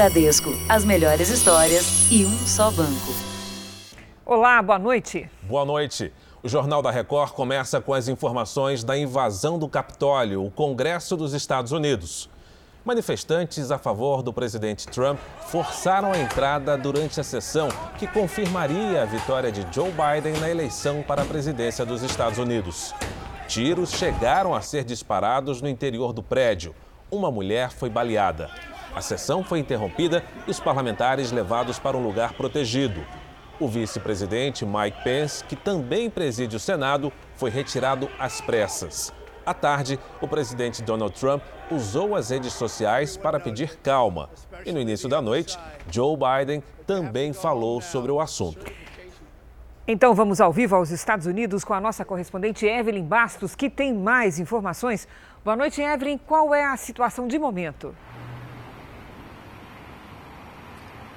Bradesco, 0.00 0.48
as 0.66 0.82
melhores 0.82 1.28
histórias 1.28 2.10
e 2.10 2.24
um 2.24 2.46
só 2.46 2.70
banco. 2.70 3.12
Olá, 4.24 4.62
boa 4.62 4.78
noite. 4.78 5.28
Boa 5.42 5.62
noite. 5.62 6.10
O 6.42 6.48
Jornal 6.48 6.80
da 6.80 6.90
Record 6.90 7.32
começa 7.32 7.82
com 7.82 7.92
as 7.92 8.08
informações 8.08 8.82
da 8.82 8.96
invasão 8.96 9.58
do 9.58 9.68
Capitólio, 9.68 10.42
o 10.42 10.50
Congresso 10.50 11.18
dos 11.18 11.34
Estados 11.34 11.70
Unidos. 11.70 12.30
Manifestantes 12.82 13.70
a 13.70 13.76
favor 13.76 14.22
do 14.22 14.32
presidente 14.32 14.88
Trump 14.88 15.18
forçaram 15.48 16.12
a 16.12 16.18
entrada 16.18 16.78
durante 16.78 17.20
a 17.20 17.22
sessão 17.22 17.68
que 17.98 18.06
confirmaria 18.06 19.02
a 19.02 19.04
vitória 19.04 19.52
de 19.52 19.66
Joe 19.70 19.90
Biden 19.90 20.40
na 20.40 20.48
eleição 20.48 21.02
para 21.02 21.20
a 21.20 21.26
presidência 21.26 21.84
dos 21.84 22.02
Estados 22.02 22.38
Unidos. 22.38 22.94
Tiros 23.46 23.90
chegaram 23.90 24.54
a 24.54 24.62
ser 24.62 24.82
disparados 24.82 25.60
no 25.60 25.68
interior 25.68 26.14
do 26.14 26.22
prédio. 26.22 26.74
Uma 27.10 27.30
mulher 27.30 27.70
foi 27.70 27.90
baleada. 27.90 28.48
A 28.94 29.00
sessão 29.00 29.44
foi 29.44 29.60
interrompida 29.60 30.24
e 30.46 30.50
os 30.50 30.58
parlamentares 30.58 31.30
levados 31.30 31.78
para 31.78 31.96
um 31.96 32.02
lugar 32.02 32.32
protegido. 32.32 33.00
O 33.60 33.68
vice-presidente 33.68 34.66
Mike 34.66 35.04
Pence, 35.04 35.44
que 35.44 35.54
também 35.54 36.10
preside 36.10 36.56
o 36.56 36.60
Senado, 36.60 37.12
foi 37.36 37.50
retirado 37.50 38.10
às 38.18 38.40
pressas. 38.40 39.12
À 39.46 39.54
tarde, 39.54 39.98
o 40.20 40.26
presidente 40.26 40.82
Donald 40.82 41.18
Trump 41.18 41.42
usou 41.70 42.16
as 42.16 42.30
redes 42.30 42.52
sociais 42.52 43.16
para 43.16 43.38
pedir 43.38 43.76
calma. 43.76 44.28
E 44.66 44.72
no 44.72 44.80
início 44.80 45.08
da 45.08 45.22
noite, 45.22 45.58
Joe 45.90 46.16
Biden 46.16 46.62
também 46.86 47.32
falou 47.32 47.80
sobre 47.80 48.10
o 48.10 48.20
assunto. 48.20 48.64
Então 49.86 50.14
vamos 50.14 50.40
ao 50.40 50.52
vivo 50.52 50.76
aos 50.76 50.90
Estados 50.90 51.26
Unidos 51.26 51.64
com 51.64 51.74
a 51.74 51.80
nossa 51.80 52.04
correspondente 52.04 52.66
Evelyn 52.66 53.04
Bastos, 53.04 53.54
que 53.54 53.68
tem 53.68 53.92
mais 53.92 54.38
informações. 54.38 55.08
Boa 55.44 55.56
noite, 55.56 55.80
Evelyn. 55.80 56.18
Qual 56.18 56.54
é 56.54 56.64
a 56.64 56.76
situação 56.76 57.26
de 57.26 57.38
momento? 57.38 57.94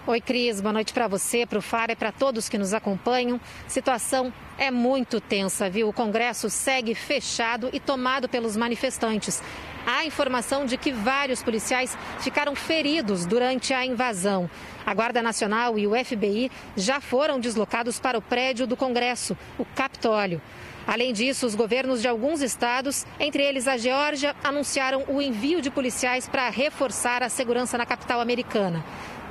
Oi, 0.06 0.20
Cris. 0.20 0.60
Boa 0.60 0.74
noite 0.74 0.94
para 0.94 1.08
você, 1.08 1.46
para 1.46 1.60
o 1.60 1.62
Fara 1.62 1.94
e 1.94 1.96
para 1.96 2.12
todos 2.12 2.50
que 2.50 2.58
nos 2.58 2.74
acompanham. 2.74 3.40
Situação 3.70 4.34
é 4.58 4.70
muito 4.70 5.22
tensa, 5.22 5.70
viu? 5.70 5.88
O 5.88 5.94
Congresso 5.94 6.50
segue 6.50 6.94
fechado 6.94 7.70
e 7.72 7.80
tomado 7.80 8.28
pelos 8.28 8.58
manifestantes. 8.58 9.42
Há 9.88 10.04
informação 10.04 10.66
de 10.66 10.76
que 10.76 10.92
vários 10.92 11.42
policiais 11.42 11.98
ficaram 12.20 12.54
feridos 12.54 13.26
durante 13.26 13.74
a 13.74 13.86
invasão. 13.86 14.50
A 14.86 14.94
Guarda 14.94 15.22
Nacional 15.22 15.80
e 15.80 15.88
o 15.88 15.94
FBI 15.96 16.52
já 16.76 17.00
foram 17.00 17.40
deslocados 17.40 17.98
para 17.98 18.18
o 18.18 18.22
prédio 18.22 18.68
do 18.68 18.76
Congresso, 18.76 19.38
o 19.58 19.64
Capitólio. 19.64 20.42
Além 20.86 21.14
disso, 21.14 21.46
os 21.46 21.56
governos 21.56 22.02
de 22.02 22.10
alguns 22.10 22.42
estados, 22.42 23.06
entre 23.18 23.42
eles 23.42 23.70
a 23.70 23.78
Geórgia, 23.78 24.36
anunciaram 24.44 25.06
o 25.08 25.22
envio 25.22 25.62
de 25.62 25.72
policiais 25.72 26.28
para 26.28 26.50
reforçar 26.50 27.24
a 27.24 27.30
segurança 27.30 27.78
na 27.78 27.86
capital 27.86 28.20
americana. 28.20 28.84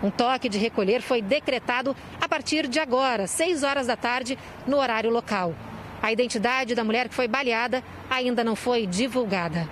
Um 0.02 0.10
toque 0.10 0.48
de 0.48 0.58
recolher 0.58 1.00
foi 1.00 1.22
decretado 1.22 1.94
a 2.20 2.28
partir 2.28 2.66
de 2.66 2.80
agora, 2.80 3.26
6 3.26 3.62
horas 3.62 3.86
da 3.86 3.96
tarde, 3.96 4.36
no 4.66 4.78
horário 4.78 5.10
local. 5.10 5.54
A 6.02 6.10
identidade 6.10 6.74
da 6.74 6.82
mulher 6.82 7.08
que 7.08 7.14
foi 7.14 7.28
baleada 7.28 7.82
ainda 8.10 8.42
não 8.42 8.56
foi 8.56 8.86
divulgada. 8.86 9.68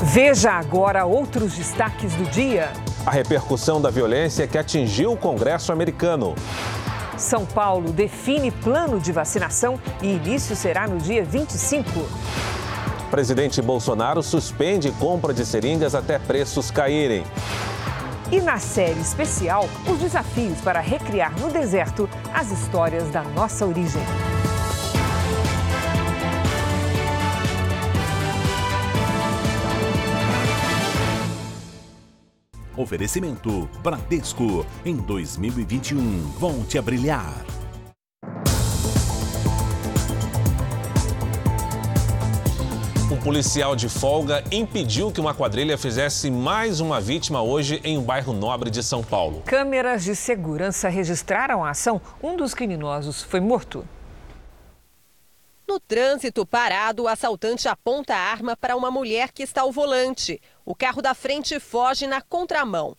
Veja 0.00 0.52
agora 0.52 1.04
outros 1.04 1.54
destaques 1.54 2.14
do 2.14 2.24
dia. 2.30 2.72
A 3.04 3.10
repercussão 3.10 3.82
da 3.82 3.90
violência 3.90 4.46
que 4.46 4.56
atingiu 4.56 5.12
o 5.12 5.16
Congresso 5.16 5.72
americano. 5.72 6.34
São 7.18 7.44
Paulo 7.44 7.92
define 7.92 8.50
plano 8.50 8.98
de 8.98 9.12
vacinação 9.12 9.78
e 10.02 10.14
início 10.14 10.56
será 10.56 10.86
no 10.86 10.98
dia 10.98 11.24
25. 11.24 11.84
Presidente 13.14 13.62
Bolsonaro 13.62 14.24
suspende 14.24 14.90
compra 14.90 15.32
de 15.32 15.46
seringas 15.46 15.94
até 15.94 16.18
preços 16.18 16.68
caírem. 16.68 17.22
E 18.32 18.40
na 18.40 18.58
série 18.58 18.98
especial, 18.98 19.68
os 19.88 20.00
desafios 20.00 20.60
para 20.60 20.80
recriar 20.80 21.32
no 21.38 21.48
deserto 21.48 22.10
as 22.32 22.50
histórias 22.50 23.08
da 23.10 23.22
nossa 23.22 23.64
origem. 23.64 24.02
Oferecimento 32.76 33.68
Bradesco. 33.80 34.66
Em 34.84 34.96
2021, 34.96 36.32
volte 36.36 36.78
a 36.78 36.82
brilhar. 36.82 37.44
Policial 43.24 43.74
de 43.74 43.88
folga 43.88 44.44
impediu 44.52 45.10
que 45.10 45.18
uma 45.18 45.34
quadrilha 45.34 45.78
fizesse 45.78 46.30
mais 46.30 46.78
uma 46.78 47.00
vítima 47.00 47.42
hoje 47.42 47.80
em 47.82 47.96
um 47.96 48.02
bairro 48.02 48.34
nobre 48.34 48.68
de 48.68 48.82
São 48.82 49.02
Paulo. 49.02 49.42
Câmeras 49.46 50.04
de 50.04 50.14
segurança 50.14 50.90
registraram 50.90 51.64
a 51.64 51.70
ação. 51.70 51.98
Um 52.22 52.36
dos 52.36 52.52
criminosos 52.52 53.22
foi 53.22 53.40
morto. 53.40 53.88
No 55.66 55.80
trânsito 55.80 56.44
parado, 56.44 57.04
o 57.04 57.08
assaltante 57.08 57.66
aponta 57.66 58.14
a 58.14 58.18
arma 58.18 58.54
para 58.54 58.76
uma 58.76 58.90
mulher 58.90 59.32
que 59.32 59.42
está 59.42 59.62
ao 59.62 59.72
volante. 59.72 60.38
O 60.62 60.74
carro 60.74 61.00
da 61.00 61.14
frente 61.14 61.58
foge 61.58 62.06
na 62.06 62.20
contramão. 62.20 62.94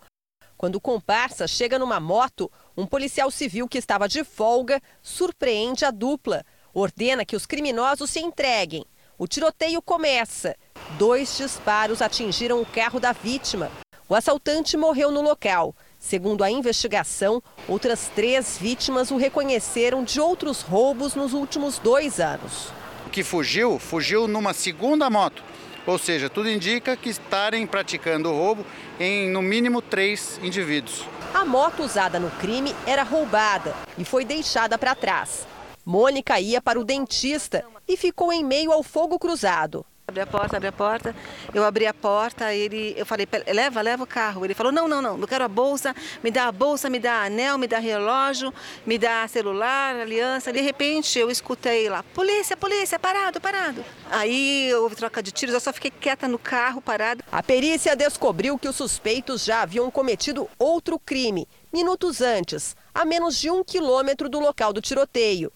Quando 0.57 0.77
o 0.77 0.81
comparsa 0.81 1.47
chega 1.47 1.77
numa 1.77 1.99
moto, 1.99 2.51
um 2.75 2.87
policial 2.87 3.29
civil 3.29 3.67
que 3.67 3.77
estava 3.77 4.07
de 4.07 4.23
folga 4.23 4.81
surpreende 5.03 5.85
a 5.85 5.91
dupla. 5.91 6.43
Ordena 6.73 7.23
que 7.23 7.35
os 7.35 7.45
criminosos 7.45 8.09
se 8.09 8.19
entreguem. 8.19 8.87
O 9.17 9.27
tiroteio 9.27 9.81
começa. 9.81 10.57
Dois 10.97 11.37
disparos 11.37 12.01
atingiram 12.01 12.61
o 12.61 12.65
carro 12.65 12.99
da 12.99 13.13
vítima. 13.13 13.71
O 14.09 14.13
assaltante 14.13 14.75
morreu 14.75 15.09
no 15.09 15.21
local. 15.21 15.73
Segundo 15.97 16.43
a 16.43 16.51
investigação, 16.51 17.41
outras 17.65 18.11
três 18.13 18.57
vítimas 18.57 19.11
o 19.11 19.17
reconheceram 19.17 20.03
de 20.03 20.19
outros 20.19 20.61
roubos 20.61 21.15
nos 21.15 21.31
últimos 21.31 21.79
dois 21.79 22.19
anos. 22.19 22.67
O 23.07 23.09
que 23.09 23.23
fugiu, 23.23 23.79
fugiu 23.79 24.27
numa 24.27 24.53
segunda 24.53 25.09
moto. 25.09 25.41
Ou 25.87 25.97
seja, 25.97 26.29
tudo 26.29 26.49
indica 26.49 26.97
que 26.97 27.09
estarem 27.09 27.65
praticando 27.65 28.29
o 28.29 28.37
roubo 28.37 28.65
em 28.99 29.29
no 29.29 29.41
mínimo 29.41 29.81
três 29.81 30.39
indivíduos. 30.43 31.05
A 31.33 31.45
moto 31.45 31.83
usada 31.83 32.19
no 32.19 32.29
crime 32.31 32.75
era 32.85 33.03
roubada 33.03 33.73
e 33.97 34.03
foi 34.03 34.25
deixada 34.25 34.77
para 34.77 34.93
trás. 34.93 35.47
Mônica 35.85 36.39
ia 36.39 36.59
para 36.59 36.79
o 36.79 36.83
dentista 36.83 37.63
e 37.87 37.95
ficou 37.95 38.33
em 38.33 38.43
meio 38.43 38.71
ao 38.71 38.81
fogo 38.81 39.19
cruzado. 39.19 39.85
Abre 40.07 40.21
a 40.21 40.27
porta, 40.27 40.57
abre 40.57 40.67
a 40.67 40.71
porta. 40.71 41.15
Eu 41.53 41.63
abri 41.63 41.87
a 41.87 41.93
porta, 41.93 42.53
ele, 42.53 42.93
eu 42.95 43.05
falei, 43.05 43.27
leva, 43.51 43.81
leva 43.81 44.03
o 44.03 44.07
carro. 44.07 44.45
Ele 44.45 44.53
falou, 44.53 44.71
não, 44.71 44.87
não, 44.87 45.01
não, 45.01 45.17
não 45.17 45.27
quero 45.27 45.43
a 45.43 45.47
bolsa, 45.47 45.95
me 46.23 46.29
dá 46.29 46.47
a 46.47 46.51
bolsa, 46.51 46.89
me 46.89 46.99
dá 46.99 47.23
anel, 47.23 47.57
me 47.57 47.67
dá 47.67 47.79
relógio, 47.79 48.53
me 48.85 48.97
dá 48.97 49.27
celular, 49.27 49.95
aliança. 49.95 50.53
De 50.53 50.61
repente 50.61 51.17
eu 51.17 51.29
escutei 51.29 51.89
lá, 51.89 52.03
polícia, 52.13 52.55
polícia, 52.55 52.99
parado, 52.99 53.41
parado. 53.41 53.83
Aí 54.09 54.71
houve 54.75 54.95
troca 54.95 55.21
de 55.21 55.31
tiros, 55.31 55.53
eu 55.53 55.61
só 55.61 55.73
fiquei 55.73 55.91
quieta 55.91 56.27
no 56.27 56.37
carro, 56.37 56.81
parado. 56.81 57.23
A 57.31 57.41
perícia 57.41 57.95
descobriu 57.95 58.57
que 58.57 58.67
os 58.67 58.75
suspeitos 58.75 59.43
já 59.43 59.63
haviam 59.63 59.89
cometido 59.89 60.47
outro 60.57 60.99
crime, 60.99 61.47
minutos 61.73 62.21
antes, 62.21 62.75
a 62.93 63.05
menos 63.05 63.39
de 63.39 63.49
um 63.49 63.63
quilômetro 63.63 64.29
do 64.29 64.39
local 64.39 64.71
do 64.71 64.81
tiroteio. 64.81 65.51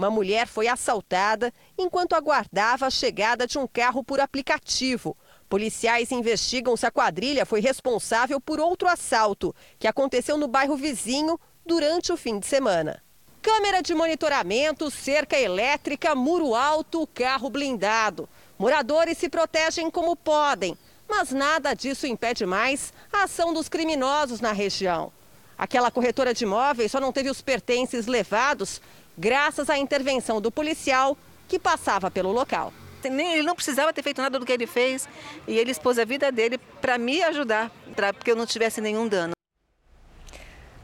Uma 0.00 0.08
mulher 0.08 0.46
foi 0.46 0.66
assaltada 0.66 1.52
enquanto 1.76 2.14
aguardava 2.14 2.86
a 2.86 2.90
chegada 2.90 3.46
de 3.46 3.58
um 3.58 3.66
carro 3.66 4.02
por 4.02 4.18
aplicativo. 4.18 5.14
Policiais 5.46 6.10
investigam 6.10 6.74
se 6.74 6.86
a 6.86 6.90
quadrilha 6.90 7.44
foi 7.44 7.60
responsável 7.60 8.40
por 8.40 8.58
outro 8.58 8.88
assalto, 8.88 9.54
que 9.78 9.86
aconteceu 9.86 10.38
no 10.38 10.48
bairro 10.48 10.74
vizinho 10.74 11.38
durante 11.66 12.10
o 12.10 12.16
fim 12.16 12.38
de 12.38 12.46
semana. 12.46 13.02
Câmera 13.42 13.82
de 13.82 13.94
monitoramento, 13.94 14.90
cerca 14.90 15.38
elétrica, 15.38 16.14
muro 16.14 16.54
alto, 16.54 17.06
carro 17.08 17.50
blindado. 17.50 18.26
Moradores 18.58 19.18
se 19.18 19.28
protegem 19.28 19.90
como 19.90 20.16
podem, 20.16 20.78
mas 21.06 21.30
nada 21.30 21.74
disso 21.74 22.06
impede 22.06 22.46
mais 22.46 22.90
a 23.12 23.24
ação 23.24 23.52
dos 23.52 23.68
criminosos 23.68 24.40
na 24.40 24.52
região. 24.52 25.12
Aquela 25.58 25.90
corretora 25.90 26.32
de 26.32 26.44
imóveis 26.44 26.90
só 26.90 26.98
não 26.98 27.12
teve 27.12 27.28
os 27.28 27.42
pertences 27.42 28.06
levados 28.06 28.80
graças 29.20 29.68
à 29.68 29.76
intervenção 29.76 30.40
do 30.40 30.50
policial 30.50 31.14
que 31.46 31.58
passava 31.58 32.10
pelo 32.10 32.32
local. 32.32 32.72
Ele 33.04 33.42
não 33.42 33.54
precisava 33.54 33.92
ter 33.92 34.02
feito 34.02 34.22
nada 34.22 34.38
do 34.38 34.46
que 34.46 34.52
ele 34.52 34.66
fez 34.66 35.06
e 35.46 35.58
ele 35.58 35.70
expôs 35.70 35.98
a 35.98 36.04
vida 36.06 36.32
dele 36.32 36.58
para 36.80 36.96
me 36.96 37.22
ajudar, 37.24 37.70
para 37.94 38.14
que 38.14 38.30
eu 38.30 38.36
não 38.36 38.46
tivesse 38.46 38.80
nenhum 38.80 39.06
dano. 39.06 39.32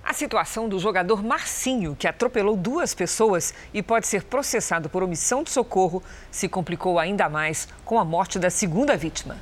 A 0.05 0.13
situação 0.13 0.69
do 0.69 0.79
jogador 0.79 1.23
Marcinho, 1.23 1.97
que 1.99 2.07
atropelou 2.07 2.57
duas 2.57 2.95
pessoas 2.95 3.55
e 3.73 3.83
pode 3.83 4.07
ser 4.07 4.23
processado 4.25 4.89
por 4.89 5.03
omissão 5.03 5.43
de 5.43 5.51
socorro, 5.51 6.03
se 6.31 6.49
complicou 6.49 6.99
ainda 6.99 7.29
mais 7.29 7.69
com 7.85 7.99
a 7.99 8.05
morte 8.05 8.39
da 8.39 8.51
segunda 8.51 8.97
vítima. 8.97 9.37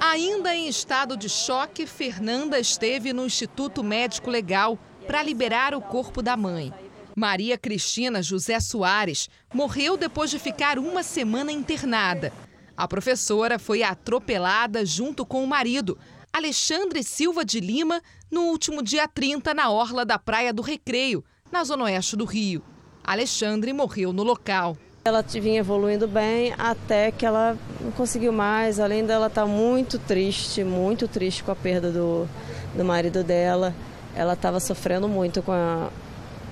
Ainda 0.00 0.54
em 0.54 0.68
estado 0.68 1.16
de 1.16 1.28
choque, 1.28 1.86
Fernanda 1.86 2.60
esteve 2.60 3.12
no 3.12 3.24
Instituto 3.24 3.82
Médico 3.82 4.30
Legal 4.30 4.78
para 5.06 5.22
liberar 5.22 5.74
o 5.74 5.80
corpo 5.80 6.22
da 6.22 6.36
mãe. 6.36 6.72
Maria 7.14 7.58
Cristina 7.58 8.22
José 8.22 8.58
Soares 8.60 9.28
morreu 9.52 9.96
depois 9.96 10.30
de 10.30 10.38
ficar 10.38 10.78
uma 10.78 11.02
semana 11.02 11.52
internada. 11.52 12.32
A 12.76 12.88
professora 12.88 13.58
foi 13.58 13.82
atropelada 13.82 14.84
junto 14.84 15.26
com 15.26 15.44
o 15.44 15.46
marido. 15.46 15.98
Alexandre 16.32 17.02
Silva 17.02 17.44
de 17.44 17.60
Lima 17.60 18.00
no 18.30 18.44
último 18.44 18.82
dia 18.82 19.06
30 19.06 19.52
na 19.52 19.70
orla 19.70 20.04
da 20.04 20.18
Praia 20.18 20.52
do 20.52 20.62
Recreio, 20.62 21.22
na 21.50 21.62
zona 21.62 21.84
oeste 21.84 22.16
do 22.16 22.24
Rio. 22.24 22.62
Alexandre 23.04 23.72
morreu 23.72 24.12
no 24.12 24.22
local. 24.22 24.76
Ela 25.04 25.20
vinha 25.22 25.58
evoluindo 25.58 26.06
bem 26.06 26.54
até 26.56 27.10
que 27.10 27.26
ela 27.26 27.58
não 27.80 27.90
conseguiu 27.90 28.32
mais. 28.32 28.80
Além 28.80 29.04
dela 29.04 29.26
estar 29.26 29.42
tá 29.42 29.46
muito 29.46 29.98
triste, 29.98 30.64
muito 30.64 31.06
triste 31.08 31.42
com 31.42 31.50
a 31.50 31.56
perda 31.56 31.90
do, 31.90 32.26
do 32.74 32.84
marido 32.84 33.22
dela. 33.22 33.74
Ela 34.14 34.34
estava 34.34 34.60
sofrendo 34.60 35.08
muito 35.08 35.42
com, 35.42 35.52
a, 35.52 35.90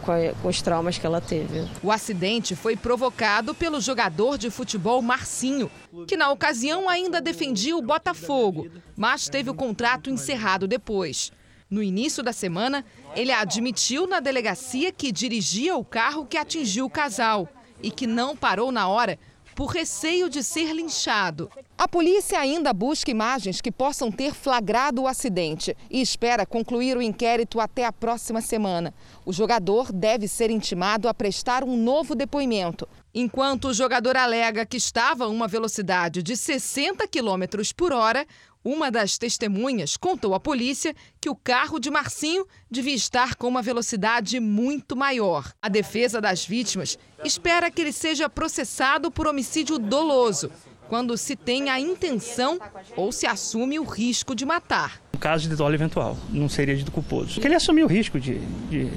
com, 0.00 0.48
os 0.48 0.62
traumas 0.62 0.98
que 0.98 1.06
ela 1.06 1.20
teve. 1.20 1.68
O 1.82 1.92
acidente 1.92 2.56
foi 2.56 2.76
provocado 2.76 3.54
pelo 3.54 3.80
jogador 3.80 4.36
de 4.36 4.50
futebol 4.50 5.00
Marcinho, 5.00 5.70
que 6.06 6.16
na 6.16 6.30
ocasião 6.30 6.88
ainda 6.88 7.20
defendia 7.20 7.76
o 7.76 7.82
Botafogo, 7.82 8.68
mas 8.96 9.28
teve 9.28 9.50
o 9.50 9.54
contrato 9.54 10.10
encerrado 10.10 10.66
depois. 10.66 11.32
No 11.70 11.82
início 11.82 12.22
da 12.22 12.32
semana, 12.32 12.84
ele 13.14 13.30
admitiu 13.30 14.06
na 14.06 14.18
delegacia 14.18 14.90
que 14.90 15.12
dirigia 15.12 15.76
o 15.76 15.84
carro 15.84 16.26
que 16.26 16.36
atingiu 16.36 16.86
o 16.86 16.90
casal 16.90 17.48
e 17.82 17.90
que 17.90 18.06
não 18.06 18.36
parou 18.36 18.72
na 18.72 18.88
hora 18.88 19.18
por 19.60 19.74
receio 19.74 20.30
de 20.30 20.42
ser 20.42 20.72
linchado. 20.72 21.50
A 21.76 21.86
polícia 21.86 22.40
ainda 22.40 22.72
busca 22.72 23.10
imagens 23.10 23.60
que 23.60 23.70
possam 23.70 24.10
ter 24.10 24.32
flagrado 24.32 25.02
o 25.02 25.06
acidente 25.06 25.76
e 25.90 26.00
espera 26.00 26.46
concluir 26.46 26.96
o 26.96 27.02
inquérito 27.02 27.60
até 27.60 27.84
a 27.84 27.92
próxima 27.92 28.40
semana. 28.40 28.94
O 29.22 29.34
jogador 29.34 29.92
deve 29.92 30.26
ser 30.26 30.50
intimado 30.50 31.10
a 31.10 31.12
prestar 31.12 31.62
um 31.62 31.76
novo 31.76 32.14
depoimento. 32.14 32.88
Enquanto 33.14 33.68
o 33.68 33.74
jogador 33.74 34.16
alega 34.16 34.64
que 34.64 34.78
estava 34.78 35.24
a 35.24 35.28
uma 35.28 35.46
velocidade 35.46 36.22
de 36.22 36.38
60 36.38 37.06
km 37.06 37.44
por 37.76 37.92
hora, 37.92 38.26
uma 38.64 38.90
das 38.90 39.16
testemunhas 39.16 39.96
contou 39.96 40.34
à 40.34 40.40
polícia 40.40 40.94
que 41.20 41.30
o 41.30 41.34
carro 41.34 41.78
de 41.78 41.90
Marcinho 41.90 42.46
devia 42.70 42.94
estar 42.94 43.34
com 43.34 43.48
uma 43.48 43.62
velocidade 43.62 44.38
muito 44.38 44.94
maior. 44.94 45.52
A 45.62 45.68
defesa 45.68 46.20
das 46.20 46.44
vítimas 46.44 46.98
espera 47.24 47.70
que 47.70 47.80
ele 47.80 47.92
seja 47.92 48.28
processado 48.28 49.10
por 49.10 49.26
homicídio 49.26 49.78
doloso, 49.78 50.50
quando 50.88 51.16
se 51.16 51.36
tem 51.36 51.70
a 51.70 51.80
intenção 51.80 52.58
ou 52.96 53.12
se 53.12 53.26
assume 53.26 53.78
o 53.78 53.84
risco 53.84 54.34
de 54.34 54.44
matar. 54.44 55.00
No 55.12 55.18
caso 55.18 55.48
de 55.48 55.56
dolo 55.56 55.74
eventual, 55.74 56.16
não 56.28 56.48
seria 56.48 56.76
de 56.76 56.90
culposo. 56.90 57.34
Porque 57.34 57.46
ele 57.46 57.54
assumiu 57.54 57.86
o 57.86 57.88
risco 57.88 58.18
de, 58.18 58.38
de 58.68 58.90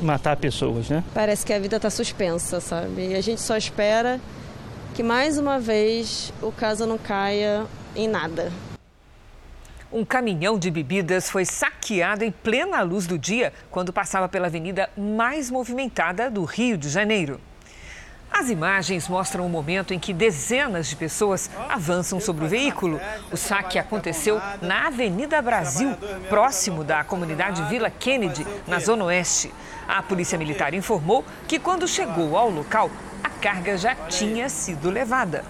matar 0.00 0.36
pessoas, 0.36 0.88
né? 0.88 1.02
Parece 1.12 1.44
que 1.44 1.52
a 1.52 1.58
vida 1.58 1.76
está 1.76 1.90
suspensa, 1.90 2.60
sabe? 2.60 3.08
E 3.08 3.14
a 3.14 3.20
gente 3.20 3.40
só 3.40 3.56
espera 3.56 4.20
que 4.94 5.02
mais 5.02 5.36
uma 5.36 5.58
vez 5.58 6.32
o 6.40 6.52
caso 6.52 6.86
não 6.86 6.96
caia 6.96 7.66
em 7.94 8.08
nada. 8.08 8.52
Um 9.92 10.04
caminhão 10.04 10.58
de 10.58 10.70
bebidas 10.70 11.30
foi 11.30 11.44
saqueado 11.44 12.24
em 12.24 12.32
plena 12.32 12.82
luz 12.82 13.06
do 13.06 13.16
dia 13.16 13.52
quando 13.70 13.92
passava 13.92 14.28
pela 14.28 14.48
avenida 14.48 14.90
mais 14.96 15.50
movimentada 15.50 16.28
do 16.28 16.42
Rio 16.44 16.76
de 16.76 16.88
Janeiro. 16.88 17.40
As 18.36 18.50
imagens 18.50 19.06
mostram 19.06 19.46
o 19.46 19.48
momento 19.48 19.94
em 19.94 19.98
que 20.00 20.12
dezenas 20.12 20.88
de 20.88 20.96
pessoas 20.96 21.48
avançam 21.68 22.18
sobre 22.18 22.44
o 22.44 22.48
veículo. 22.48 23.00
O 23.30 23.36
saque 23.36 23.78
aconteceu 23.78 24.40
na 24.60 24.88
Avenida 24.88 25.40
Brasil, 25.40 25.94
próximo 26.28 26.82
da 26.82 27.04
comunidade 27.04 27.62
Vila 27.68 27.88
Kennedy, 27.88 28.44
na 28.66 28.80
Zona 28.80 29.04
Oeste. 29.04 29.54
A 29.86 30.02
Polícia 30.02 30.36
Militar 30.36 30.74
informou 30.74 31.24
que 31.46 31.60
quando 31.60 31.86
chegou 31.86 32.36
ao 32.36 32.50
local, 32.50 32.90
a 33.22 33.28
carga 33.28 33.78
já 33.78 33.94
tinha 33.94 34.48
sido 34.48 34.90
levada. 34.90 35.44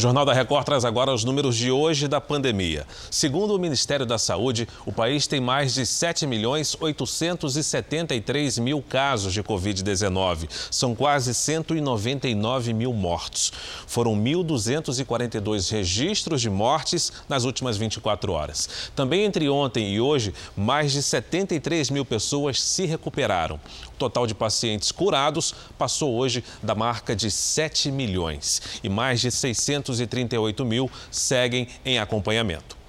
O 0.00 0.02
Jornal 0.02 0.24
da 0.24 0.32
Record 0.32 0.64
traz 0.64 0.82
agora 0.82 1.12
os 1.12 1.24
números 1.24 1.54
de 1.54 1.70
hoje 1.70 2.08
da 2.08 2.22
pandemia. 2.22 2.86
Segundo 3.10 3.54
o 3.54 3.58
Ministério 3.58 4.06
da 4.06 4.16
Saúde, 4.16 4.66
o 4.86 4.92
país 4.92 5.26
tem 5.26 5.42
mais 5.42 5.74
de 5.74 5.84
7 5.84 6.26
milhões 6.26 6.74
873 6.80 8.58
mil 8.60 8.80
casos 8.80 9.34
de 9.34 9.42
Covid-19. 9.42 10.48
São 10.70 10.94
quase 10.94 11.34
199 11.34 12.72
mil 12.72 12.94
mortos. 12.94 13.52
Foram 13.86 14.16
1.242 14.16 15.70
registros 15.70 16.40
de 16.40 16.48
mortes 16.48 17.12
nas 17.28 17.44
últimas 17.44 17.76
24 17.76 18.32
horas. 18.32 18.70
Também 18.96 19.24
entre 19.24 19.50
ontem 19.50 19.92
e 19.92 20.00
hoje, 20.00 20.32
mais 20.56 20.92
de 20.92 21.02
73 21.02 21.90
mil 21.90 22.06
pessoas 22.06 22.58
se 22.58 22.86
recuperaram 22.86 23.60
total 24.00 24.26
de 24.26 24.34
pacientes 24.34 24.90
curados 24.90 25.54
passou 25.76 26.14
hoje 26.14 26.42
da 26.62 26.74
marca 26.74 27.14
de 27.14 27.30
7 27.30 27.92
milhões 27.92 28.80
e 28.82 28.88
mais 28.88 29.20
de 29.20 29.30
638 29.94 30.64
mil 30.64 30.90
seguem 31.10 31.68
em 31.84 31.98
acompanhamento. 31.98 32.80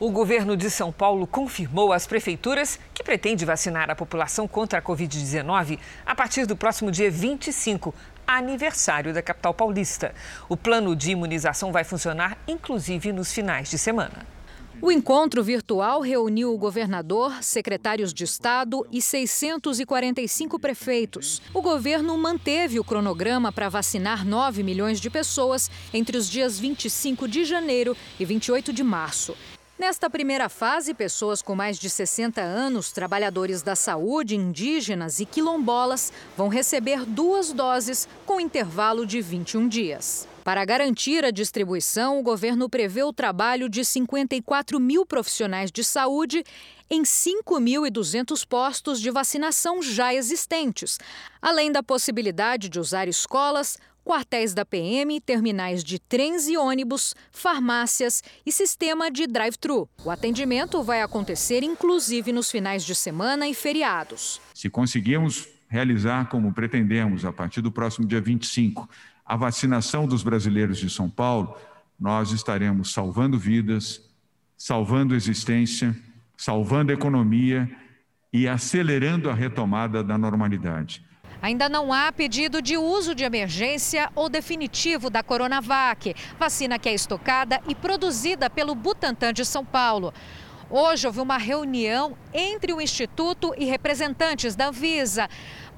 O 0.00 0.12
governo 0.12 0.56
de 0.56 0.70
São 0.70 0.92
Paulo 0.92 1.26
confirmou 1.26 1.92
às 1.92 2.06
prefeituras 2.06 2.78
que 2.94 3.02
pretende 3.02 3.44
vacinar 3.44 3.90
a 3.90 3.96
população 3.96 4.46
contra 4.46 4.78
a 4.78 4.82
Covid-19 4.82 5.78
a 6.06 6.14
partir 6.14 6.46
do 6.46 6.54
próximo 6.54 6.90
dia 6.92 7.10
25, 7.10 7.92
aniversário 8.24 9.12
da 9.12 9.20
capital 9.20 9.52
paulista. 9.52 10.14
O 10.48 10.56
plano 10.56 10.94
de 10.94 11.10
imunização 11.10 11.72
vai 11.72 11.82
funcionar 11.82 12.38
inclusive 12.46 13.12
nos 13.12 13.32
finais 13.32 13.70
de 13.70 13.76
semana. 13.76 14.37
O 14.80 14.92
encontro 14.92 15.42
virtual 15.42 16.00
reuniu 16.00 16.54
o 16.54 16.58
governador, 16.58 17.42
secretários 17.42 18.14
de 18.14 18.22
Estado 18.22 18.86
e 18.92 19.02
645 19.02 20.56
prefeitos. 20.56 21.42
O 21.52 21.60
governo 21.60 22.16
manteve 22.16 22.78
o 22.78 22.84
cronograma 22.84 23.50
para 23.50 23.68
vacinar 23.68 24.24
9 24.24 24.62
milhões 24.62 25.00
de 25.00 25.10
pessoas 25.10 25.68
entre 25.92 26.16
os 26.16 26.30
dias 26.30 26.60
25 26.60 27.26
de 27.26 27.44
janeiro 27.44 27.96
e 28.20 28.24
28 28.24 28.72
de 28.72 28.84
março. 28.84 29.36
Nesta 29.76 30.08
primeira 30.08 30.48
fase, 30.48 30.94
pessoas 30.94 31.42
com 31.42 31.56
mais 31.56 31.76
de 31.76 31.90
60 31.90 32.40
anos, 32.40 32.92
trabalhadores 32.92 33.62
da 33.62 33.74
saúde, 33.74 34.36
indígenas 34.36 35.18
e 35.18 35.26
quilombolas 35.26 36.12
vão 36.36 36.48
receber 36.48 37.04
duas 37.04 37.52
doses 37.52 38.08
com 38.24 38.40
intervalo 38.40 39.04
de 39.04 39.20
21 39.20 39.68
dias. 39.68 40.28
Para 40.48 40.64
garantir 40.64 41.26
a 41.26 41.30
distribuição, 41.30 42.18
o 42.18 42.22
governo 42.22 42.70
prevê 42.70 43.02
o 43.02 43.12
trabalho 43.12 43.68
de 43.68 43.84
54 43.84 44.80
mil 44.80 45.04
profissionais 45.04 45.70
de 45.70 45.84
saúde 45.84 46.42
em 46.88 47.02
5.200 47.02 48.46
postos 48.48 48.98
de 48.98 49.10
vacinação 49.10 49.82
já 49.82 50.14
existentes, 50.14 50.98
além 51.42 51.70
da 51.70 51.82
possibilidade 51.82 52.70
de 52.70 52.80
usar 52.80 53.06
escolas, 53.08 53.76
quartéis 54.02 54.54
da 54.54 54.64
PM, 54.64 55.20
terminais 55.20 55.84
de 55.84 55.98
trens 55.98 56.48
e 56.48 56.56
ônibus, 56.56 57.14
farmácias 57.30 58.24
e 58.46 58.50
sistema 58.50 59.10
de 59.10 59.26
drive-thru. 59.26 59.86
O 60.02 60.10
atendimento 60.10 60.82
vai 60.82 61.02
acontecer 61.02 61.62
inclusive 61.62 62.32
nos 62.32 62.50
finais 62.50 62.86
de 62.86 62.94
semana 62.94 63.46
e 63.46 63.52
feriados. 63.52 64.40
Se 64.54 64.70
conseguirmos 64.70 65.46
realizar 65.68 66.30
como 66.30 66.54
pretendemos 66.54 67.26
a 67.26 67.32
partir 67.34 67.60
do 67.60 67.70
próximo 67.70 68.06
dia 68.06 68.22
25 68.22 68.88
a 69.28 69.36
vacinação 69.36 70.06
dos 70.06 70.22
brasileiros 70.22 70.78
de 70.78 70.88
São 70.88 71.10
Paulo, 71.10 71.54
nós 72.00 72.32
estaremos 72.32 72.94
salvando 72.94 73.38
vidas, 73.38 74.00
salvando 74.56 75.14
existência, 75.14 75.94
salvando 76.34 76.92
economia 76.92 77.70
e 78.32 78.48
acelerando 78.48 79.28
a 79.28 79.34
retomada 79.34 80.02
da 80.02 80.16
normalidade. 80.16 81.04
Ainda 81.42 81.68
não 81.68 81.92
há 81.92 82.10
pedido 82.10 82.62
de 82.62 82.78
uso 82.78 83.14
de 83.14 83.22
emergência 83.22 84.10
ou 84.14 84.30
definitivo 84.30 85.10
da 85.10 85.22
Coronavac, 85.22 86.14
vacina 86.38 86.78
que 86.78 86.88
é 86.88 86.94
estocada 86.94 87.60
e 87.68 87.74
produzida 87.74 88.48
pelo 88.48 88.74
Butantan 88.74 89.34
de 89.34 89.44
São 89.44 89.64
Paulo. 89.64 90.12
Hoje 90.70 91.06
houve 91.06 91.20
uma 91.20 91.38
reunião 91.38 92.16
entre 92.32 92.72
o 92.72 92.80
Instituto 92.80 93.54
e 93.56 93.64
representantes 93.64 94.54
da 94.54 94.68
Anvisa. 94.68 95.28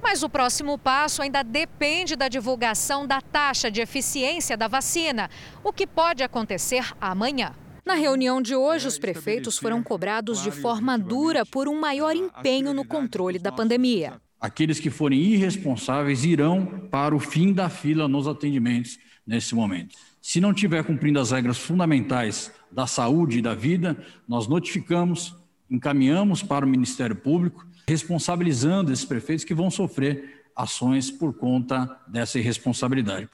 Mas 0.01 0.23
o 0.23 0.29
próximo 0.29 0.77
passo 0.77 1.21
ainda 1.21 1.43
depende 1.43 2.15
da 2.15 2.27
divulgação 2.27 3.05
da 3.05 3.21
taxa 3.21 3.69
de 3.69 3.81
eficiência 3.81 4.57
da 4.57 4.67
vacina, 4.67 5.29
o 5.63 5.71
que 5.71 5.85
pode 5.85 6.23
acontecer 6.23 6.91
amanhã. 6.99 7.53
Na 7.85 7.93
reunião 7.95 8.41
de 8.41 8.55
hoje, 8.55 8.87
os 8.87 8.97
prefeitos 8.97 9.57
foram 9.57 9.81
cobrados 9.83 10.41
de 10.41 10.51
forma 10.51 10.97
dura 10.97 11.45
por 11.45 11.67
um 11.67 11.79
maior 11.79 12.15
empenho 12.15 12.73
no 12.73 12.85
controle 12.85 13.39
da 13.39 13.51
pandemia. 13.51 14.21
Aqueles 14.39 14.79
que 14.79 14.89
forem 14.89 15.19
irresponsáveis 15.19 16.23
irão 16.23 16.87
para 16.89 17.15
o 17.15 17.19
fim 17.19 17.53
da 17.53 17.69
fila 17.69 18.07
nos 18.07 18.27
atendimentos 18.27 18.97
nesse 19.25 19.53
momento. 19.53 19.95
Se 20.21 20.39
não 20.39 20.51
estiver 20.51 20.83
cumprindo 20.83 21.19
as 21.19 21.31
regras 21.31 21.57
fundamentais 21.57 22.51
da 22.71 22.85
saúde 22.87 23.39
e 23.39 23.41
da 23.41 23.55
vida, 23.55 23.97
nós 24.27 24.47
notificamos, 24.47 25.35
encaminhamos 25.69 26.43
para 26.43 26.65
o 26.65 26.69
Ministério 26.69 27.15
Público 27.15 27.65
responsabilizando 27.91 28.93
esses 28.93 29.03
prefeitos 29.03 29.43
que 29.43 29.53
vão 29.53 29.69
sofrer 29.69 30.45
ações 30.55 31.11
por 31.11 31.33
conta 31.33 31.97
dessa 32.07 32.39
irresponsabilidade. 32.39 33.27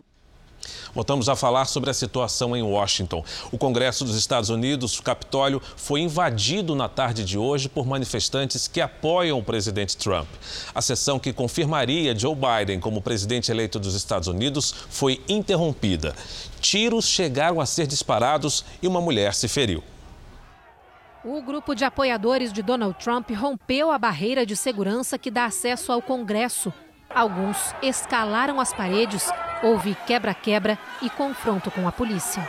Voltamos 0.96 1.30
a 1.30 1.36
falar 1.36 1.66
sobre 1.66 1.92
a 1.92 1.94
situação 1.94 2.56
em 2.56 2.64
Washington. 2.64 3.24
O 3.52 3.58
Congresso 3.58 4.04
dos 4.04 4.16
Estados 4.16 4.50
Unidos, 4.50 4.98
o 4.98 5.04
Capitólio, 5.04 5.62
foi 5.76 6.02
invadido 6.02 6.74
na 6.74 6.90
tarde 6.90 7.24
de 7.24 7.38
hoje 7.38 7.70
por 7.70 7.86
manifestantes 7.86 8.68
que 8.68 8.82
apoiam 8.82 9.38
o 9.38 9.44
presidente 9.44 9.96
Trump. 9.96 10.28
A 10.74 10.82
sessão 10.82 11.20
que 11.20 11.32
confirmaria 11.32 12.18
Joe 12.18 12.36
Biden 12.36 12.80
como 12.80 13.00
presidente 13.00 13.52
eleito 13.52 13.78
dos 13.78 13.94
Estados 13.94 14.28
Unidos 14.28 14.74
foi 14.90 15.22
interrompida. 15.30 16.16
Tiros 16.60 17.06
chegaram 17.08 17.62
a 17.62 17.66
ser 17.68 17.86
disparados 17.86 18.66
e 18.82 18.88
uma 18.88 19.00
mulher 19.00 19.36
se 19.36 19.48
feriu. 19.48 19.84
O 21.26 21.42
grupo 21.42 21.74
de 21.74 21.84
apoiadores 21.84 22.54
de 22.54 22.62
Donald 22.62 22.98
Trump 23.04 23.32
rompeu 23.32 23.92
a 23.92 23.98
barreira 23.98 24.46
de 24.46 24.56
segurança 24.56 25.18
que 25.18 25.32
dá 25.32 25.46
acesso 25.46 25.92
ao 25.92 26.02
Congresso. 26.02 26.72
Alguns 27.10 27.74
escalaram 27.82 28.60
as 28.60 28.72
paredes, 28.72 29.28
houve 29.64 29.96
quebra-quebra 30.06 30.78
e 31.02 31.10
confronto 31.10 31.72
com 31.72 31.88
a 31.88 31.92
polícia. 31.92 32.48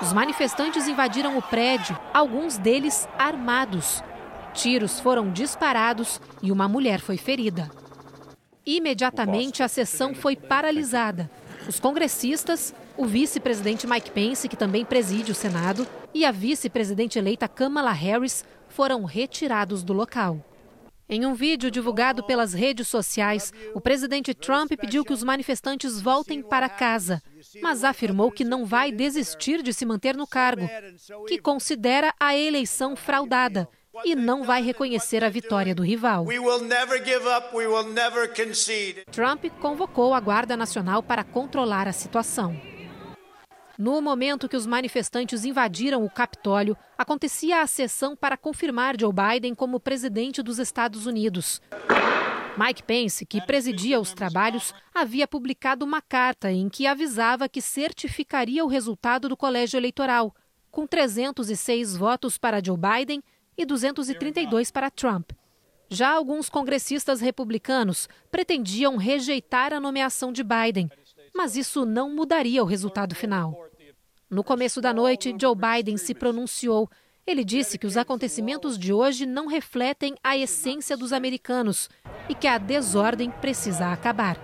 Os 0.00 0.12
manifestantes 0.12 0.88
invadiram 0.88 1.36
o 1.36 1.42
prédio, 1.42 1.98
alguns 2.14 2.56
deles 2.56 3.08
armados. 3.18 4.02
Tiros 4.54 4.98
foram 4.98 5.30
disparados 5.30 6.20
e 6.42 6.50
uma 6.50 6.66
mulher 6.66 7.00
foi 7.00 7.18
ferida. 7.18 7.70
Imediatamente 8.64 9.62
a 9.62 9.68
sessão 9.68 10.14
foi 10.14 10.34
paralisada. 10.34 11.30
Os 11.68 11.78
congressistas, 11.78 12.74
o 12.96 13.04
vice-presidente 13.04 13.86
Mike 13.86 14.10
Pence, 14.10 14.48
que 14.48 14.56
também 14.56 14.84
preside 14.84 15.32
o 15.32 15.34
Senado, 15.34 15.86
e 16.14 16.24
a 16.24 16.30
vice-presidente 16.30 17.18
eleita 17.18 17.48
Kamala 17.48 17.92
Harris 17.92 18.44
foram 18.68 19.04
retirados 19.04 19.82
do 19.82 19.92
local. 19.92 20.44
Em 21.08 21.24
um 21.24 21.34
vídeo 21.34 21.70
divulgado 21.70 22.24
pelas 22.24 22.52
redes 22.52 22.88
sociais, 22.88 23.52
o 23.74 23.80
presidente 23.80 24.34
Trump 24.34 24.72
pediu 24.72 25.04
que 25.04 25.12
os 25.12 25.22
manifestantes 25.22 26.00
voltem 26.00 26.42
para 26.42 26.68
casa, 26.68 27.22
mas 27.62 27.84
afirmou 27.84 28.32
que 28.32 28.44
não 28.44 28.66
vai 28.66 28.90
desistir 28.90 29.62
de 29.62 29.72
se 29.72 29.86
manter 29.86 30.16
no 30.16 30.26
cargo, 30.26 30.68
que 31.28 31.38
considera 31.38 32.12
a 32.18 32.36
eleição 32.36 32.96
fraudada 32.96 33.68
e 34.04 34.16
não 34.16 34.42
vai 34.42 34.62
reconhecer 34.62 35.22
a 35.22 35.28
vitória 35.28 35.74
do 35.74 35.82
rival. 35.82 36.26
Trump 39.12 39.44
convocou 39.60 40.12
a 40.12 40.20
Guarda 40.20 40.56
Nacional 40.56 41.04
para 41.04 41.22
controlar 41.22 41.86
a 41.86 41.92
situação. 41.92 42.75
No 43.78 44.00
momento 44.00 44.48
que 44.48 44.56
os 44.56 44.66
manifestantes 44.66 45.44
invadiram 45.44 46.02
o 46.02 46.10
Capitólio, 46.10 46.76
acontecia 46.96 47.60
a 47.60 47.66
sessão 47.66 48.16
para 48.16 48.36
confirmar 48.36 48.98
Joe 48.98 49.12
Biden 49.12 49.54
como 49.54 49.78
presidente 49.78 50.42
dos 50.42 50.58
Estados 50.58 51.04
Unidos. 51.04 51.60
Mike 52.56 52.82
Pence, 52.84 53.26
que 53.26 53.42
presidia 53.42 54.00
os 54.00 54.14
trabalhos, 54.14 54.72
havia 54.94 55.28
publicado 55.28 55.84
uma 55.84 56.00
carta 56.00 56.50
em 56.50 56.70
que 56.70 56.86
avisava 56.86 57.50
que 57.50 57.60
certificaria 57.60 58.64
o 58.64 58.68
resultado 58.68 59.28
do 59.28 59.36
colégio 59.36 59.76
eleitoral, 59.76 60.34
com 60.70 60.86
306 60.86 61.98
votos 61.98 62.38
para 62.38 62.64
Joe 62.64 62.78
Biden 62.78 63.22
e 63.58 63.66
232 63.66 64.70
para 64.70 64.90
Trump. 64.90 65.32
Já 65.88 66.10
alguns 66.10 66.48
congressistas 66.48 67.20
republicanos 67.20 68.08
pretendiam 68.30 68.96
rejeitar 68.96 69.74
a 69.74 69.78
nomeação 69.78 70.32
de 70.32 70.42
Biden, 70.42 70.90
mas 71.36 71.56
isso 71.56 71.84
não 71.84 72.10
mudaria 72.10 72.62
o 72.62 72.66
resultado 72.66 73.14
final. 73.14 73.54
No 74.28 74.42
começo 74.42 74.80
da 74.80 74.92
noite, 74.92 75.34
Joe 75.38 75.54
Biden 75.54 75.96
se 75.96 76.14
pronunciou. 76.14 76.90
Ele 77.26 77.44
disse 77.44 77.78
que 77.78 77.86
os 77.86 77.96
acontecimentos 77.96 78.78
de 78.78 78.92
hoje 78.92 79.26
não 79.26 79.46
refletem 79.46 80.16
a 80.22 80.36
essência 80.36 80.96
dos 80.96 81.12
americanos 81.12 81.88
e 82.28 82.34
que 82.34 82.46
a 82.46 82.58
desordem 82.58 83.30
precisa 83.30 83.92
acabar. 83.92 84.36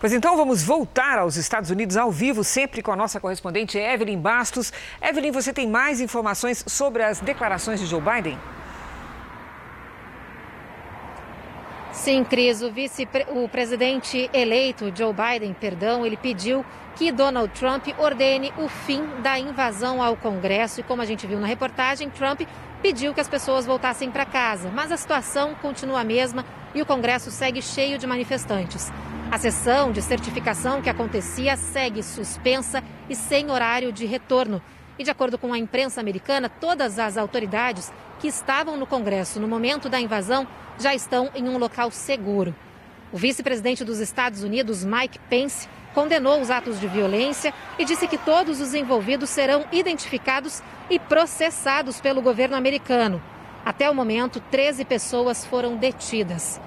Pois 0.00 0.12
então 0.12 0.36
vamos 0.36 0.62
voltar 0.62 1.18
aos 1.18 1.36
Estados 1.36 1.70
Unidos 1.70 1.96
ao 1.96 2.10
vivo, 2.10 2.44
sempre 2.44 2.82
com 2.82 2.92
a 2.92 2.96
nossa 2.96 3.18
correspondente 3.18 3.76
Evelyn 3.76 4.18
Bastos. 4.18 4.72
Evelyn, 5.02 5.32
você 5.32 5.52
tem 5.52 5.68
mais 5.68 6.00
informações 6.00 6.64
sobre 6.66 7.02
as 7.02 7.18
declarações 7.20 7.80
de 7.80 7.86
Joe 7.86 8.00
Biden? 8.00 8.38
Sim, 12.08 12.24
Cris, 12.24 12.62
o 12.62 12.72
vice-presidente 12.72 14.30
eleito 14.32 14.90
Joe 14.96 15.12
Biden, 15.12 15.52
perdão, 15.52 16.06
ele 16.06 16.16
pediu 16.16 16.64
que 16.96 17.12
Donald 17.12 17.52
Trump 17.52 17.88
ordene 17.98 18.50
o 18.56 18.66
fim 18.66 19.04
da 19.22 19.38
invasão 19.38 20.02
ao 20.02 20.16
Congresso 20.16 20.80
e 20.80 20.82
como 20.82 21.02
a 21.02 21.04
gente 21.04 21.26
viu 21.26 21.38
na 21.38 21.46
reportagem, 21.46 22.08
Trump 22.08 22.40
pediu 22.80 23.12
que 23.12 23.20
as 23.20 23.28
pessoas 23.28 23.66
voltassem 23.66 24.10
para 24.10 24.24
casa, 24.24 24.70
mas 24.74 24.90
a 24.90 24.96
situação 24.96 25.54
continua 25.56 26.00
a 26.00 26.04
mesma 26.04 26.46
e 26.74 26.80
o 26.80 26.86
Congresso 26.86 27.30
segue 27.30 27.60
cheio 27.60 27.98
de 27.98 28.06
manifestantes. 28.06 28.90
A 29.30 29.36
sessão 29.36 29.92
de 29.92 30.00
certificação 30.00 30.80
que 30.80 30.88
acontecia 30.88 31.58
segue 31.58 32.02
suspensa 32.02 32.82
e 33.10 33.14
sem 33.14 33.50
horário 33.50 33.92
de 33.92 34.06
retorno. 34.06 34.62
E 34.98 35.04
de 35.04 35.10
acordo 35.10 35.38
com 35.38 35.52
a 35.52 35.58
imprensa 35.58 36.00
americana, 36.00 36.48
todas 36.48 36.98
as 36.98 37.16
autoridades 37.16 37.92
que 38.18 38.26
estavam 38.26 38.76
no 38.76 38.86
Congresso 38.86 39.38
no 39.38 39.46
momento 39.46 39.88
da 39.88 40.00
invasão 40.00 40.46
já 40.78 40.94
estão 40.94 41.30
em 41.34 41.48
um 41.48 41.56
local 41.56 41.90
seguro. 41.90 42.54
O 43.12 43.16
vice-presidente 43.16 43.84
dos 43.84 44.00
Estados 44.00 44.42
Unidos, 44.42 44.84
Mike 44.84 45.18
Pence, 45.30 45.68
condenou 45.94 46.40
os 46.40 46.50
atos 46.50 46.78
de 46.78 46.86
violência 46.86 47.54
e 47.78 47.84
disse 47.84 48.06
que 48.06 48.18
todos 48.18 48.60
os 48.60 48.74
envolvidos 48.74 49.30
serão 49.30 49.64
identificados 49.72 50.62
e 50.90 50.98
processados 50.98 52.00
pelo 52.00 52.20
governo 52.20 52.56
americano. 52.56 53.22
Até 53.64 53.90
o 53.90 53.94
momento, 53.94 54.40
13 54.50 54.84
pessoas 54.84 55.44
foram 55.44 55.76
detidas. 55.76 56.60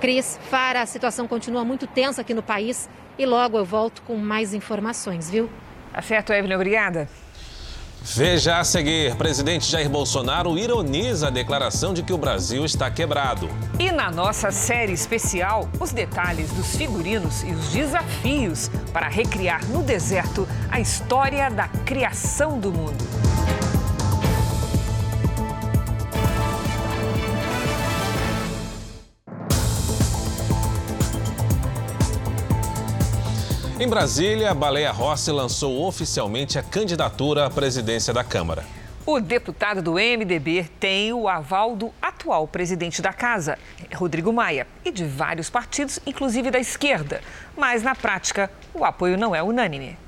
Cris, 0.00 0.38
Fara, 0.50 0.82
a 0.82 0.86
situação 0.86 1.28
continua 1.28 1.64
muito 1.64 1.86
tensa 1.86 2.20
aqui 2.20 2.34
no 2.34 2.42
país 2.42 2.88
e 3.18 3.24
logo 3.24 3.56
eu 3.56 3.64
volto 3.64 4.02
com 4.02 4.16
mais 4.16 4.52
informações, 4.52 5.30
viu? 5.30 5.48
Tá 5.92 6.02
certo, 6.02 6.32
Evelyn, 6.32 6.56
obrigada. 6.56 7.08
Veja 8.04 8.58
a 8.58 8.64
seguir: 8.64 9.16
presidente 9.16 9.64
Jair 9.70 9.88
Bolsonaro 9.88 10.58
ironiza 10.58 11.28
a 11.28 11.30
declaração 11.30 11.94
de 11.94 12.02
que 12.02 12.12
o 12.12 12.18
Brasil 12.18 12.62
está 12.64 12.90
quebrado. 12.90 13.48
E 13.78 13.90
na 13.90 14.10
nossa 14.10 14.50
série 14.50 14.92
especial, 14.92 15.68
os 15.80 15.90
detalhes 15.90 16.50
dos 16.52 16.76
figurinos 16.76 17.42
e 17.42 17.52
os 17.52 17.68
desafios 17.70 18.70
para 18.92 19.08
recriar 19.08 19.64
no 19.70 19.82
deserto 19.82 20.46
a 20.70 20.78
história 20.78 21.50
da 21.50 21.66
criação 21.66 22.60
do 22.60 22.70
mundo. 22.70 23.02
Em 33.78 33.88
Brasília, 33.88 34.52
a 34.52 34.54
Baleia 34.54 34.92
Rossi 34.92 35.32
lançou 35.32 35.84
oficialmente 35.84 36.56
a 36.56 36.62
candidatura 36.62 37.44
à 37.44 37.50
presidência 37.50 38.14
da 38.14 38.22
Câmara. 38.22 38.64
O 39.04 39.18
deputado 39.18 39.82
do 39.82 39.94
MDB 39.94 40.70
tem 40.78 41.12
o 41.12 41.28
aval 41.28 41.74
do 41.74 41.90
atual 42.00 42.46
presidente 42.46 43.02
da 43.02 43.12
casa, 43.12 43.58
Rodrigo 43.92 44.32
Maia, 44.32 44.64
e 44.84 44.92
de 44.92 45.04
vários 45.04 45.50
partidos, 45.50 45.98
inclusive 46.06 46.52
da 46.52 46.60
esquerda. 46.60 47.20
Mas, 47.56 47.82
na 47.82 47.96
prática, 47.96 48.48
o 48.72 48.84
apoio 48.84 49.18
não 49.18 49.34
é 49.34 49.42
unânime. 49.42 49.98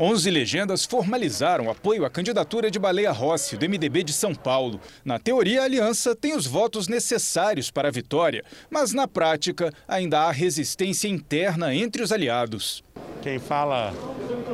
11 0.00 0.30
legendas 0.30 0.84
formalizaram 0.84 1.68
apoio 1.68 2.04
à 2.04 2.10
candidatura 2.10 2.70
de 2.70 2.78
Baleia 2.78 3.10
Rossi, 3.10 3.56
do 3.56 3.68
MDB 3.68 4.04
de 4.04 4.12
São 4.12 4.32
Paulo. 4.32 4.80
Na 5.04 5.18
teoria, 5.18 5.62
a 5.62 5.64
aliança 5.64 6.14
tem 6.14 6.36
os 6.36 6.46
votos 6.46 6.86
necessários 6.86 7.68
para 7.70 7.88
a 7.88 7.90
vitória, 7.90 8.44
mas 8.70 8.92
na 8.92 9.08
prática 9.08 9.72
ainda 9.88 10.20
há 10.20 10.30
resistência 10.30 11.08
interna 11.08 11.74
entre 11.74 12.00
os 12.00 12.12
aliados. 12.12 12.84
Quem 13.22 13.40
fala 13.40 13.92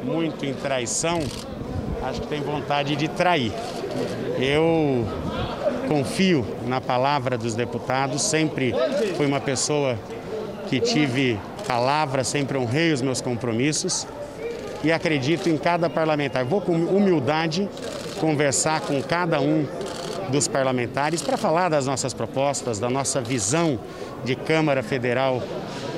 muito 0.02 0.46
em 0.46 0.54
traição, 0.54 1.20
acho 2.02 2.22
que 2.22 2.26
tem 2.26 2.40
vontade 2.40 2.96
de 2.96 3.08
trair. 3.08 3.52
Eu 4.38 5.06
confio 5.86 6.46
na 6.66 6.80
palavra 6.80 7.36
dos 7.36 7.54
deputados, 7.54 8.22
sempre 8.22 8.72
fui 9.14 9.26
uma 9.26 9.40
pessoa 9.40 9.98
que 10.68 10.80
tive 10.80 11.38
palavra, 11.66 12.24
sempre 12.24 12.56
honrei 12.56 12.92
os 12.92 13.02
meus 13.02 13.20
compromissos 13.20 14.06
e 14.84 14.92
acredito 14.92 15.48
em 15.48 15.56
cada 15.56 15.88
parlamentar. 15.88 16.44
Vou 16.44 16.60
com 16.60 16.74
humildade 16.74 17.68
conversar 18.20 18.82
com 18.82 19.02
cada 19.02 19.40
um 19.40 19.66
dos 20.28 20.46
parlamentares 20.46 21.22
para 21.22 21.36
falar 21.36 21.68
das 21.68 21.86
nossas 21.86 22.14
propostas, 22.14 22.78
da 22.78 22.88
nossa 22.88 23.20
visão 23.20 23.78
de 24.24 24.36
Câmara 24.36 24.82
Federal 24.82 25.42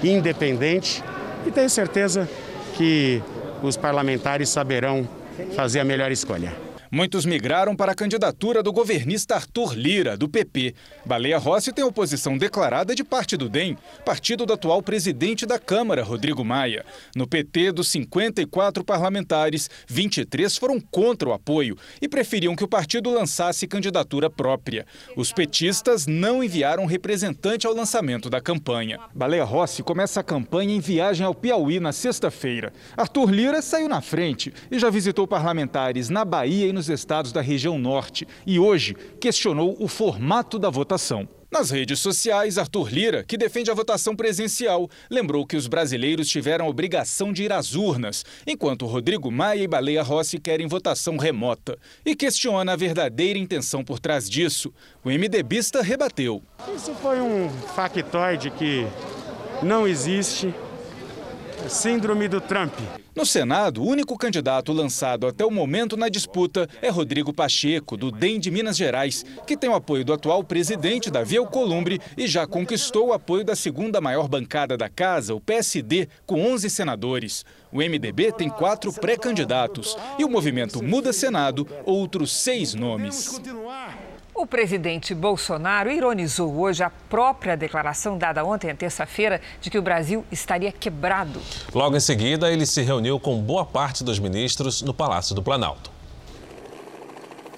independente 0.03 1.03
e 1.47 1.51
tenho 1.51 1.71
certeza 1.71 2.29
que 2.75 3.23
os 3.63 3.77
parlamentares 3.77 4.49
saberão 4.49 5.09
fazer 5.55 5.81
a 5.81 5.85
melhor 5.85 6.11
escolha. 6.11 6.66
Muitos 6.91 7.27
migraram 7.27 7.75
para 7.75 7.93
a 7.93 7.95
candidatura 7.95 8.63
do 8.63 8.73
governista 8.73 9.35
Arthur 9.35 9.75
Lira, 9.75 10.17
do 10.17 10.29
PP. 10.29 10.75
Baleia 11.05 11.39
Rossi 11.39 11.73
tem 11.73 11.85
oposição 11.85 12.39
declarada 12.39 12.95
de 12.95 13.03
parte 13.03 13.37
do 13.37 13.49
DEM, 13.49 13.77
partido 14.05 14.47
do 14.47 14.53
atual 14.53 14.81
presidente 14.81 15.45
da 15.45 15.59
Câmara, 15.59 16.05
Rodrigo 16.05 16.45
Maia. 16.45 16.85
No 17.15 17.27
PT, 17.27 17.73
dos 17.73 17.89
54 17.89 18.85
parlamentares, 18.85 19.69
23 19.89 20.57
foram 20.57 20.81
contra 20.81 21.29
o 21.29 21.33
apoio 21.33 21.77
e 22.01 22.09
preferiam 22.09 22.55
que 22.55 22.65
o 22.65 22.69
partido 22.69 23.11
lançasse 23.11 23.67
candidatura 23.67 24.31
própria. 24.31 24.87
Os 25.17 25.33
petistas 25.33 26.07
não 26.07 26.43
enviaram 26.43 26.87
representante 26.87 27.67
ao 27.67 27.75
lançamento 27.75 28.31
da 28.31 28.41
campanha. 28.41 29.01
Baleia 29.15 29.45
Rossi 29.45 29.83
começa 29.83 30.21
a 30.21 30.25
campanha 30.25 30.75
em 30.75 30.81
viagem 30.81 31.27
ao 31.27 31.35
Piauí 31.35 31.81
na 31.81 31.93
sexta-feira. 31.93 32.73
Arthur 32.97 33.31
Lira 33.31 33.61
saiu 33.61 33.89
na 33.89 34.01
frente 34.01 34.53
e 34.71 34.79
já 34.79 34.89
visitou 34.89 35.27
parlamentares 35.27 36.09
na 36.09 36.25
Bahia 36.25 36.67
e 36.67 36.76
nos 36.77 36.89
estados 36.89 37.33
da 37.33 37.41
região 37.41 37.79
norte 37.79 38.29
e 38.47 38.59
hoje 38.59 38.95
questionou 39.19 39.77
o 39.81 39.89
formato 39.89 40.59
da 40.59 40.71
votação. 40.71 41.29
Nas 41.51 41.71
redes 41.71 42.01
sociais, 42.01 42.59
Arthur 42.59 42.93
Lira, 42.93 43.25
que 43.25 43.39
defende 43.39 43.71
a 43.71 43.75
votação 43.75 44.15
presencial, 44.15 44.91
lembrou 45.11 45.47
que 45.47 45.57
os 45.57 45.67
brasileiros 45.67 46.29
tiveram 46.29 46.67
a 46.67 46.69
obrigação 46.69 47.33
de 47.33 47.45
ir 47.45 47.53
às 47.53 47.75
urnas, 47.75 48.25
enquanto 48.47 48.85
Rodrigo 48.85 49.31
Maia 49.31 49.63
e 49.63 49.69
Baleia 49.69 50.03
Rossi 50.03 50.39
querem 50.39 50.67
votação 50.67 51.17
remota. 51.17 51.79
E 52.05 52.15
questiona 52.15 52.73
a 52.73 52.77
verdadeira 52.77 53.39
intenção 53.39 53.83
por 53.83 53.99
trás 53.99 54.29
disso. 54.29 54.73
O 55.05 55.09
MDBista 55.09 55.83
rebateu. 55.83 56.43
Isso 56.75 56.93
foi 56.97 57.21
um 57.21 57.49
factoide 57.75 58.51
que 58.51 58.87
não 59.63 59.87
existe. 59.87 60.53
Síndrome 61.69 62.29
do 62.29 62.41
Trump. 62.41 62.73
No 63.15 63.27
Senado, 63.27 63.83
o 63.83 63.87
único 63.87 64.17
candidato 64.17 64.73
lançado 64.73 65.27
até 65.27 65.45
o 65.45 65.51
momento 65.51 65.97
na 65.97 66.09
disputa 66.09 66.69
é 66.81 66.89
Rodrigo 66.89 67.33
Pacheco, 67.33 67.97
do 67.97 68.11
DEM 68.13 68.39
de 68.39 68.51
Minas 68.51 68.77
Gerais, 68.77 69.25
que 69.47 69.57
tem 69.57 69.69
o 69.69 69.75
apoio 69.75 70.05
do 70.05 70.13
atual 70.13 70.45
presidente 70.45 71.11
Davi 71.11 71.37
Alcolumbre 71.37 72.01
e 72.17 72.27
já 72.27 72.47
conquistou 72.47 73.09
o 73.09 73.13
apoio 73.13 73.45
da 73.45 73.57
segunda 73.57 74.01
maior 74.01 74.29
bancada 74.29 74.77
da 74.77 74.89
casa, 74.89 75.35
o 75.35 75.41
PSD, 75.41 76.09
com 76.25 76.45
11 76.47 76.71
senadores. 76.71 77.45
O 77.73 77.79
MDB 77.79 78.33
tem 78.33 78.49
quatro 78.49 78.93
pré-candidatos 78.93 79.97
e 80.19 80.25
o 80.25 80.31
movimento 80.31 80.83
Muda 80.83 81.13
Senado, 81.13 81.67
outros 81.85 82.33
seis 82.33 82.75
nomes. 82.75 83.41
O 84.39 84.47
presidente 84.47 85.15
Bolsonaro 85.15 85.91
ironizou 85.91 86.61
hoje 86.61 86.83
a 86.83 86.91
própria 86.91 87.57
declaração 87.57 88.19
dada 88.19 88.45
ontem, 88.45 88.77
terça-feira, 88.77 89.41
de 89.63 89.71
que 89.71 89.79
o 89.79 89.83
Brasil 89.83 90.27
estaria 90.31 90.71
quebrado. 90.71 91.41
Logo 91.75 91.97
em 91.97 92.01
seguida, 92.01 92.53
ele 92.53 92.67
se 92.67 92.83
reuniu 92.83 93.19
com 93.19 93.41
boa 93.41 93.65
parte 93.65 94.05
dos 94.05 94.19
ministros 94.19 94.83
no 94.83 94.93
Palácio 94.93 95.35
do 95.35 95.43
Planalto. 95.43 95.91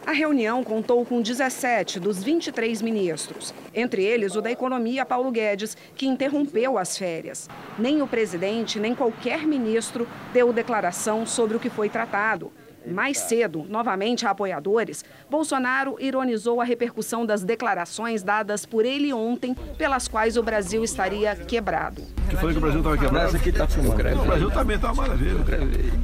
A 0.06 0.12
reunião 0.12 0.62
contou 0.62 1.04
com 1.04 1.20
17 1.20 1.99
dos 1.99 2.23
23 2.23 2.80
ministros, 2.80 3.52
entre 3.75 4.04
eles 4.04 4.37
o 4.37 4.40
da 4.40 4.52
Economia, 4.52 5.04
Paulo 5.04 5.32
Guedes, 5.32 5.76
que 5.97 6.06
interrompeu 6.06 6.78
as 6.78 6.97
férias. 6.97 7.49
Nem 7.76 8.00
o 8.02 8.06
presidente, 8.06 8.78
nem 8.78 8.94
qualquer 8.94 9.44
ministro 9.44 10.08
deu 10.32 10.52
declaração 10.52 11.26
sobre 11.26 11.56
o 11.56 11.61
que 11.61 11.68
foi 11.68 11.88
tratado. 11.88 12.52
Mais 12.92 13.18
cedo, 13.18 13.66
novamente 13.68 14.26
a 14.26 14.30
apoiadores, 14.30 15.04
Bolsonaro 15.30 15.97
ironizou 16.00 16.61
a 16.61 16.64
repercussão 16.64 17.25
das 17.25 17.42
declarações 17.42 18.23
dadas 18.23 18.64
por 18.64 18.85
ele 18.85 19.12
ontem, 19.12 19.54
pelas 19.76 20.09
quais 20.09 20.37
o 20.37 20.42
Brasil 20.42 20.83
estaria 20.83 21.35
quebrado. 21.37 22.02
Que 22.28 22.37
foi 22.37 22.52
que 22.52 22.59
o 22.59 22.61
Brasil 22.61 22.80
estava 22.80 22.99
quebrado? 22.99 23.37
Aqui 23.37 23.52
tá 23.52 23.64
o 23.64 24.26
Brasil 24.26 24.50
também 24.50 24.76
está 24.76 24.92
uma 24.92 25.02
maravilha. 25.02 25.37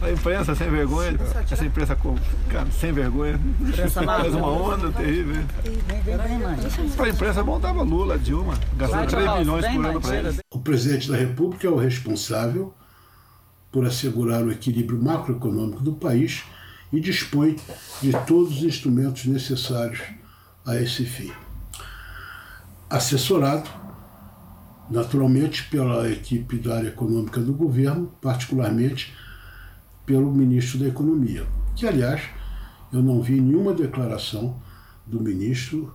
A 0.02 0.10
imprensa 0.10 0.54
sem 0.54 0.70
vergonha, 0.70 1.18
essa 1.50 1.64
imprensa 1.64 1.96
cara, 2.48 2.70
sem 2.70 2.92
vergonha, 2.92 3.38
faz 3.92 4.34
uma 4.34 4.48
onda 4.48 4.90
terrível. 4.92 5.42
Para 6.96 7.06
a 7.06 7.08
imprensa 7.08 7.44
montava 7.44 7.82
Lula, 7.82 8.18
Dilma, 8.18 8.54
gastando 8.76 9.08
3 9.08 9.38
milhões 9.38 9.66
por 9.66 9.86
ano 9.86 10.00
para 10.00 10.16
eles. 10.16 10.38
O 10.52 10.58
presidente 10.58 11.10
da 11.10 11.16
República 11.16 11.66
é 11.66 11.70
o 11.70 11.76
responsável 11.76 12.72
por 13.70 13.84
assegurar 13.84 14.44
o 14.44 14.52
equilíbrio 14.52 15.02
macroeconômico 15.02 15.82
do 15.82 15.94
país 15.94 16.44
e 16.96 17.00
dispõe 17.00 17.56
de 18.00 18.12
todos 18.26 18.58
os 18.58 18.62
instrumentos 18.62 19.26
necessários 19.26 20.00
a 20.64 20.76
esse 20.80 21.04
fim. 21.04 21.32
Assessorado, 22.88 23.68
naturalmente, 24.90 25.64
pela 25.64 26.08
equipe 26.10 26.56
da 26.58 26.76
área 26.76 26.88
econômica 26.88 27.40
do 27.40 27.52
governo, 27.52 28.12
particularmente 28.20 29.14
pelo 30.06 30.32
ministro 30.32 30.78
da 30.78 30.88
Economia, 30.88 31.46
que, 31.74 31.86
aliás, 31.86 32.22
eu 32.92 33.02
não 33.02 33.20
vi 33.22 33.40
nenhuma 33.40 33.72
declaração 33.72 34.60
do 35.06 35.20
ministro 35.20 35.92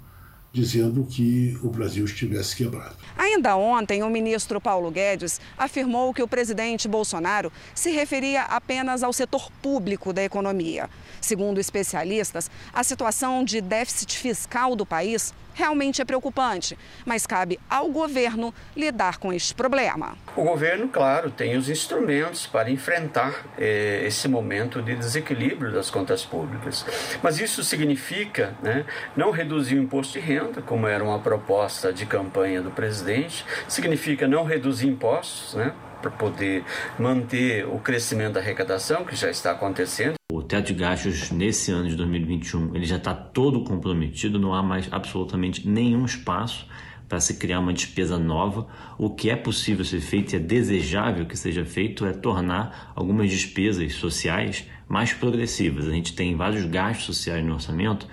dizendo 0.51 1.05
que 1.05 1.57
o 1.61 1.69
Brasil 1.69 2.05
estivesse 2.05 2.55
quebrado. 2.55 2.95
Ainda 3.17 3.55
ontem, 3.55 4.01
o 4.03 4.09
ministro 4.09 4.59
Paulo 4.59 4.89
Guedes 4.89 5.39
afirmou 5.57 6.13
que 6.13 6.23
o 6.23 6.27
presidente 6.27 6.87
Bolsonaro 6.87 7.51
se 7.75 7.91
referia 7.91 8.43
apenas 8.43 9.03
ao 9.03 9.13
setor 9.13 9.51
público 9.61 10.11
da 10.11 10.23
economia. 10.23 10.89
Segundo 11.21 11.59
especialistas, 11.59 12.49
a 12.73 12.83
situação 12.83 13.43
de 13.43 13.61
déficit 13.61 14.17
fiscal 14.17 14.75
do 14.75 14.85
país 14.85 15.33
realmente 15.59 16.01
é 16.01 16.05
preocupante, 16.05 16.77
mas 17.05 17.27
cabe 17.27 17.59
ao 17.69 17.89
governo 17.89 18.53
lidar 18.77 19.17
com 19.17 19.33
este 19.33 19.53
problema. 19.53 20.17
O 20.33 20.43
governo, 20.43 20.87
claro, 20.87 21.29
tem 21.29 21.57
os 21.57 21.69
instrumentos 21.69 22.47
para 22.47 22.71
enfrentar 22.71 23.45
eh, 23.57 24.01
esse 24.05 24.29
momento 24.29 24.81
de 24.81 24.95
desequilíbrio 24.95 25.73
das 25.73 25.89
contas 25.89 26.23
públicas. 26.23 26.85
Mas 27.21 27.41
isso 27.41 27.61
significa 27.61 28.55
né, 28.63 28.85
não 29.17 29.31
reduzir 29.31 29.75
o 29.75 29.83
imposto 29.83 30.13
de 30.13 30.25
renda, 30.25 30.61
como 30.61 30.87
era 30.87 31.03
uma 31.03 31.19
proposta 31.19 31.91
de 31.91 32.05
campanha 32.05 32.61
do 32.61 32.71
presidente, 32.71 33.45
significa 33.67 34.29
não 34.29 34.45
reduzir 34.45 34.87
impostos, 34.87 35.55
né? 35.55 35.73
Para 36.01 36.11
poder 36.11 36.63
manter 36.97 37.65
o 37.67 37.79
crescimento 37.79 38.33
da 38.33 38.39
arrecadação, 38.39 39.05
que 39.05 39.15
já 39.15 39.29
está 39.29 39.51
acontecendo. 39.51 40.15
O 40.31 40.41
teto 40.41 40.67
de 40.67 40.73
gastos 40.73 41.31
nesse 41.31 41.71
ano 41.71 41.89
de 41.89 41.95
2021 41.95 42.75
ele 42.75 42.85
já 42.85 42.97
está 42.97 43.13
todo 43.13 43.63
comprometido, 43.63 44.39
não 44.39 44.53
há 44.53 44.61
mais 44.61 44.87
absolutamente 44.91 45.67
nenhum 45.67 46.05
espaço 46.05 46.67
para 47.07 47.19
se 47.19 47.33
criar 47.33 47.59
uma 47.59 47.73
despesa 47.73 48.19
nova. 48.19 48.67
O 48.97 49.09
que 49.09 49.31
é 49.31 49.35
possível 49.35 49.83
ser 49.83 49.99
feito 49.99 50.33
e 50.33 50.35
é 50.35 50.39
desejável 50.39 51.25
que 51.25 51.35
seja 51.35 51.65
feito 51.65 52.05
é 52.05 52.13
tornar 52.13 52.93
algumas 52.95 53.29
despesas 53.31 53.93
sociais 53.93 54.67
mais 54.87 55.11
progressivas. 55.11 55.87
A 55.87 55.91
gente 55.91 56.13
tem 56.13 56.35
vários 56.35 56.65
gastos 56.65 57.07
sociais 57.07 57.43
no 57.43 57.53
orçamento 57.53 58.07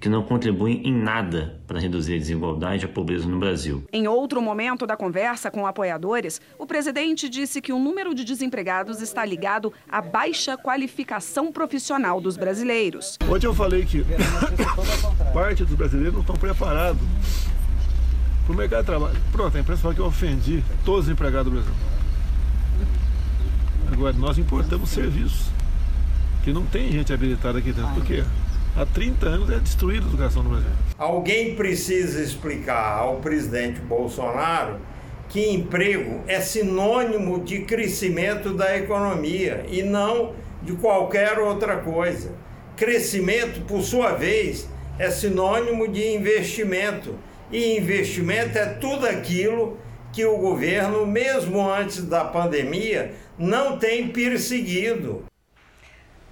que 0.00 0.08
não 0.08 0.22
contribuem 0.22 0.80
em 0.82 0.92
nada 0.92 1.60
para 1.66 1.78
reduzir 1.78 2.14
a 2.14 2.18
desigualdade 2.18 2.84
e 2.84 2.86
a 2.86 2.88
pobreza 2.88 3.28
no 3.28 3.38
Brasil. 3.38 3.84
Em 3.92 4.08
outro 4.08 4.40
momento 4.40 4.86
da 4.86 4.96
conversa 4.96 5.50
com 5.50 5.66
apoiadores, 5.66 6.40
o 6.58 6.66
presidente 6.66 7.28
disse 7.28 7.60
que 7.60 7.70
o 7.70 7.78
número 7.78 8.14
de 8.14 8.24
desempregados 8.24 9.02
está 9.02 9.22
ligado 9.26 9.70
à 9.86 10.00
baixa 10.00 10.56
qualificação 10.56 11.52
profissional 11.52 12.18
dos 12.18 12.38
brasileiros. 12.38 13.18
Ontem 13.28 13.46
eu 13.46 13.54
falei 13.54 13.84
que 13.84 14.02
parte 15.34 15.64
dos 15.64 15.74
brasileiros 15.74 16.14
não 16.14 16.22
estão 16.22 16.36
preparados 16.36 17.02
para 18.46 18.54
o 18.54 18.56
mercado 18.56 18.80
de 18.80 18.86
trabalho. 18.86 19.16
Pronto, 19.30 19.54
a 19.54 19.60
imprensa 19.60 19.82
fala 19.82 19.94
que 19.94 20.00
eu 20.00 20.06
ofendi 20.06 20.64
todos 20.82 21.06
os 21.06 21.12
empregados 21.12 21.52
do 21.52 21.60
Brasil. 21.60 21.74
Agora, 23.92 24.14
nós 24.14 24.38
importamos 24.38 24.88
serviços 24.88 25.48
que 26.42 26.54
não 26.54 26.64
tem 26.64 26.90
gente 26.90 27.12
habilitada 27.12 27.58
aqui 27.58 27.70
dentro. 27.70 27.92
Por 27.92 28.04
quê? 28.04 28.24
Há 28.76 28.86
30 28.86 29.26
anos 29.26 29.50
é 29.50 29.58
destruída 29.58 30.06
a 30.06 30.08
educação 30.08 30.42
no 30.42 30.50
Brasil. 30.50 30.70
Alguém 30.98 31.54
precisa 31.54 32.22
explicar 32.22 32.98
ao 32.98 33.16
presidente 33.16 33.80
Bolsonaro 33.80 34.78
que 35.28 35.48
emprego 35.48 36.22
é 36.26 36.40
sinônimo 36.40 37.44
de 37.44 37.60
crescimento 37.60 38.52
da 38.52 38.76
economia 38.76 39.64
e 39.68 39.82
não 39.82 40.34
de 40.62 40.72
qualquer 40.72 41.38
outra 41.38 41.76
coisa. 41.76 42.32
Crescimento, 42.76 43.60
por 43.66 43.82
sua 43.82 44.12
vez, 44.12 44.68
é 44.98 45.08
sinônimo 45.10 45.86
de 45.86 46.14
investimento. 46.14 47.14
E 47.50 47.76
investimento 47.76 48.58
é 48.58 48.66
tudo 48.66 49.06
aquilo 49.06 49.78
que 50.12 50.24
o 50.24 50.36
governo, 50.36 51.06
mesmo 51.06 51.68
antes 51.68 52.02
da 52.04 52.24
pandemia, 52.24 53.12
não 53.38 53.78
tem 53.78 54.08
perseguido. 54.08 55.24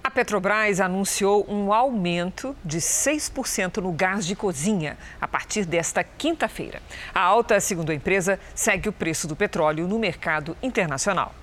A 0.01 0.09
Petrobras 0.09 0.79
anunciou 0.79 1.45
um 1.49 1.73
aumento 1.73 2.55
de 2.63 2.77
6% 2.77 3.77
no 3.77 3.91
gás 3.91 4.25
de 4.25 4.35
cozinha 4.35 4.97
a 5.19 5.27
partir 5.27 5.65
desta 5.65 6.03
quinta-feira. 6.03 6.81
A 7.13 7.19
alta, 7.19 7.59
segundo 7.59 7.91
a 7.91 7.95
empresa, 7.95 8.39
segue 8.55 8.87
o 8.87 8.93
preço 8.93 9.27
do 9.27 9.35
petróleo 9.35 9.87
no 9.87 9.99
mercado 9.99 10.55
internacional. 10.63 11.35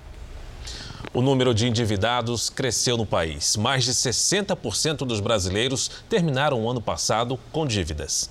O 1.13 1.21
número 1.21 1.53
de 1.53 1.67
endividados 1.67 2.49
cresceu 2.49 2.97
no 2.97 3.05
país. 3.05 3.55
Mais 3.55 3.83
de 3.85 3.91
60% 3.91 4.97
dos 5.05 5.19
brasileiros 5.19 6.03
terminaram 6.09 6.63
o 6.63 6.69
ano 6.69 6.81
passado 6.81 7.39
com 7.51 7.65
dívidas. 7.65 8.29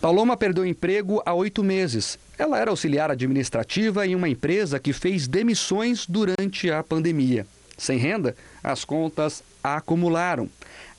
Paloma 0.00 0.36
perdeu 0.36 0.64
emprego 0.64 1.22
há 1.26 1.34
oito 1.34 1.64
meses. 1.64 2.18
Ela 2.38 2.58
era 2.58 2.70
auxiliar 2.70 3.10
administrativa 3.10 4.06
em 4.06 4.14
uma 4.14 4.28
empresa 4.28 4.78
que 4.78 4.92
fez 4.92 5.26
demissões 5.26 6.06
durante 6.06 6.70
a 6.70 6.82
pandemia. 6.82 7.46
Sem 7.76 7.98
renda, 7.98 8.36
as 8.62 8.84
contas 8.84 9.42
acumularam. 9.62 10.48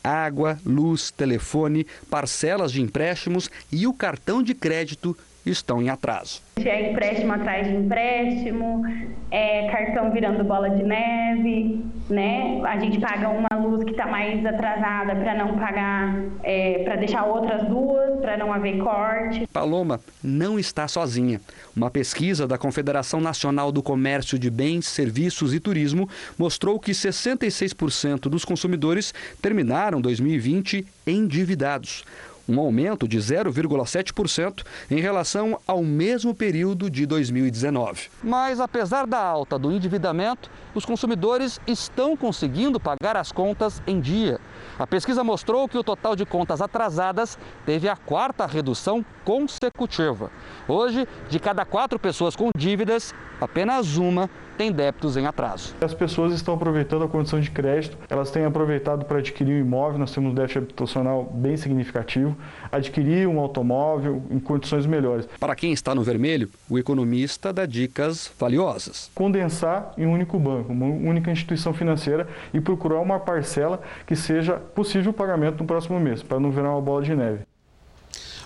Água, 0.04 0.60
luz, 0.66 1.10
telefone, 1.10 1.88
parcelas 2.10 2.72
de 2.72 2.82
empréstimos 2.82 3.50
e 3.72 3.88
o 3.88 3.94
cartão 3.94 4.44
de 4.44 4.54
crédito 4.54 5.18
estão 5.45 5.81
em 5.81 5.89
atraso. 5.89 6.41
É 6.58 6.91
empréstimo 6.91 7.34
atrás 7.34 7.67
de 7.67 7.75
empréstimo, 7.75 8.84
é 9.29 9.67
cartão 9.69 10.12
virando 10.12 10.43
bola 10.43 10.69
de 10.69 10.84
neve, 10.84 11.84
né? 12.10 12.62
A 12.63 12.79
gente 12.79 12.99
paga 12.99 13.29
uma 13.29 13.55
luz 13.58 13.84
que 13.84 13.91
está 13.91 14.08
mais 14.08 14.45
atrasada 14.45 15.15
para 15.15 15.36
não 15.36 15.58
pagar, 15.58 16.23
é, 16.43 16.84
para 16.84 16.95
deixar 16.95 17.25
outras 17.25 17.67
duas, 17.67 18.19
para 18.21 18.38
não 18.38 18.53
haver 18.53 18.77
corte. 18.77 19.47
Paloma 19.47 19.99
não 20.23 20.58
está 20.58 20.88
sozinha. 20.88 21.41
Uma 21.75 21.91
pesquisa 21.91 22.47
da 22.47 22.58
Confederação 22.58 23.19
Nacional 23.19 23.71
do 23.71 23.84
Comércio 23.84 24.39
de 24.39 24.49
Bens, 24.49 24.88
Serviços 24.88 25.53
e 25.53 25.60
Turismo 25.60 26.10
mostrou 26.38 26.79
que 26.79 26.91
66% 26.91 28.29
dos 28.29 28.45
consumidores 28.45 29.13
terminaram 29.41 29.99
2020 29.99 30.86
endividados. 31.05 32.03
Um 32.47 32.60
aumento 32.60 33.08
de 33.08 33.17
0,7% 33.17 34.63
em 34.89 34.99
relação 34.99 35.60
ao 35.67 35.84
mesmo 35.84 36.34
período 36.34 36.89
de 36.89 37.05
2019. 37.05 38.10
Mas, 38.23 38.60
apesar 38.60 39.05
da 39.05 39.19
alta 39.19 39.58
do 39.58 39.71
endividamento, 39.71 40.49
os 40.73 40.86
consumidores 40.86 41.60
estão 41.65 42.15
conseguindo 42.15 42.79
pagar 42.79 43.17
as 43.17 43.31
contas 43.31 43.81
em 43.88 43.99
dia. 43.99 44.39
A 44.77 44.86
pesquisa 44.86 45.23
mostrou 45.23 45.67
que 45.67 45.77
o 45.77 45.84
total 45.84 46.15
de 46.15 46.25
contas 46.25 46.62
atrasadas 46.62 47.38
teve 47.65 47.88
a 47.88 47.95
quarta 47.95 48.45
redução 48.45 49.05
consecutiva. 49.23 50.29
Hoje, 50.67 51.08
de 51.29 51.39
cada 51.39 51.65
quatro 51.65 51.97
pessoas 51.97 52.36
com 52.36 52.49
dívidas, 52.55 53.13
apenas 53.39 53.97
uma 53.97 54.29
tem 54.58 54.72
débitos 54.72 55.18
em 55.18 55.26
atraso. 55.26 55.76
As 55.82 55.94
pessoas 55.94 56.34
estão 56.34 56.54
aproveitando 56.54 57.04
a 57.04 57.08
condição 57.08 57.39
de 57.39 57.52
crédito, 57.52 57.98
elas 58.10 58.32
têm 58.32 58.46
aproveitado 58.46 59.06
para 59.06 59.20
adquirir 59.20 59.56
um 59.56 59.65
imóvel, 59.65 60.00
nós 60.00 60.12
temos 60.12 60.32
um 60.32 60.36
déficit 60.36 60.60
habitacional 60.60 61.24
bem 61.24 61.58
significativo, 61.58 62.36
adquirir 62.72 63.28
um 63.28 63.39
automóvel 63.39 64.24
em 64.30 64.39
condições 64.39 64.86
melhores. 64.86 65.28
Para 65.39 65.56
quem 65.56 65.72
está 65.72 65.94
no 65.94 66.04
vermelho, 66.04 66.50
o 66.70 66.80
economista 66.80 67.52
dá 67.52 67.65
dicas 67.65 68.32
valiosas. 68.39 69.12
Condensar 69.13 69.94
em 69.98 70.06
um 70.06 70.13
único 70.13 70.39
banco, 70.39 70.72
uma 70.72 70.86
única 70.86 71.32
instituição 71.32 71.74
financeira 71.74 72.28
e 72.54 72.60
procurar 72.60 73.00
uma 73.00 73.20
parcela 73.20 73.82
que 74.06 74.15
seja 74.15 74.54
possível 74.54 75.12
o 75.12 75.13
pagamento 75.13 75.60
no 75.60 75.65
próximo 75.65 76.00
mês, 76.00 76.24
para 76.24 76.39
não 76.39 76.52
virar 76.52 76.72
uma 76.72 76.82
bola 76.82 77.02
de 77.04 77.15
neve. 77.15 77.39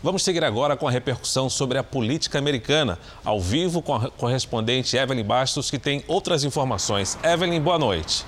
Vamos 0.02 0.24
seguir 0.24 0.46
agora 0.46 0.78
com 0.78 0.88
a 0.88 0.92
repercussão 0.92 1.50
sobre 1.50 1.78
a 1.78 1.84
política 1.84 2.40
americana, 2.40 2.98
ao 3.24 3.38
vivo 3.38 3.82
com 3.82 3.94
a 3.94 4.10
correspondente 4.10 4.96
Evelyn 4.96 5.26
Bastos, 5.26 5.70
que 5.70 5.78
tem 5.78 6.06
outras 6.08 6.46
informações. 6.46 7.20
Evelyn, 7.22 7.60
boa 7.60 7.78
noite. 7.78 8.26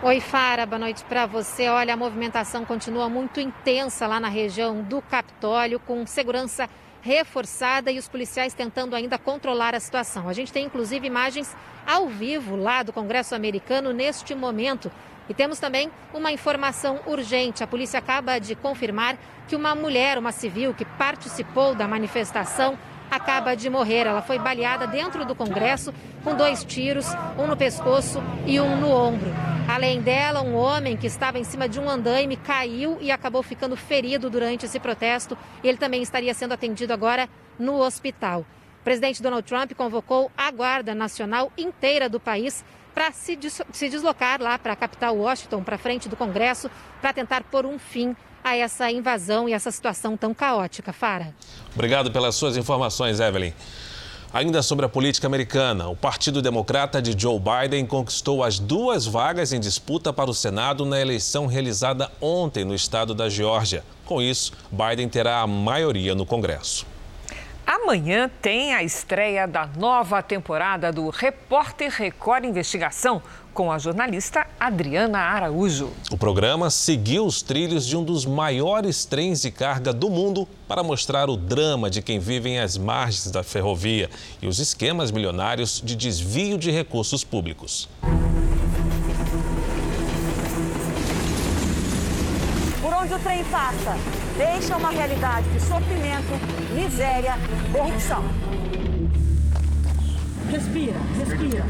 Oi, 0.00 0.20
Fara, 0.20 0.64
boa 0.64 0.78
noite 0.78 1.02
para 1.04 1.26
você. 1.26 1.68
Olha, 1.68 1.94
a 1.94 1.96
movimentação 1.96 2.64
continua 2.64 3.08
muito 3.08 3.40
intensa 3.40 4.06
lá 4.06 4.20
na 4.20 4.28
região 4.28 4.80
do 4.80 5.02
Capitólio, 5.02 5.80
com 5.80 6.06
segurança 6.06 6.70
reforçada 7.02 7.90
e 7.90 7.98
os 7.98 8.08
policiais 8.08 8.54
tentando 8.54 8.94
ainda 8.94 9.18
controlar 9.18 9.74
a 9.74 9.80
situação. 9.80 10.28
A 10.28 10.32
gente 10.32 10.52
tem 10.52 10.66
inclusive 10.66 11.04
imagens 11.04 11.56
ao 11.84 12.08
vivo 12.08 12.54
lá 12.54 12.84
do 12.84 12.92
Congresso 12.92 13.34
americano 13.34 13.92
neste 13.92 14.36
momento. 14.36 14.88
E 15.28 15.34
temos 15.34 15.58
também 15.58 15.90
uma 16.14 16.30
informação 16.30 17.00
urgente. 17.06 17.64
A 17.64 17.66
polícia 17.66 17.98
acaba 17.98 18.38
de 18.38 18.54
confirmar 18.54 19.16
que 19.48 19.56
uma 19.56 19.74
mulher, 19.74 20.18
uma 20.18 20.32
civil 20.32 20.72
que 20.72 20.84
participou 20.84 21.74
da 21.74 21.88
manifestação, 21.88 22.78
acaba 23.10 23.54
de 23.54 23.68
morrer. 23.68 24.06
Ela 24.06 24.22
foi 24.22 24.38
baleada 24.38 24.86
dentro 24.86 25.24
do 25.24 25.34
Congresso 25.34 25.92
com 26.22 26.34
dois 26.34 26.64
tiros, 26.64 27.06
um 27.38 27.46
no 27.46 27.56
pescoço 27.56 28.22
e 28.46 28.60
um 28.60 28.80
no 28.80 28.90
ombro. 28.90 29.30
Além 29.68 30.00
dela, 30.00 30.42
um 30.42 30.54
homem 30.54 30.96
que 30.96 31.06
estava 31.06 31.38
em 31.38 31.44
cima 31.44 31.68
de 31.68 31.80
um 31.80 31.88
andaime 31.88 32.36
caiu 32.36 32.98
e 33.00 33.10
acabou 33.10 33.42
ficando 33.42 33.76
ferido 33.76 34.30
durante 34.30 34.66
esse 34.66 34.78
protesto. 34.78 35.36
Ele 35.62 35.76
também 35.76 36.02
estaria 36.02 36.32
sendo 36.34 36.54
atendido 36.54 36.92
agora 36.92 37.28
no 37.58 37.80
hospital. 37.80 38.46
O 38.80 38.84
presidente 38.84 39.20
Donald 39.20 39.46
Trump 39.46 39.72
convocou 39.72 40.30
a 40.36 40.50
Guarda 40.52 40.94
Nacional 40.94 41.50
inteira 41.58 42.08
do 42.08 42.20
país 42.20 42.64
para 42.96 43.12
se, 43.12 43.38
se 43.72 43.90
deslocar 43.90 44.40
lá 44.40 44.58
para 44.58 44.72
a 44.72 44.76
capital 44.76 45.14
Washington, 45.18 45.62
para 45.62 45.76
frente 45.76 46.08
do 46.08 46.16
Congresso, 46.16 46.70
para 46.98 47.12
tentar 47.12 47.44
pôr 47.44 47.66
um 47.66 47.78
fim 47.78 48.16
a 48.42 48.56
essa 48.56 48.90
invasão 48.90 49.46
e 49.46 49.52
essa 49.52 49.70
situação 49.70 50.16
tão 50.16 50.32
caótica. 50.32 50.94
Fara. 50.94 51.34
Obrigado 51.74 52.10
pelas 52.10 52.34
suas 52.36 52.56
informações, 52.56 53.20
Evelyn. 53.20 53.52
Ainda 54.32 54.62
sobre 54.62 54.86
a 54.86 54.88
política 54.88 55.26
americana, 55.26 55.88
o 55.88 55.96
Partido 55.96 56.40
Democrata 56.40 57.02
de 57.02 57.14
Joe 57.20 57.38
Biden 57.38 57.84
conquistou 57.84 58.42
as 58.42 58.58
duas 58.58 59.04
vagas 59.04 59.52
em 59.52 59.60
disputa 59.60 60.10
para 60.10 60.30
o 60.30 60.34
Senado 60.34 60.86
na 60.86 60.98
eleição 60.98 61.44
realizada 61.44 62.10
ontem 62.18 62.64
no 62.64 62.74
estado 62.74 63.14
da 63.14 63.28
Geórgia. 63.28 63.84
Com 64.06 64.22
isso, 64.22 64.52
Biden 64.70 65.10
terá 65.10 65.40
a 65.40 65.46
maioria 65.46 66.14
no 66.14 66.24
Congresso. 66.24 66.86
Amanhã 67.86 68.28
tem 68.42 68.74
a 68.74 68.82
estreia 68.82 69.46
da 69.46 69.64
nova 69.64 70.20
temporada 70.20 70.92
do 70.92 71.08
Repórter 71.08 71.88
Record 71.88 72.44
Investigação 72.44 73.22
com 73.54 73.70
a 73.70 73.78
jornalista 73.78 74.44
Adriana 74.58 75.20
Araújo. 75.20 75.92
O 76.10 76.18
programa 76.18 76.68
seguiu 76.68 77.24
os 77.24 77.42
trilhos 77.42 77.86
de 77.86 77.96
um 77.96 78.02
dos 78.02 78.26
maiores 78.26 79.04
trens 79.04 79.40
de 79.40 79.52
carga 79.52 79.92
do 79.92 80.10
mundo 80.10 80.48
para 80.66 80.82
mostrar 80.82 81.30
o 81.30 81.36
drama 81.36 81.88
de 81.88 82.02
quem 82.02 82.18
vive 82.18 82.58
às 82.58 82.76
margens 82.76 83.30
da 83.30 83.44
ferrovia 83.44 84.10
e 84.42 84.48
os 84.48 84.58
esquemas 84.58 85.12
milionários 85.12 85.80
de 85.80 85.94
desvio 85.94 86.58
de 86.58 86.72
recursos 86.72 87.22
públicos. 87.22 87.88
Onde 93.06 93.14
o 93.14 93.18
trem 93.20 93.44
passa, 93.44 93.96
deixa 94.36 94.76
uma 94.76 94.90
realidade 94.90 95.48
de 95.50 95.60
sofrimento, 95.60 96.32
miséria, 96.74 97.34
corrupção. 97.72 98.24
Respira, 100.50 100.98
respira. 101.16 101.64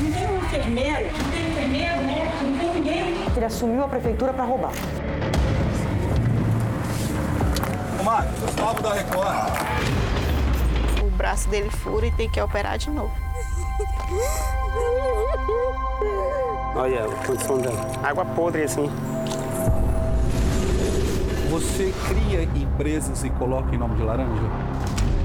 Não 0.00 0.12
tem 0.12 0.26
um 0.26 0.36
enfermeiro, 0.38 1.12
não 1.16 1.30
tem 1.30 1.48
enfermeiro, 1.48 1.96
né? 2.02 2.32
não 2.42 2.58
tem 2.58 2.74
ninguém. 2.74 3.14
Ele 3.36 3.44
assumiu 3.44 3.84
a 3.84 3.88
prefeitura 3.88 4.32
para 4.32 4.44
roubar. 4.44 4.72
Omar, 8.00 8.26
Gustavo 8.40 8.82
da 8.82 8.94
Record. 8.94 9.36
O 11.02 11.10
braço 11.10 11.48
dele 11.48 11.70
fura 11.70 12.06
e 12.06 12.10
tem 12.10 12.28
que 12.28 12.40
operar 12.40 12.78
de 12.78 12.90
novo. 12.90 13.12
Olha 16.74 17.04
a 17.04 17.26
condição 17.26 17.58
dela. 17.58 17.80
Água 18.02 18.24
podre 18.24 18.64
assim. 18.64 18.90
Você 21.54 21.94
cria 22.08 22.42
empresas 22.42 23.22
e 23.22 23.30
coloca 23.30 23.72
em 23.72 23.78
nome 23.78 23.94
de 23.94 24.02
laranja? 24.02 24.42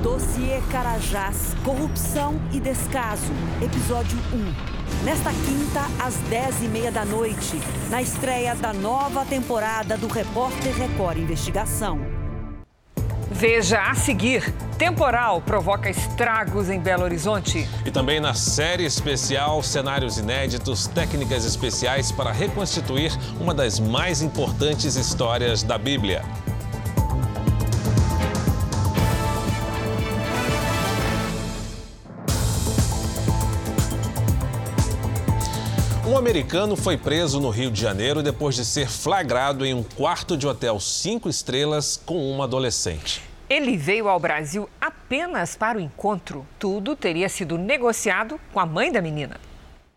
Dossiê 0.04 0.62
Carajás, 0.72 1.56
Corrupção 1.66 2.40
e 2.54 2.60
Descaso, 2.60 3.34
episódio 3.60 4.16
1. 4.32 5.06
Nesta 5.06 5.32
quinta, 5.32 5.82
às 6.00 6.14
10h30 6.30 6.92
da 6.92 7.04
noite, 7.04 7.60
na 7.90 8.00
estreia 8.00 8.54
da 8.54 8.72
nova 8.72 9.26
temporada 9.26 9.98
do 9.98 10.06
Repórter 10.06 10.72
Record 10.76 11.18
Investigação. 11.18 12.19
Veja 13.40 13.80
a 13.84 13.96
seguir: 13.96 14.54
temporal 14.78 15.42
provoca 15.42 15.90
estragos 15.90 16.70
em 16.70 16.78
Belo 16.78 17.06
Horizonte. 17.06 17.66
E 17.86 17.90
também 17.90 18.20
na 18.20 18.34
série 18.34 18.84
especial 18.84 19.64
Cenários 19.64 20.18
Inéditos 20.18 20.88
Técnicas 20.88 21.46
Especiais 21.46 22.12
para 22.12 22.34
reconstituir 22.34 23.18
uma 23.40 23.54
das 23.54 23.80
mais 23.80 24.22
importantes 24.22 24.98
histórias 24.98 25.64
da 25.64 25.78
Bíblia. 25.78 26.22
Um 36.06 36.18
americano 36.18 36.76
foi 36.76 36.98
preso 36.98 37.40
no 37.40 37.50
Rio 37.50 37.72
de 37.72 37.80
Janeiro 37.80 38.22
depois 38.22 38.56
de 38.56 38.66
ser 38.66 38.90
flagrado 38.90 39.66
em 39.66 39.74
um 39.74 39.82
quarto 39.82 40.36
de 40.36 40.46
hotel 40.46 40.78
cinco 40.78 41.30
estrelas 41.30 42.02
com 42.06 42.30
uma 42.30 42.44
adolescente. 42.44 43.29
Ele 43.50 43.76
veio 43.76 44.08
ao 44.08 44.20
Brasil 44.20 44.70
apenas 44.80 45.56
para 45.56 45.80
o 45.80 45.82
encontro. 45.82 46.46
Tudo 46.60 46.96
teria 46.96 47.28
sido 47.28 47.58
negociado 47.58 48.40
com 48.54 48.60
a 48.60 48.66
mãe 48.66 48.92
da 48.92 49.02
menina. 49.02 49.42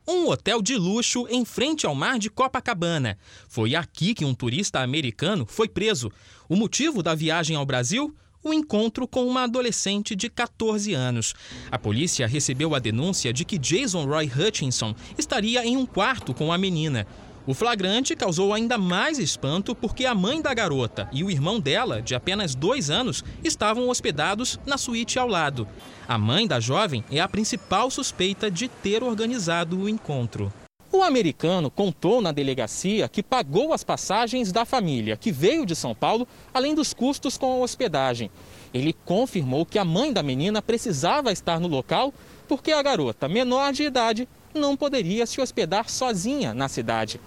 Um 0.09 0.29
hotel 0.29 0.63
de 0.63 0.75
luxo 0.75 1.27
em 1.29 1.45
frente 1.45 1.85
ao 1.87 1.95
mar 1.95 2.19
de 2.19 2.31
Copacabana. 2.31 3.19
Foi 3.49 3.75
aqui 3.75 4.15
que 4.15 4.25
um 4.25 4.35
turista 4.35 4.81
americano 4.81 5.45
foi 5.45 5.69
preso. 5.69 6.11
O 6.49 6.57
motivo 6.57 7.03
da 7.03 7.15
viagem 7.15 7.55
ao 7.55 7.67
Brasil? 7.67 8.15
o 8.45 8.53
encontro 8.53 9.07
com 9.07 9.25
uma 9.25 9.45
adolescente 9.45 10.17
de 10.17 10.29
14 10.29 10.93
anos. 10.95 11.33
A 11.71 11.79
polícia 11.79 12.27
recebeu 12.27 12.75
a 12.75 12.81
denúncia 12.81 13.33
de 13.33 13.45
que 13.45 13.57
Jason 13.57 14.05
Roy 14.05 14.27
Hutchinson 14.27 14.97
estaria 15.17 15.65
em 15.65 15.77
um 15.77 15.87
quarto 15.87 16.35
com 16.35 16.53
a 16.53 16.59
menina. 16.59 17.07
O 17.45 17.55
flagrante 17.55 18.15
causou 18.15 18.55
ainda 18.55 18.79
mais 18.79 19.19
espanto 19.19 19.75
porque 19.75 20.07
a 20.07 20.15
mãe 20.15 20.41
da 20.41 20.55
garota 20.55 21.09
e 21.13 21.25
o 21.25 21.31
irmão 21.31 21.59
dela, 21.59 22.01
de 22.01 22.15
apenas 22.15 22.55
dois 22.55 22.89
anos, 22.89 23.25
estavam 23.43 23.89
hospedados 23.89 24.61
na 24.65 24.79
suíte 24.79 25.19
ao 25.19 25.27
lado. 25.27 25.67
A 26.07 26.17
mãe 26.17 26.47
da 26.47 26.61
jovem 26.61 27.05
é 27.11 27.19
a 27.19 27.27
principal 27.27 27.91
suspeita 27.91 28.49
de 28.49 28.69
ter 28.69 29.03
organizado 29.03 29.77
o 29.77 29.89
encontro. 29.89 30.53
O 30.93 31.03
americano 31.03 31.69
contou 31.69 32.21
na 32.21 32.31
delegacia 32.31 33.09
que 33.09 33.23
pagou 33.23 33.73
as 33.73 33.83
passagens 33.83 34.53
da 34.53 34.65
família 34.65 35.17
que 35.17 35.33
veio 35.33 35.67
de 35.67 35.75
São 35.75 35.97
Paulo, 35.97 36.29
além 36.55 36.77
dos 36.77 36.95
custos 36.95 37.37
com 37.37 37.55
a 37.55 37.65
hospedagem. 37.65 38.31
Ele 38.73 38.93
confirmou 39.05 39.67
que 39.67 39.79
a 39.81 39.85
mãe 39.85 40.13
da 40.13 40.23
menina 40.23 40.63
precisava 40.63 41.33
estar 41.33 41.59
no 41.59 41.67
local 41.67 42.15
porque 42.47 42.71
a 42.71 42.83
garota, 42.83 43.27
menor 43.27 43.73
de 43.73 43.83
idade, 43.83 44.29
não 44.55 44.77
poderia 44.77 45.27
se 45.27 45.41
hospedar 45.41 45.89
sozinha 45.89 46.53
na 46.55 46.69
cidade. 46.69 47.19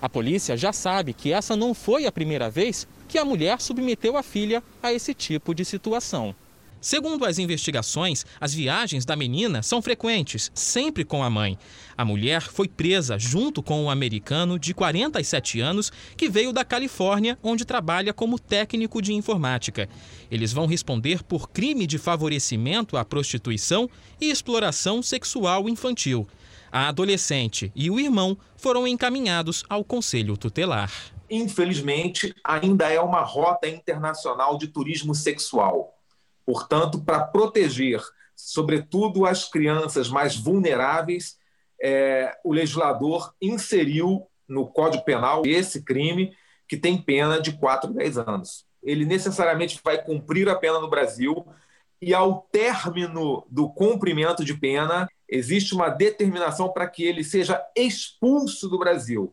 A 0.00 0.08
polícia 0.08 0.56
já 0.56 0.72
sabe 0.72 1.12
que 1.12 1.32
essa 1.32 1.54
não 1.54 1.74
foi 1.74 2.06
a 2.06 2.12
primeira 2.12 2.48
vez 2.48 2.88
que 3.06 3.18
a 3.18 3.24
mulher 3.24 3.60
submeteu 3.60 4.16
a 4.16 4.22
filha 4.22 4.62
a 4.82 4.92
esse 4.92 5.12
tipo 5.12 5.54
de 5.54 5.64
situação. 5.64 6.34
Segundo 6.80 7.26
as 7.26 7.38
investigações, 7.38 8.24
as 8.40 8.54
viagens 8.54 9.04
da 9.04 9.14
menina 9.14 9.62
são 9.62 9.82
frequentes, 9.82 10.50
sempre 10.54 11.04
com 11.04 11.22
a 11.22 11.28
mãe. 11.28 11.58
A 11.94 12.06
mulher 12.06 12.40
foi 12.40 12.66
presa 12.66 13.18
junto 13.18 13.62
com 13.62 13.84
um 13.84 13.90
americano 13.90 14.58
de 14.58 14.72
47 14.72 15.60
anos 15.60 15.92
que 16.16 16.30
veio 16.30 16.54
da 16.54 16.64
Califórnia, 16.64 17.38
onde 17.42 17.66
trabalha 17.66 18.14
como 18.14 18.38
técnico 18.38 19.02
de 19.02 19.12
informática. 19.12 19.90
Eles 20.30 20.54
vão 20.54 20.64
responder 20.64 21.22
por 21.22 21.50
crime 21.50 21.86
de 21.86 21.98
favorecimento 21.98 22.96
à 22.96 23.04
prostituição 23.04 23.90
e 24.18 24.30
exploração 24.30 25.02
sexual 25.02 25.68
infantil. 25.68 26.26
A 26.72 26.88
adolescente 26.88 27.72
e 27.74 27.90
o 27.90 27.98
irmão 27.98 28.38
foram 28.56 28.86
encaminhados 28.86 29.64
ao 29.68 29.82
conselho 29.82 30.36
tutelar. 30.36 30.92
Infelizmente, 31.28 32.34
ainda 32.44 32.88
é 32.92 33.00
uma 33.00 33.22
rota 33.22 33.68
internacional 33.68 34.56
de 34.56 34.68
turismo 34.68 35.14
sexual. 35.14 35.96
Portanto, 36.46 37.00
para 37.00 37.24
proteger, 37.24 38.00
sobretudo, 38.36 39.26
as 39.26 39.48
crianças 39.48 40.08
mais 40.08 40.36
vulneráveis, 40.36 41.38
é, 41.82 42.36
o 42.44 42.52
legislador 42.52 43.34
inseriu 43.42 44.26
no 44.48 44.66
Código 44.66 45.04
Penal 45.04 45.42
esse 45.44 45.82
crime, 45.82 46.32
que 46.68 46.76
tem 46.76 47.00
pena 47.00 47.40
de 47.40 47.52
4 47.52 47.90
a 47.90 47.94
10 47.94 48.18
anos. 48.18 48.64
Ele 48.82 49.04
necessariamente 49.04 49.80
vai 49.82 50.02
cumprir 50.02 50.48
a 50.48 50.54
pena 50.54 50.80
no 50.80 50.90
Brasil, 50.90 51.46
e 52.00 52.14
ao 52.14 52.46
término 52.50 53.46
do 53.50 53.68
cumprimento 53.68 54.44
de 54.44 54.54
pena, 54.54 55.08
existe 55.30 55.74
uma 55.74 55.88
determinação 55.88 56.68
para 56.70 56.88
que 56.88 57.04
ele 57.04 57.22
seja 57.22 57.62
expulso 57.76 58.68
do 58.68 58.78
Brasil. 58.78 59.32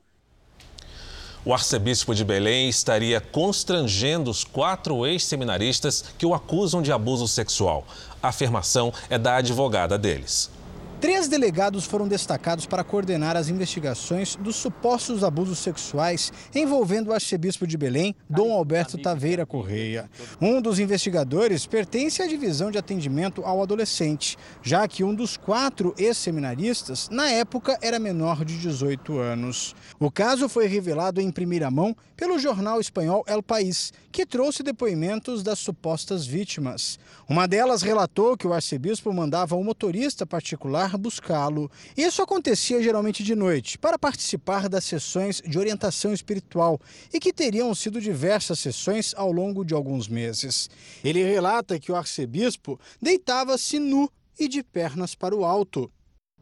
O 1.44 1.54
arcebispo 1.54 2.14
de 2.14 2.26
Belém 2.26 2.68
estaria 2.68 3.22
constrangendo 3.22 4.30
os 4.30 4.44
quatro 4.44 5.06
ex-seminaristas 5.08 6.04
que 6.18 6.26
o 6.26 6.34
acusam 6.34 6.82
de 6.82 6.92
abuso 6.92 7.28
sexual. 7.28 7.88
A 8.22 8.28
afirmação 8.28 8.94
é 9.10 9.18
da 9.18 9.38
advogada 9.38 9.98
deles. 9.98 10.52
Três 11.00 11.28
delegados 11.28 11.86
foram 11.86 12.08
destacados 12.08 12.66
para 12.66 12.84
coordenar 12.84 13.38
as 13.38 13.50
investigações 13.50 14.36
dos 14.36 14.56
supostos 14.56 15.24
abusos 15.24 15.60
sexuais 15.60 16.34
envolvendo 16.56 17.10
o 17.10 17.14
arcebispo 17.14 17.68
de 17.68 17.78
Belém, 17.78 18.16
Dom 18.28 18.52
Alberto 18.52 18.98
Taveira 18.98 19.46
Correia. 19.46 20.10
Um 20.42 20.60
dos 20.60 20.80
investigadores 20.80 21.68
pertence 21.68 22.24
à 22.24 22.28
divisão 22.28 22.72
de 22.72 22.80
atendimento 22.80 23.44
ao 23.46 23.62
adolescente, 23.62 24.38
já 24.64 24.88
que 24.88 25.04
um 25.04 25.14
dos 25.14 25.38
quatro 25.38 25.94
ex-seminaristas, 26.00 27.10
na 27.12 27.30
época, 27.30 27.78
era 27.80 28.00
menor 28.00 28.44
de 28.44 28.58
18 28.58 29.20
anos. 29.20 29.76
O 30.00 30.10
caso 30.10 30.50
foi 30.50 30.66
revelado 30.66 31.22
em 31.22 31.30
primeira 31.30 31.70
mão 31.70 31.96
pelo 32.16 32.40
jornal 32.40 32.82
espanhol 32.82 33.24
El 33.28 33.44
País, 33.44 33.94
que 34.12 34.26
trouxe 34.26 34.64
depoimentos 34.64 35.44
das 35.44 35.60
supostas 35.60 36.26
vítimas. 36.26 36.98
Uma 37.30 37.48
delas 37.48 37.84
relatou 37.84 38.36
que 38.36 38.48
o 38.48 38.54
arcebispo 38.54 39.14
mandava 39.14 39.56
um 39.56 39.64
motorista 39.64 40.26
particular 40.26 40.87
buscá-lo. 40.96 41.72
Isso 41.98 42.22
acontecia 42.22 42.84
geralmente 42.84 43.24
de 43.24 43.34
noite, 43.34 43.80
para 43.80 43.98
participar 43.98 44.70
das 44.70 44.86
sessões 44.86 45.42
de 45.42 45.58
orientação 45.58 46.14
espiritual 46.14 46.80
e 47.12 47.20
que 47.20 47.34
teriam 47.34 47.74
sido 47.74 48.00
diversas 48.00 48.60
sessões 48.60 49.16
ao 49.18 49.32
longo 49.32 49.66
de 49.66 49.74
alguns 49.74 50.08
meses. 50.08 50.70
Ele 51.04 51.24
relata 51.24 51.80
que 51.80 51.92
o 51.92 51.96
arcebispo 51.96 52.80
deitava-se 53.02 53.80
nu 53.80 54.08
e 54.40 54.48
de 54.48 54.62
pernas 54.62 55.16
para 55.16 55.36
o 55.36 55.44
alto. 55.44 55.92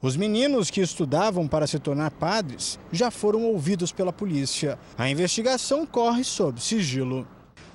Os 0.02 0.18
meninos 0.18 0.70
que 0.70 0.82
estudavam 0.82 1.48
para 1.48 1.66
se 1.66 1.80
tornar 1.80 2.12
padres 2.12 2.78
já 2.92 3.10
foram 3.10 3.44
ouvidos 3.46 3.92
pela 3.94 4.12
polícia. 4.12 4.78
A 4.98 5.10
investigação 5.10 5.86
corre 5.86 6.24
sob 6.24 6.62
sigilo. 6.62 7.26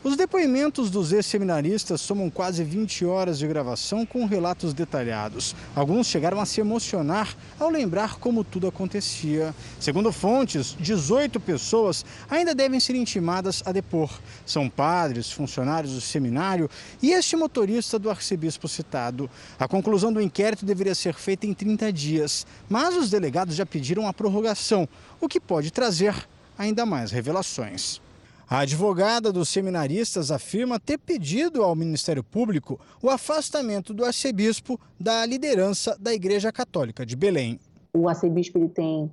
Os 0.03 0.17
depoimentos 0.17 0.89
dos 0.89 1.13
ex-seminaristas 1.13 2.01
somam 2.01 2.31
quase 2.31 2.65
20 2.65 3.05
horas 3.05 3.39
de 3.39 3.47
gravação 3.47 4.07
com 4.07 4.25
relatos 4.25 4.73
detalhados. 4.73 5.55
Alguns 5.77 6.07
chegaram 6.07 6.41
a 6.41 6.47
se 6.47 6.59
emocionar 6.59 7.37
ao 7.59 7.69
lembrar 7.69 8.19
como 8.19 8.43
tudo 8.43 8.67
acontecia. 8.67 9.55
Segundo 9.79 10.11
fontes, 10.11 10.75
18 10.81 11.39
pessoas 11.39 12.03
ainda 12.31 12.55
devem 12.55 12.81
ser 12.81 12.95
intimadas 12.95 13.63
a 13.67 13.73
depor. 13.73 14.11
São 14.47 14.71
padres, 14.71 15.31
funcionários 15.31 15.93
do 15.93 16.01
seminário 16.01 16.71
e 17.03 17.11
este 17.11 17.37
motorista 17.37 17.99
do 17.99 18.09
arcebispo 18.09 18.67
citado. 18.69 19.29
A 19.59 19.69
conclusão 19.69 20.11
do 20.11 20.23
inquérito 20.23 20.65
deveria 20.65 20.95
ser 20.95 21.13
feita 21.13 21.47
em 21.47 21.53
30 21.53 21.93
dias, 21.93 22.47
mas 22.71 22.97
os 22.97 23.11
delegados 23.11 23.55
já 23.55 23.67
pediram 23.67 24.09
a 24.09 24.15
prorrogação, 24.15 24.89
o 25.21 25.29
que 25.29 25.39
pode 25.39 25.71
trazer 25.71 26.27
ainda 26.57 26.87
mais 26.87 27.11
revelações. 27.11 28.01
A 28.51 28.63
advogada 28.63 29.33
dos 29.33 29.49
seminaristas 29.49 30.33
afirma 30.33 30.81
ter 30.81 30.99
pedido 30.99 31.63
ao 31.63 31.77
Ministério 31.77 32.25
Público 32.25 32.81
o 33.01 33.09
afastamento 33.09 33.95
do 33.95 34.05
arcebispo 34.05 34.77
da 34.99 35.25
liderança 35.25 35.97
da 36.01 36.13
Igreja 36.13 36.51
Católica 36.51 37.07
de 37.07 37.15
Belém. 37.15 37.61
O 37.95 38.09
arcebispo 38.09 38.59
ele 38.59 38.69
tem 38.69 39.09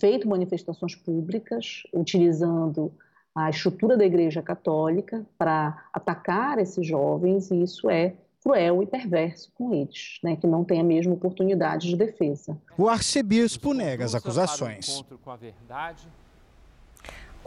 feito 0.00 0.28
manifestações 0.28 0.96
públicas 0.96 1.84
utilizando 1.94 2.92
a 3.32 3.48
estrutura 3.50 3.96
da 3.96 4.04
Igreja 4.04 4.42
Católica 4.42 5.24
para 5.38 5.88
atacar 5.92 6.58
esses 6.58 6.84
jovens 6.84 7.52
e 7.52 7.62
isso 7.62 7.88
é 7.88 8.14
cruel 8.42 8.82
e 8.82 8.86
perverso 8.86 9.52
com 9.54 9.72
eles, 9.72 10.18
né, 10.24 10.34
que 10.34 10.46
não 10.46 10.64
têm 10.64 10.80
a 10.80 10.84
mesma 10.84 11.14
oportunidade 11.14 11.88
de 11.88 11.96
defesa. 11.96 12.60
O 12.76 12.88
arcebispo 12.88 13.72
nega 13.72 14.04
as 14.04 14.16
acusações. 14.16 15.04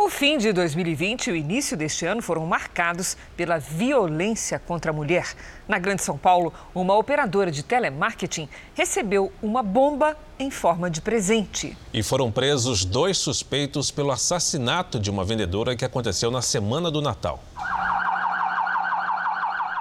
O 0.01 0.09
fim 0.09 0.37
de 0.37 0.53
2020 0.53 1.27
e 1.27 1.31
o 1.33 1.35
início 1.35 1.75
deste 1.75 2.05
ano 2.05 2.21
foram 2.21 2.45
marcados 2.45 3.17
pela 3.35 3.57
violência 3.57 4.57
contra 4.57 4.91
a 4.91 4.93
mulher. 4.93 5.35
Na 5.67 5.77
Grande 5.77 6.01
São 6.01 6.17
Paulo, 6.17 6.53
uma 6.73 6.95
operadora 6.95 7.51
de 7.51 7.63
telemarketing 7.63 8.47
recebeu 8.73 9.29
uma 9.43 9.61
bomba 9.61 10.17
em 10.39 10.49
forma 10.49 10.89
de 10.89 11.01
presente. 11.01 11.77
E 11.93 12.01
foram 12.01 12.31
presos 12.31 12.85
dois 12.85 13.17
suspeitos 13.17 13.91
pelo 13.91 14.09
assassinato 14.09 14.97
de 14.97 15.11
uma 15.11 15.25
vendedora 15.25 15.75
que 15.75 15.83
aconteceu 15.83 16.31
na 16.31 16.41
semana 16.41 16.89
do 16.89 17.01
Natal. 17.01 17.43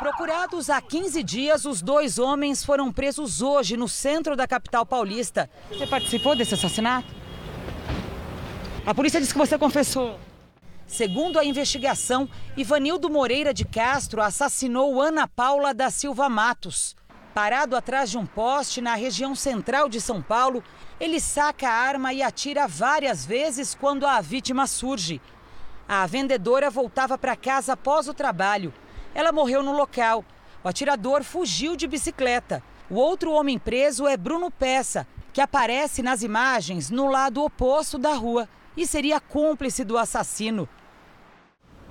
Procurados 0.01 0.69
há 0.69 0.81
15 0.81 1.23
dias, 1.23 1.65
os 1.65 1.81
dois 1.81 2.19
homens 2.19 2.65
foram 2.65 2.93
presos 2.93 3.41
hoje 3.41 3.77
no 3.77 3.89
centro 3.89 4.35
da 4.35 4.49
capital 4.49 4.85
paulista. 4.85 5.49
Você 5.71 5.87
participou 5.87 6.35
desse 6.35 6.55
assassinato? 6.55 7.18
A 8.87 8.95
polícia 8.95 9.21
disse 9.21 9.33
que 9.33 9.39
você 9.39 9.59
confessou. 9.59 10.19
Segundo 10.87 11.39
a 11.39 11.45
investigação, 11.45 12.29
Ivanildo 12.57 13.11
Moreira 13.11 13.53
de 13.53 13.65
Castro 13.65 14.23
assassinou 14.23 15.01
Ana 15.03 15.29
Paula 15.29 15.75
da 15.75 15.91
Silva 15.91 16.29
Matos. 16.29 16.97
Parado 17.35 17.77
atrás 17.77 18.11
de 18.11 18.17
um 18.17 18.25
poste 18.25 18.81
na 18.81 18.95
região 18.95 19.35
central 19.35 19.89
de 19.89 20.01
São 20.01 20.23
Paulo, 20.23 20.65
ele 20.99 21.21
saca 21.21 21.69
a 21.69 21.73
arma 21.73 22.13
e 22.15 22.23
atira 22.23 22.67
várias 22.67 23.27
vezes 23.27 23.75
quando 23.75 24.07
a 24.07 24.21
vítima 24.23 24.67
surge. 24.67 25.21
A 25.87 26.07
vendedora 26.07 26.71
voltava 26.71 27.19
para 27.19 27.37
casa 27.37 27.75
após 27.75 28.09
o 28.09 28.15
trabalho. 28.15 28.73
Ela 29.15 29.33
morreu 29.33 29.63
no 29.63 29.73
local. 29.73 30.25
O 30.65 30.69
atirador 30.69 31.23
fugiu 31.23 31.77
de 31.77 31.87
bicicleta. 31.87 32.63
O 32.89 32.95
outro 32.95 33.33
homem 33.33 33.59
preso 33.59 34.07
é 34.07 34.17
Bruno 34.17 34.51
Peça, 34.51 35.07
que 35.33 35.41
aparece 35.41 36.03
nas 36.03 36.23
imagens 36.23 36.89
no 36.91 37.09
lado 37.09 37.45
oposto 37.45 37.99
da 37.99 38.15
rua 38.15 38.49
e 38.79 38.87
seria 38.87 39.21
cúmplice 39.21 39.83
do 39.85 39.99
assassino. 39.99 40.69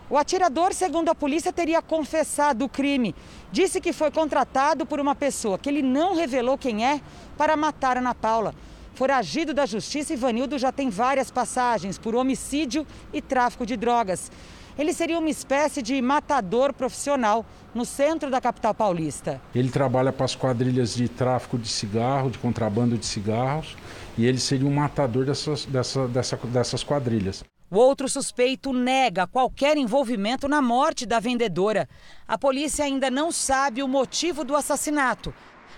O 0.10 0.18
atirador, 0.18 0.74
segundo 0.74 1.10
a 1.10 1.16
polícia, 1.16 1.52
teria 1.52 1.82
confessado 1.82 2.64
o 2.64 2.70
crime. 2.70 3.14
Disse 3.52 3.82
que 3.82 3.92
foi 3.92 4.10
contratado 4.10 4.86
por 4.86 5.02
uma 5.02 5.14
pessoa 5.14 5.58
que 5.58 5.68
ele 5.68 5.82
não 5.82 6.16
revelou 6.16 6.58
quem 6.58 6.86
é 6.86 7.02
para 7.38 7.58
matar 7.58 7.98
Ana 7.98 8.16
Paula. 8.16 8.56
Foragido 8.94 9.54
da 9.54 9.66
justiça, 9.66 10.14
Ivanildo 10.14 10.58
já 10.58 10.72
tem 10.72 10.90
várias 10.90 11.30
passagens 11.30 11.98
por 11.98 12.16
homicídio 12.16 12.88
e 13.12 13.22
tráfico 13.22 13.66
de 13.66 13.76
drogas. 13.76 14.32
Ele 14.80 14.94
seria 14.94 15.20
uma 15.20 15.30
espécie 15.30 15.82
de 15.82 16.02
matador 16.02 16.72
profissional 16.72 17.46
no 17.76 17.84
centro 17.84 18.32
da 18.32 18.40
capital 18.40 18.74
paulista. 18.74 19.42
Ele 19.54 19.70
trabalha 19.70 20.14
para 20.14 20.26
as 20.26 20.36
quadrilhas 20.36 20.96
de 20.96 21.10
tráfico 21.10 21.58
de 21.58 21.68
cigarro, 21.68 22.30
de 22.30 22.38
contrabando 22.38 22.98
de 22.98 23.06
cigarros, 23.06 23.76
e 24.18 24.26
ele 24.26 24.40
seria 24.40 24.68
um 24.68 24.74
matador 24.74 25.26
dessas, 25.26 25.66
dessa, 25.66 26.08
dessa, 26.08 26.38
dessas 26.38 26.84
quadrilhas. 26.84 27.44
O 27.70 27.78
outro 27.78 28.08
suspeito 28.08 28.72
nega 28.72 29.28
qualquer 29.28 29.78
envolvimento 29.78 30.48
na 30.48 30.62
morte 30.62 31.06
da 31.06 31.20
vendedora. 31.20 31.88
A 32.26 32.38
polícia 32.38 32.86
ainda 32.86 33.12
não 33.12 33.32
sabe 33.32 33.84
o 33.84 33.88
motivo 33.88 34.46
do 34.46 34.56
assassinato 34.56 35.34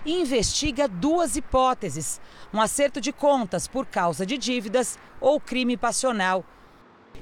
e 0.06 0.20
investiga 0.20 0.86
duas 0.86 1.36
hipóteses: 1.36 2.20
um 2.54 2.60
acerto 2.60 3.00
de 3.00 3.12
contas 3.12 3.66
por 3.66 3.86
causa 3.86 4.24
de 4.24 4.38
dívidas 4.38 4.98
ou 5.20 5.40
crime 5.40 5.76
passional. 5.76 6.44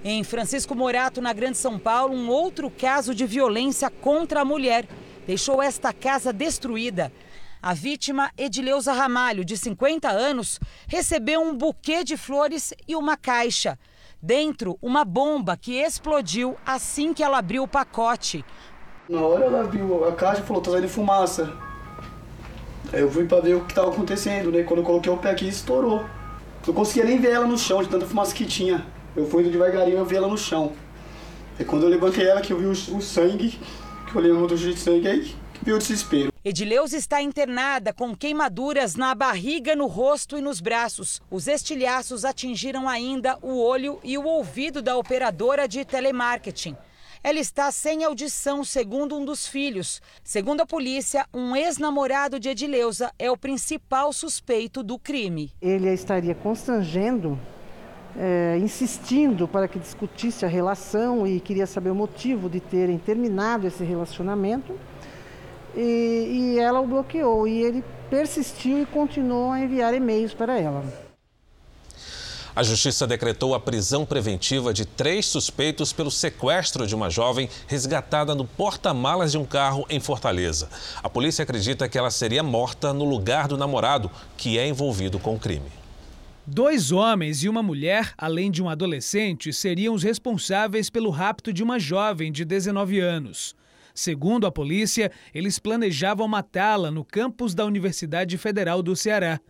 Em 0.04 0.22
Francisco 0.22 0.74
Morato, 0.74 1.20
na 1.20 1.32
Grande 1.32 1.56
São 1.56 1.78
Paulo, 1.78 2.14
um 2.14 2.28
outro 2.28 2.70
caso 2.70 3.14
de 3.14 3.26
violência 3.26 3.90
contra 3.90 4.42
a 4.42 4.44
mulher 4.44 4.86
deixou 5.26 5.62
esta 5.62 5.92
casa 5.92 6.32
destruída. 6.32 7.12
A 7.60 7.74
vítima, 7.74 8.30
Edileuza 8.38 8.92
Ramalho, 8.92 9.44
de 9.44 9.56
50 9.56 10.08
anos, 10.08 10.60
recebeu 10.86 11.40
um 11.40 11.56
buquê 11.56 12.04
de 12.04 12.16
flores 12.16 12.72
e 12.86 12.94
uma 12.94 13.16
caixa. 13.16 13.76
Dentro, 14.22 14.78
uma 14.80 15.04
bomba 15.04 15.56
que 15.56 15.74
explodiu 15.74 16.56
assim 16.64 17.12
que 17.12 17.22
ela 17.22 17.38
abriu 17.38 17.64
o 17.64 17.68
pacote. 17.68 18.44
Na 19.08 19.20
hora 19.20 19.46
ela 19.46 19.64
viu 19.64 20.06
a 20.06 20.12
caixa 20.12 20.40
e 20.40 20.44
falou, 20.44 20.62
tá 20.62 20.70
saindo 20.70 20.88
fumaça. 20.88 21.52
Aí 22.92 23.00
eu 23.00 23.10
fui 23.10 23.24
pra 23.26 23.40
ver 23.40 23.54
o 23.54 23.64
que 23.64 23.74
tava 23.74 23.90
acontecendo, 23.90 24.52
né? 24.52 24.62
Quando 24.62 24.80
eu 24.80 24.86
coloquei 24.86 25.10
o 25.10 25.16
pé 25.16 25.30
aqui, 25.30 25.48
estourou. 25.48 26.04
Não 26.64 26.74
conseguia 26.74 27.04
nem 27.04 27.18
ver 27.18 27.32
ela 27.32 27.46
no 27.46 27.58
chão, 27.58 27.82
de 27.82 27.88
tanta 27.88 28.06
fumaça 28.06 28.32
que 28.34 28.44
tinha. 28.44 28.86
Eu 29.16 29.28
fui 29.28 29.42
devagarinho, 29.42 29.98
eu 29.98 30.04
vi 30.04 30.14
ela 30.14 30.28
no 30.28 30.38
chão. 30.38 30.72
Aí 31.58 31.64
quando 31.64 31.82
eu 31.82 31.88
levantei 31.88 32.28
ela, 32.28 32.40
que 32.40 32.52
eu 32.52 32.58
vi 32.58 32.66
o, 32.66 32.70
o 32.70 33.02
sangue, 33.02 33.58
que 34.06 34.14
eu 34.14 34.20
olhei 34.20 34.32
no 34.32 34.42
outro 34.42 34.56
de 34.56 34.78
sangue, 34.78 35.08
aí 35.08 35.34
que 35.54 35.64
veio 35.64 35.76
o 35.76 35.80
desespero. 35.80 36.32
Edileuza 36.48 36.96
está 36.96 37.20
internada 37.20 37.92
com 37.92 38.16
queimaduras 38.16 38.94
na 38.94 39.14
barriga, 39.14 39.76
no 39.76 39.86
rosto 39.86 40.38
e 40.38 40.40
nos 40.40 40.62
braços. 40.62 41.20
Os 41.30 41.46
estilhaços 41.46 42.24
atingiram 42.24 42.88
ainda 42.88 43.36
o 43.42 43.62
olho 43.62 44.00
e 44.02 44.16
o 44.16 44.24
ouvido 44.24 44.80
da 44.80 44.96
operadora 44.96 45.68
de 45.68 45.84
telemarketing. 45.84 46.74
Ela 47.22 47.38
está 47.38 47.70
sem 47.70 48.02
audição, 48.02 48.64
segundo 48.64 49.14
um 49.14 49.26
dos 49.26 49.46
filhos. 49.46 50.00
Segundo 50.24 50.62
a 50.62 50.66
polícia, 50.66 51.26
um 51.34 51.54
ex-namorado 51.54 52.40
de 52.40 52.48
Edileuza 52.48 53.12
é 53.18 53.30
o 53.30 53.36
principal 53.36 54.10
suspeito 54.10 54.82
do 54.82 54.98
crime. 54.98 55.52
Ele 55.60 55.92
estaria 55.92 56.34
constrangendo, 56.34 57.38
é, 58.16 58.56
insistindo 58.56 59.46
para 59.46 59.68
que 59.68 59.78
discutisse 59.78 60.46
a 60.46 60.48
relação 60.48 61.26
e 61.26 61.40
queria 61.40 61.66
saber 61.66 61.90
o 61.90 61.94
motivo 61.94 62.48
de 62.48 62.58
terem 62.58 62.96
terminado 62.96 63.66
esse 63.66 63.84
relacionamento 63.84 64.74
e, 65.76 66.54
e 66.54 66.58
ela 66.58 66.80
o 66.80 66.86
bloqueou. 66.86 67.46
E 67.46 67.62
ele 67.62 67.84
persistiu 68.10 68.82
e 68.82 68.86
continuou 68.86 69.50
a 69.50 69.60
enviar 69.60 69.94
e-mails 69.94 70.34
para 70.34 70.58
ela. 70.58 70.84
A 72.58 72.62
justiça 72.64 73.06
decretou 73.06 73.54
a 73.54 73.60
prisão 73.60 74.04
preventiva 74.04 74.74
de 74.74 74.84
três 74.84 75.26
suspeitos 75.26 75.92
pelo 75.92 76.10
sequestro 76.10 76.88
de 76.88 76.94
uma 76.94 77.08
jovem 77.08 77.48
resgatada 77.68 78.34
no 78.34 78.44
porta-malas 78.44 79.30
de 79.30 79.38
um 79.38 79.44
carro 79.44 79.86
em 79.88 80.00
Fortaleza. 80.00 80.68
A 81.00 81.08
polícia 81.08 81.44
acredita 81.44 81.88
que 81.88 81.96
ela 81.96 82.10
seria 82.10 82.42
morta 82.42 82.92
no 82.92 83.04
lugar 83.04 83.46
do 83.46 83.56
namorado, 83.56 84.10
que 84.36 84.58
é 84.58 84.66
envolvido 84.66 85.20
com 85.20 85.36
o 85.36 85.38
crime. 85.38 85.70
Dois 86.44 86.90
homens 86.90 87.44
e 87.44 87.48
uma 87.48 87.62
mulher, 87.62 88.12
além 88.18 88.50
de 88.50 88.60
um 88.60 88.68
adolescente, 88.68 89.52
seriam 89.52 89.94
os 89.94 90.02
responsáveis 90.02 90.90
pelo 90.90 91.10
rapto 91.10 91.52
de 91.52 91.62
uma 91.62 91.78
jovem 91.78 92.32
de 92.32 92.44
19 92.44 92.98
anos. 92.98 93.54
Segundo 93.98 94.46
a 94.46 94.52
polícia, 94.52 95.10
eles 95.34 95.58
planejavam 95.58 96.28
matá-la 96.28 96.88
no 96.88 97.04
campus 97.04 97.52
da 97.52 97.64
Universidade 97.64 98.38
Federal 98.38 98.80
do 98.80 98.94
Ceará. 98.94 99.40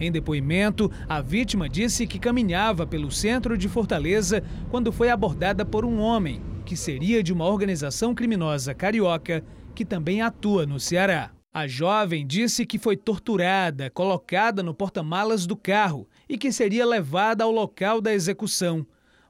Em 0.00 0.10
depoimento, 0.10 0.90
a 1.08 1.20
vítima 1.20 1.68
disse 1.68 2.04
que 2.04 2.18
caminhava 2.18 2.84
pelo 2.88 3.08
centro 3.12 3.56
de 3.56 3.68
Fortaleza 3.68 4.42
quando 4.68 4.90
foi 4.90 5.10
abordada 5.10 5.64
por 5.64 5.84
um 5.84 6.00
homem, 6.00 6.42
que 6.66 6.76
seria 6.76 7.22
de 7.22 7.32
uma 7.32 7.46
organização 7.46 8.16
criminosa 8.16 8.74
carioca 8.74 9.44
que 9.76 9.84
também 9.84 10.20
atua 10.22 10.66
no 10.66 10.80
Ceará. 10.80 11.30
A 11.52 11.68
jovem 11.68 12.26
disse 12.26 12.66
que 12.66 12.80
foi 12.80 12.96
torturada, 12.96 13.90
colocada 13.90 14.60
no 14.60 14.74
porta-malas 14.74 15.46
do 15.46 15.56
carro 15.56 16.08
e 16.28 16.36
que 16.36 16.50
seria 16.50 16.84
levada 16.84 17.44
ao 17.44 17.52
local 17.52 18.00
da 18.00 18.12
execução 18.12 18.84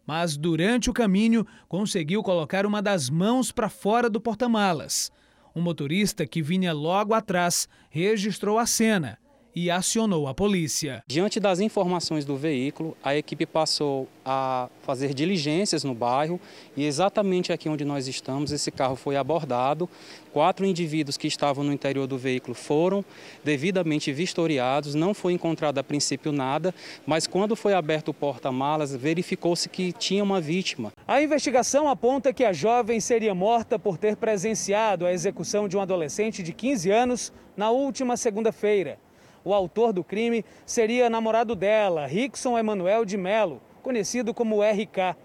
mas 0.06 0.36
durante 0.36 0.90
o 0.90 0.92
caminho 0.92 1.46
conseguiu 1.68 2.22
colocar 2.22 2.66
uma 2.66 2.80
das 2.82 3.08
mãos 3.08 3.50
para 3.50 3.68
fora 3.68 4.08
do 4.08 4.20
porta-malas. 4.20 5.10
Um 5.54 5.60
motorista 5.60 6.26
que 6.26 6.42
vinha 6.42 6.72
logo 6.72 7.14
atrás 7.14 7.68
registrou 7.90 8.58
a 8.58 8.66
cena 8.66 9.18
e 9.54 9.70
acionou 9.70 10.26
a 10.26 10.34
polícia. 10.34 11.02
Diante 11.06 11.38
das 11.38 11.60
informações 11.60 12.24
do 12.24 12.36
veículo, 12.36 12.96
a 13.02 13.14
equipe 13.16 13.46
passou 13.46 14.08
a 14.24 14.68
fazer 14.82 15.14
diligências 15.14 15.84
no 15.84 15.94
bairro 15.94 16.40
e 16.76 16.84
exatamente 16.84 17.52
aqui 17.52 17.68
onde 17.68 17.84
nós 17.84 18.08
estamos, 18.08 18.50
esse 18.50 18.70
carro 18.70 18.96
foi 18.96 19.16
abordado. 19.16 19.88
Quatro 20.32 20.66
indivíduos 20.66 21.16
que 21.16 21.28
estavam 21.28 21.62
no 21.62 21.72
interior 21.72 22.06
do 22.06 22.18
veículo 22.18 22.54
foram 22.54 23.04
devidamente 23.44 24.12
vistoriados, 24.12 24.94
não 24.94 25.14
foi 25.14 25.32
encontrado 25.32 25.78
a 25.78 25.84
princípio 25.84 26.32
nada, 26.32 26.74
mas 27.06 27.26
quando 27.26 27.54
foi 27.54 27.74
aberto 27.74 28.08
o 28.08 28.14
porta-malas, 28.14 28.94
verificou-se 28.94 29.68
que 29.68 29.92
tinha 29.92 30.24
uma 30.24 30.40
vítima. 30.40 30.92
A 31.06 31.22
investigação 31.22 31.88
aponta 31.88 32.32
que 32.32 32.44
a 32.44 32.52
jovem 32.52 32.98
seria 32.98 33.34
morta 33.34 33.78
por 33.78 33.96
ter 33.96 34.16
presenciado 34.16 35.06
a 35.06 35.12
execução 35.12 35.68
de 35.68 35.76
um 35.76 35.80
adolescente 35.80 36.42
de 36.42 36.52
15 36.52 36.90
anos 36.90 37.32
na 37.56 37.70
última 37.70 38.16
segunda-feira. 38.16 38.98
O 39.44 39.52
autor 39.52 39.92
do 39.92 40.02
crime 40.02 40.42
seria 40.64 41.10
namorado 41.10 41.54
dela, 41.54 42.06
Rickson 42.06 42.58
Emanuel 42.58 43.04
de 43.04 43.18
Melo, 43.18 43.60
conhecido 43.82 44.32
como 44.32 44.62
RK. 44.62 45.16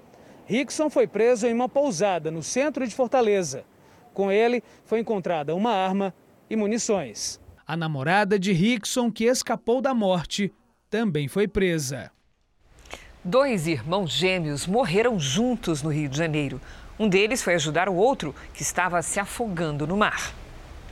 Rickson 0.46 0.90
foi 0.90 1.08
preso 1.08 1.48
em 1.48 1.54
uma 1.54 1.70
pousada 1.70 2.30
no 2.30 2.44
centro 2.44 2.86
de 2.86 2.94
Fortaleza. 2.94 3.64
Com 4.14 4.30
ele 4.30 4.62
foi 4.84 5.00
encontrada 5.00 5.56
uma 5.56 5.72
arma 5.72 6.14
e 6.50 6.56
munições. 6.56 7.40
A 7.66 7.78
namorada 7.78 8.38
de 8.38 8.52
Rickson, 8.52 9.10
que 9.10 9.26
escapou 9.26 9.80
da 9.80 9.94
morte, 9.94 10.52
também 10.90 11.28
foi 11.28 11.48
presa. 11.48 12.12
Dois 13.24 13.68
irmãos 13.68 14.12
gêmeos 14.12 14.66
morreram 14.66 15.20
juntos 15.20 15.82
no 15.82 15.90
Rio 15.90 16.10
de 16.10 16.18
Janeiro. 16.18 16.60
Um 17.00 17.08
deles 17.08 17.42
foi 17.42 17.54
ajudar 17.54 17.88
o 17.88 17.96
outro, 17.96 18.36
que 18.54 18.64
estava 18.64 19.02
se 19.02 19.20
afogando 19.20 19.88
no 19.88 19.96
mar. 19.96 20.34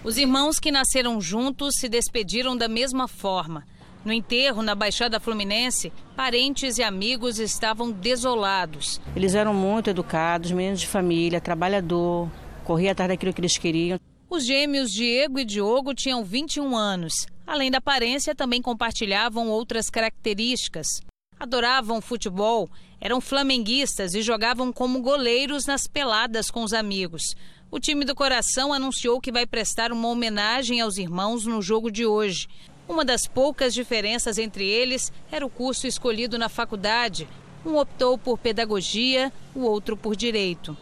Os 0.07 0.17
irmãos 0.17 0.57
que 0.57 0.71
nasceram 0.71 1.19
juntos 1.19 1.73
se 1.77 1.89
despediram 1.89 2.55
da 2.55 2.69
mesma 2.69 3.09
forma. 3.09 3.65
No 4.05 4.13
enterro, 4.13 4.61
na 4.61 4.73
Baixada 4.73 5.19
Fluminense, 5.19 5.91
parentes 6.15 6.77
e 6.77 6.81
amigos 6.81 7.39
estavam 7.39 7.91
desolados. 7.91 9.01
Eles 9.13 9.35
eram 9.35 9.53
muito 9.53 9.89
educados, 9.89 10.53
meninos 10.53 10.79
de 10.79 10.87
família, 10.87 11.41
trabalhador, 11.41 12.31
corria 12.63 12.93
atrás 12.93 13.09
daquilo 13.09 13.33
que 13.33 13.41
eles 13.41 13.57
queriam. 13.57 13.99
Os 14.29 14.45
gêmeos 14.45 14.93
Diego 14.93 15.39
e 15.39 15.43
Diogo 15.43 15.93
tinham 15.93 16.23
21 16.23 16.73
anos. 16.77 17.27
Além 17.45 17.69
da 17.69 17.79
aparência, 17.79 18.33
também 18.33 18.61
compartilhavam 18.61 19.49
outras 19.49 19.89
características. 19.89 21.01
Adoravam 21.37 21.99
futebol, 21.99 22.69
eram 23.01 23.19
flamenguistas 23.19 24.15
e 24.15 24.21
jogavam 24.21 24.71
como 24.71 25.01
goleiros 25.01 25.65
nas 25.65 25.85
peladas 25.85 26.49
com 26.49 26.63
os 26.63 26.71
amigos. 26.71 27.35
O 27.69 27.79
time 27.79 28.05
do 28.05 28.15
coração 28.15 28.71
anunciou 28.71 29.19
que 29.19 29.29
vai 29.29 29.45
prestar 29.45 29.91
uma 29.91 30.07
homenagem 30.07 30.79
aos 30.79 30.97
irmãos 30.97 31.45
no 31.45 31.61
jogo 31.61 31.91
de 31.91 32.05
hoje. 32.05 32.47
Uma 32.87 33.03
das 33.03 33.27
poucas 33.27 33.73
diferenças 33.73 34.37
entre 34.37 34.65
eles 34.65 35.11
era 35.29 35.45
o 35.45 35.49
curso 35.49 35.85
escolhido 35.85 36.37
na 36.37 36.47
faculdade. 36.47 37.27
Um 37.65 37.75
optou 37.75 38.17
por 38.17 38.37
pedagogia, 38.37 39.33
o 39.53 39.63
outro 39.63 39.97
por 39.97 40.15
direito. 40.15 40.77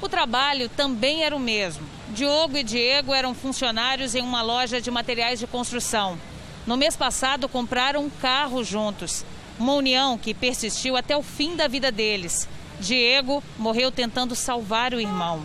O 0.00 0.08
trabalho 0.08 0.70
também 0.70 1.24
era 1.24 1.36
o 1.36 1.38
mesmo. 1.38 1.86
Diogo 2.08 2.56
e 2.56 2.62
Diego 2.62 3.12
eram 3.12 3.34
funcionários 3.34 4.14
em 4.14 4.22
uma 4.22 4.40
loja 4.40 4.80
de 4.80 4.90
materiais 4.90 5.38
de 5.38 5.46
construção. 5.46 6.18
No 6.66 6.74
mês 6.74 6.96
passado, 6.96 7.50
compraram 7.50 8.04
um 8.06 8.10
carro 8.10 8.64
juntos. 8.64 9.26
Uma 9.58 9.74
união 9.74 10.16
que 10.16 10.32
persistiu 10.32 10.96
até 10.96 11.14
o 11.14 11.22
fim 11.22 11.54
da 11.54 11.68
vida 11.68 11.92
deles. 11.92 12.48
Diego 12.80 13.42
morreu 13.58 13.92
tentando 13.92 14.34
salvar 14.34 14.94
o 14.94 15.00
irmão. 15.00 15.42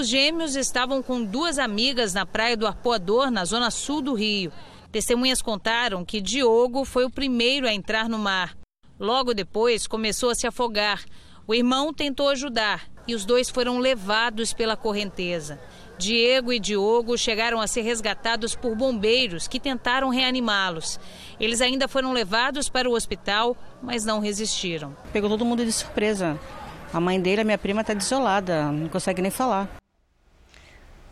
Os 0.00 0.08
gêmeos 0.08 0.56
estavam 0.56 1.02
com 1.02 1.22
duas 1.22 1.58
amigas 1.58 2.14
na 2.14 2.24
praia 2.24 2.56
do 2.56 2.66
Arpoador, 2.66 3.30
na 3.30 3.44
zona 3.44 3.70
sul 3.70 4.00
do 4.00 4.14
Rio. 4.14 4.50
Testemunhas 4.90 5.42
contaram 5.42 6.06
que 6.06 6.22
Diogo 6.22 6.86
foi 6.86 7.04
o 7.04 7.10
primeiro 7.10 7.68
a 7.68 7.74
entrar 7.74 8.08
no 8.08 8.18
mar. 8.18 8.56
Logo 8.98 9.34
depois, 9.34 9.86
começou 9.86 10.30
a 10.30 10.34
se 10.34 10.46
afogar. 10.46 11.04
O 11.46 11.54
irmão 11.54 11.92
tentou 11.92 12.30
ajudar 12.30 12.88
e 13.06 13.14
os 13.14 13.26
dois 13.26 13.50
foram 13.50 13.78
levados 13.78 14.54
pela 14.54 14.74
correnteza. 14.74 15.60
Diego 15.98 16.50
e 16.50 16.58
Diogo 16.58 17.18
chegaram 17.18 17.60
a 17.60 17.66
ser 17.66 17.82
resgatados 17.82 18.54
por 18.54 18.74
bombeiros 18.74 19.46
que 19.46 19.60
tentaram 19.60 20.08
reanimá-los. 20.08 20.98
Eles 21.38 21.60
ainda 21.60 21.86
foram 21.86 22.14
levados 22.14 22.70
para 22.70 22.88
o 22.88 22.94
hospital, 22.94 23.54
mas 23.82 24.06
não 24.06 24.18
resistiram. 24.18 24.96
Pegou 25.12 25.28
todo 25.28 25.44
mundo 25.44 25.62
de 25.62 25.72
surpresa. 25.72 26.40
A 26.90 26.98
mãe 26.98 27.20
dele, 27.20 27.42
a 27.42 27.44
minha 27.44 27.58
prima, 27.58 27.82
está 27.82 27.92
desolada, 27.92 28.72
não 28.72 28.88
consegue 28.88 29.20
nem 29.20 29.30
falar. 29.30 29.79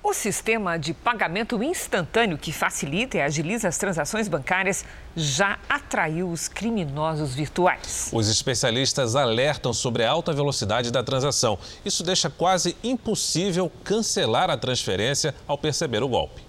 O 0.09 0.15
sistema 0.15 0.79
de 0.79 0.95
pagamento 0.95 1.63
instantâneo 1.63 2.39
que 2.39 2.51
facilita 2.51 3.19
e 3.19 3.21
agiliza 3.21 3.69
as 3.69 3.77
transações 3.77 4.27
bancárias 4.27 4.83
já 5.15 5.59
atraiu 5.69 6.31
os 6.31 6.49
criminosos 6.49 7.35
virtuais. 7.35 8.09
Os 8.11 8.27
especialistas 8.31 9.15
alertam 9.15 9.71
sobre 9.71 10.05
a 10.05 10.11
alta 10.11 10.33
velocidade 10.33 10.91
da 10.91 11.05
transação. 11.05 11.59
Isso 11.85 12.03
deixa 12.03 12.31
quase 12.31 12.75
impossível 12.83 13.71
cancelar 13.85 14.49
a 14.49 14.57
transferência 14.57 15.35
ao 15.47 15.59
perceber 15.59 16.03
o 16.03 16.09
golpe. 16.09 16.41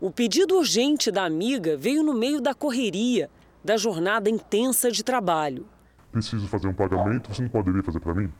O 0.00 0.10
pedido 0.10 0.56
urgente 0.56 1.12
da 1.12 1.22
amiga 1.22 1.76
veio 1.76 2.02
no 2.02 2.12
meio 2.12 2.40
da 2.40 2.54
correria, 2.54 3.30
da 3.62 3.76
jornada 3.76 4.28
intensa 4.28 4.90
de 4.90 5.04
trabalho. 5.04 5.64
Preciso 6.10 6.48
fazer 6.48 6.66
um 6.66 6.74
pagamento, 6.74 7.32
você 7.32 7.40
não 7.40 7.48
poderia 7.48 7.84
fazer 7.84 8.00
para 8.00 8.14
mim? 8.14 8.32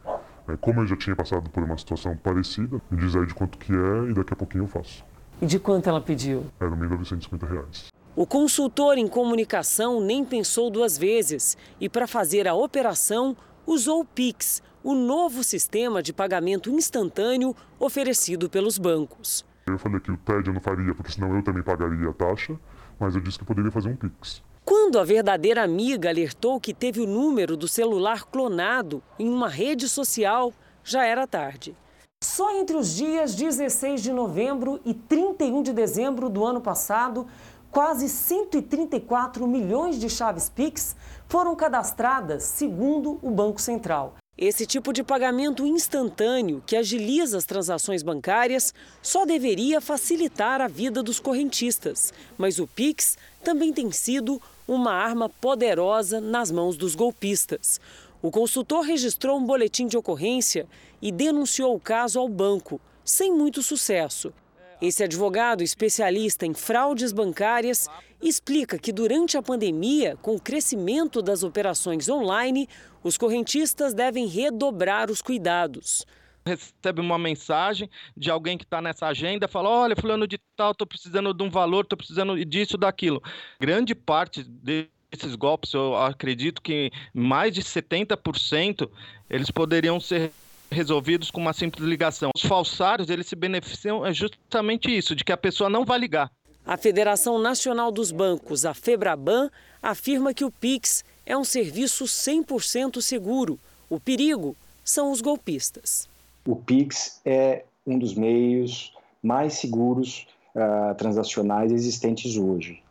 É, 0.46 0.56
como 0.56 0.82
eu 0.82 0.86
já 0.86 0.96
tinha 0.96 1.16
passado 1.16 1.48
por 1.48 1.62
uma 1.62 1.76
situação 1.78 2.16
parecida, 2.16 2.80
me 2.90 2.98
diz 2.98 3.16
aí 3.16 3.26
de 3.26 3.34
quanto 3.34 3.56
que 3.56 3.72
é 3.72 4.10
e 4.10 4.14
daqui 4.14 4.32
a 4.32 4.36
pouquinho 4.36 4.64
eu 4.64 4.68
faço. 4.68 5.04
E 5.40 5.46
de 5.46 5.58
quanto 5.58 5.88
ela 5.88 6.00
pediu? 6.00 6.46
Era 6.60 6.70
1.950 6.70 7.48
reais. 7.48 7.86
O 8.14 8.26
consultor 8.26 8.96
em 8.96 9.08
comunicação 9.08 10.00
nem 10.00 10.24
pensou 10.24 10.70
duas 10.70 10.96
vezes 10.96 11.56
e, 11.80 11.88
para 11.88 12.06
fazer 12.06 12.46
a 12.46 12.54
operação, 12.54 13.36
usou 13.66 14.02
o 14.02 14.04
Pix, 14.04 14.62
o 14.84 14.94
novo 14.94 15.42
sistema 15.42 16.02
de 16.02 16.12
pagamento 16.12 16.70
instantâneo 16.70 17.56
oferecido 17.80 18.48
pelos 18.48 18.78
bancos. 18.78 19.44
Eu 19.66 19.78
falei 19.78 19.98
que 19.98 20.12
o 20.12 20.16
TED 20.16 20.46
eu 20.46 20.54
não 20.54 20.60
faria, 20.60 20.94
porque 20.94 21.10
senão 21.10 21.34
eu 21.34 21.42
também 21.42 21.62
pagaria 21.62 22.08
a 22.08 22.12
taxa, 22.12 22.54
mas 23.00 23.14
eu 23.14 23.20
disse 23.20 23.38
que 23.38 23.42
eu 23.42 23.48
poderia 23.48 23.72
fazer 23.72 23.88
um 23.88 23.96
Pix. 23.96 24.42
Quando 24.64 24.98
a 24.98 25.04
verdadeira 25.04 25.62
amiga 25.62 26.08
alertou 26.08 26.58
que 26.58 26.72
teve 26.72 26.98
o 26.98 27.06
número 27.06 27.54
do 27.54 27.68
celular 27.68 28.24
clonado 28.24 29.02
em 29.18 29.28
uma 29.28 29.46
rede 29.46 29.86
social, 29.90 30.54
já 30.82 31.04
era 31.04 31.26
tarde. 31.26 31.76
Só 32.22 32.50
entre 32.56 32.74
os 32.74 32.94
dias 32.96 33.34
16 33.34 34.02
de 34.02 34.10
novembro 34.10 34.80
e 34.82 34.94
31 34.94 35.62
de 35.62 35.72
dezembro 35.74 36.30
do 36.30 36.42
ano 36.42 36.62
passado, 36.62 37.26
quase 37.70 38.08
134 38.08 39.46
milhões 39.46 40.00
de 40.00 40.08
chaves 40.08 40.48
Pix 40.48 40.96
foram 41.28 41.54
cadastradas, 41.54 42.44
segundo 42.44 43.18
o 43.20 43.30
Banco 43.30 43.60
Central. 43.60 44.14
Esse 44.36 44.66
tipo 44.66 44.92
de 44.92 45.04
pagamento 45.04 45.64
instantâneo, 45.64 46.60
que 46.66 46.74
agiliza 46.74 47.38
as 47.38 47.44
transações 47.44 48.02
bancárias, 48.02 48.74
só 49.00 49.24
deveria 49.24 49.80
facilitar 49.80 50.60
a 50.60 50.66
vida 50.66 51.04
dos 51.04 51.20
correntistas. 51.20 52.12
Mas 52.36 52.58
o 52.58 52.66
Pix 52.66 53.16
também 53.44 53.72
tem 53.72 53.92
sido 53.92 54.40
uma 54.66 54.92
arma 54.92 55.28
poderosa 55.28 56.20
nas 56.20 56.50
mãos 56.50 56.76
dos 56.76 56.94
golpistas. 56.94 57.78
O 58.22 58.30
consultor 58.30 58.80
registrou 58.80 59.38
um 59.38 59.44
boletim 59.44 59.86
de 59.86 59.96
ocorrência 59.96 60.66
e 61.00 61.12
denunciou 61.12 61.76
o 61.76 61.80
caso 61.80 62.18
ao 62.18 62.28
banco, 62.28 62.80
sem 63.04 63.30
muito 63.30 63.62
sucesso. 63.62 64.32
Esse 64.80 65.04
advogado 65.04 65.62
especialista 65.62 66.46
em 66.46 66.54
fraudes 66.54 67.12
bancárias 67.12 67.86
explica 68.20 68.78
que 68.78 68.92
durante 68.92 69.36
a 69.36 69.42
pandemia, 69.42 70.18
com 70.22 70.34
o 70.34 70.40
crescimento 70.40 71.20
das 71.20 71.42
operações 71.42 72.08
online, 72.08 72.68
os 73.02 73.18
correntistas 73.18 73.92
devem 73.92 74.26
redobrar 74.26 75.10
os 75.10 75.20
cuidados 75.20 76.06
recebe 76.46 77.00
uma 77.00 77.18
mensagem 77.18 77.88
de 78.16 78.30
alguém 78.30 78.58
que 78.58 78.64
está 78.64 78.80
nessa 78.82 79.06
agenda, 79.06 79.48
fala: 79.48 79.68
olha, 79.68 79.96
fulano 79.96 80.26
de 80.26 80.38
tal, 80.56 80.72
estou 80.72 80.86
precisando 80.86 81.32
de 81.32 81.42
um 81.42 81.50
valor, 81.50 81.84
estou 81.84 81.96
precisando 81.96 82.44
disso, 82.44 82.76
daquilo. 82.76 83.22
Grande 83.58 83.94
parte 83.94 84.44
desses 84.44 85.34
golpes, 85.34 85.72
eu 85.72 85.96
acredito 85.96 86.60
que 86.60 86.90
mais 87.12 87.54
de 87.54 87.62
70% 87.62 88.88
eles 89.30 89.50
poderiam 89.50 89.98
ser 89.98 90.30
resolvidos 90.70 91.30
com 91.30 91.40
uma 91.40 91.52
simples 91.52 91.86
ligação. 91.86 92.30
Os 92.34 92.42
falsários, 92.42 93.08
eles 93.08 93.26
se 93.26 93.36
beneficiam 93.36 94.04
é 94.04 94.12
justamente 94.12 94.94
isso, 94.94 95.14
de 95.14 95.24
que 95.24 95.32
a 95.32 95.36
pessoa 95.36 95.70
não 95.70 95.84
vai 95.84 95.98
ligar. 95.98 96.30
A 96.66 96.76
Federação 96.76 97.38
Nacional 97.38 97.92
dos 97.92 98.10
Bancos, 98.10 98.64
a 98.64 98.72
Febraban, 98.72 99.50
afirma 99.82 100.32
que 100.32 100.44
o 100.44 100.50
Pix 100.50 101.04
é 101.26 101.36
um 101.36 101.44
serviço 101.44 102.04
100% 102.04 103.00
seguro. 103.00 103.58
O 103.88 104.00
perigo 104.00 104.56
são 104.82 105.12
os 105.12 105.20
golpistas. 105.20 106.08
O 106.46 106.54
Pix 106.54 107.20
é 107.24 107.64
um 107.86 107.98
dos 107.98 108.14
meios 108.14 108.92
mais 109.22 109.54
seguros 109.54 110.26
uh, 110.54 110.94
transacionais 110.94 111.72
existentes 111.72 112.36
hoje. 112.36 112.82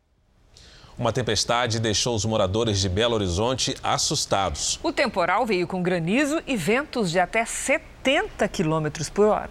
Uma 0.98 1.14
tempestade 1.14 1.80
deixou 1.80 2.16
os 2.16 2.26
moradores 2.26 2.80
de 2.80 2.90
Belo 2.90 3.16
Horizonte 3.16 3.76
assustados. 3.84 4.80
O 4.84 4.92
temporal 4.92 5.46
veio 5.46 5.68
com 5.68 5.82
granizo 5.82 6.42
e 6.48 6.56
ventos 6.56 7.12
de 7.12 7.20
até 7.20 7.46
70 7.46 8.48
quilômetros 8.48 9.10
por 9.10 9.28
hora. 9.28 9.50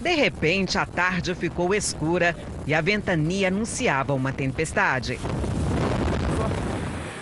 De 0.00 0.14
repente, 0.14 0.76
a 0.76 0.84
tarde 0.84 1.34
ficou 1.34 1.74
escura 1.74 2.36
e 2.66 2.74
a 2.74 2.80
ventania 2.80 3.48
anunciava 3.48 4.12
uma 4.12 4.32
tempestade. 4.32 5.18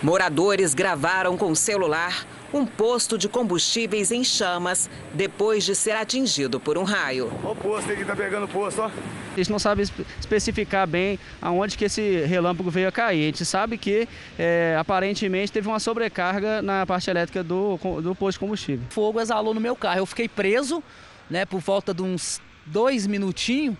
Moradores 0.01 0.73
gravaram 0.73 1.37
com 1.37 1.51
o 1.51 1.55
celular 1.55 2.25
um 2.53 2.65
posto 2.65 3.17
de 3.17 3.29
combustíveis 3.29 4.11
em 4.11 4.23
chamas 4.23 4.89
depois 5.13 5.63
de 5.63 5.75
ser 5.75 5.91
atingido 5.91 6.59
por 6.59 6.77
um 6.77 6.83
raio. 6.83 7.31
O 7.43 7.55
posto 7.55 7.91
aqui 7.91 8.03
tá 8.03 8.15
pegando 8.15 8.47
posto, 8.47 8.81
ó. 8.81 8.85
A 8.85 9.37
gente 9.37 9.49
não 9.49 9.59
sabe 9.59 9.83
especificar 10.19 10.85
bem 10.85 11.17
aonde 11.41 11.77
que 11.77 11.85
esse 11.85 12.25
relâmpago 12.25 12.69
veio 12.69 12.89
a 12.89 12.91
cair. 12.91 13.23
A 13.23 13.25
gente 13.27 13.45
sabe 13.45 13.77
que 13.77 14.07
é, 14.37 14.75
aparentemente 14.77 15.51
teve 15.51 15.67
uma 15.67 15.79
sobrecarga 15.79 16.61
na 16.61 16.85
parte 16.85 17.09
elétrica 17.09 17.41
do, 17.41 17.79
do 18.01 18.13
posto 18.13 18.37
de 18.37 18.39
combustível. 18.39 18.85
O 18.89 18.93
fogo 18.93 19.21
exalou 19.21 19.53
no 19.53 19.61
meu 19.61 19.75
carro. 19.75 19.99
Eu 19.99 20.05
fiquei 20.05 20.27
preso, 20.27 20.83
né, 21.29 21.45
por 21.45 21.61
volta 21.61 21.93
de 21.93 22.01
uns 22.01 22.41
dois 22.65 23.07
minutinhos 23.07 23.77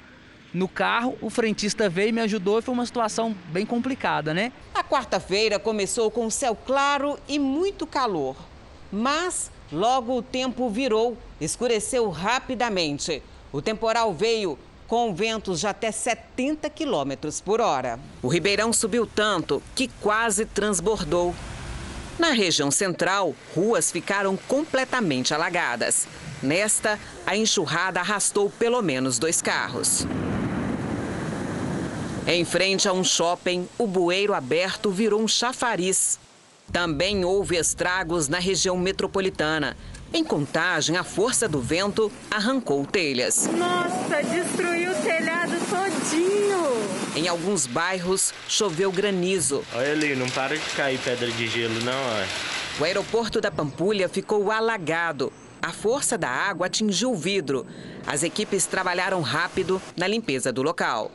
no 0.53 0.67
carro, 0.67 1.17
o 1.21 1.29
frentista 1.29 1.89
veio 1.89 2.09
e 2.09 2.11
me 2.11 2.21
ajudou 2.21 2.59
e 2.59 2.61
foi 2.61 2.73
uma 2.73 2.85
situação 2.85 3.35
bem 3.53 3.65
complicada, 3.65 4.33
né? 4.33 4.51
A 4.73 4.83
quarta-feira 4.83 5.57
começou 5.57 6.11
com 6.11 6.29
céu 6.29 6.55
claro 6.55 7.17
e 7.27 7.39
muito 7.39 7.87
calor. 7.87 8.35
Mas 8.91 9.49
logo 9.71 10.17
o 10.17 10.21
tempo 10.21 10.69
virou, 10.69 11.17
escureceu 11.39 12.09
rapidamente. 12.09 13.23
O 13.51 13.61
temporal 13.61 14.13
veio 14.13 14.57
com 14.87 15.15
ventos 15.15 15.61
de 15.61 15.67
até 15.67 15.89
70 15.91 16.69
quilômetros 16.69 17.39
por 17.39 17.61
hora. 17.61 17.97
O 18.21 18.27
Ribeirão 18.27 18.73
subiu 18.73 19.07
tanto 19.07 19.63
que 19.73 19.89
quase 20.01 20.45
transbordou. 20.45 21.33
Na 22.19 22.31
região 22.31 22.69
central, 22.69 23.33
ruas 23.55 23.89
ficaram 23.89 24.35
completamente 24.35 25.33
alagadas. 25.33 26.07
Nesta, 26.43 26.99
a 27.25 27.37
enxurrada 27.37 27.99
arrastou 27.99 28.49
pelo 28.49 28.81
menos 28.81 29.17
dois 29.17 29.41
carros. 29.41 30.05
Em 32.27 32.43
frente 32.45 32.87
a 32.87 32.93
um 32.93 33.03
shopping, 33.03 33.67
o 33.77 33.87
bueiro 33.87 34.33
aberto 34.33 34.91
virou 34.91 35.21
um 35.21 35.27
chafariz. 35.27 36.19
Também 36.71 37.25
houve 37.25 37.57
estragos 37.57 38.27
na 38.27 38.39
região 38.39 38.77
metropolitana. 38.77 39.75
Em 40.13 40.23
contagem, 40.23 40.97
a 40.97 41.03
força 41.03 41.47
do 41.47 41.61
vento 41.61 42.11
arrancou 42.29 42.85
telhas. 42.85 43.47
Nossa, 43.47 44.23
destruiu 44.23 44.91
o 44.91 44.95
telhado 44.95 45.53
todinho. 45.69 46.61
Em 47.15 47.27
alguns 47.27 47.67
bairros, 47.67 48.33
choveu 48.47 48.91
granizo. 48.91 49.63
Olha 49.73 49.91
ali, 49.91 50.15
não 50.15 50.29
para 50.29 50.57
de 50.57 50.69
cair 50.71 50.99
pedra 50.99 51.29
de 51.29 51.47
gelo, 51.47 51.79
não, 51.81 51.93
ó. 51.93 52.81
O 52.81 52.83
aeroporto 52.85 53.41
da 53.41 53.51
Pampulha 53.51 54.07
ficou 54.07 54.49
alagado. 54.49 55.31
A 55.61 55.71
força 55.71 56.17
da 56.17 56.29
água 56.29 56.67
atingiu 56.67 57.11
o 57.11 57.15
vidro. 57.15 57.67
As 58.07 58.23
equipes 58.23 58.65
trabalharam 58.65 59.21
rápido 59.21 59.81
na 59.95 60.07
limpeza 60.07 60.51
do 60.51 60.63
local. 60.63 61.11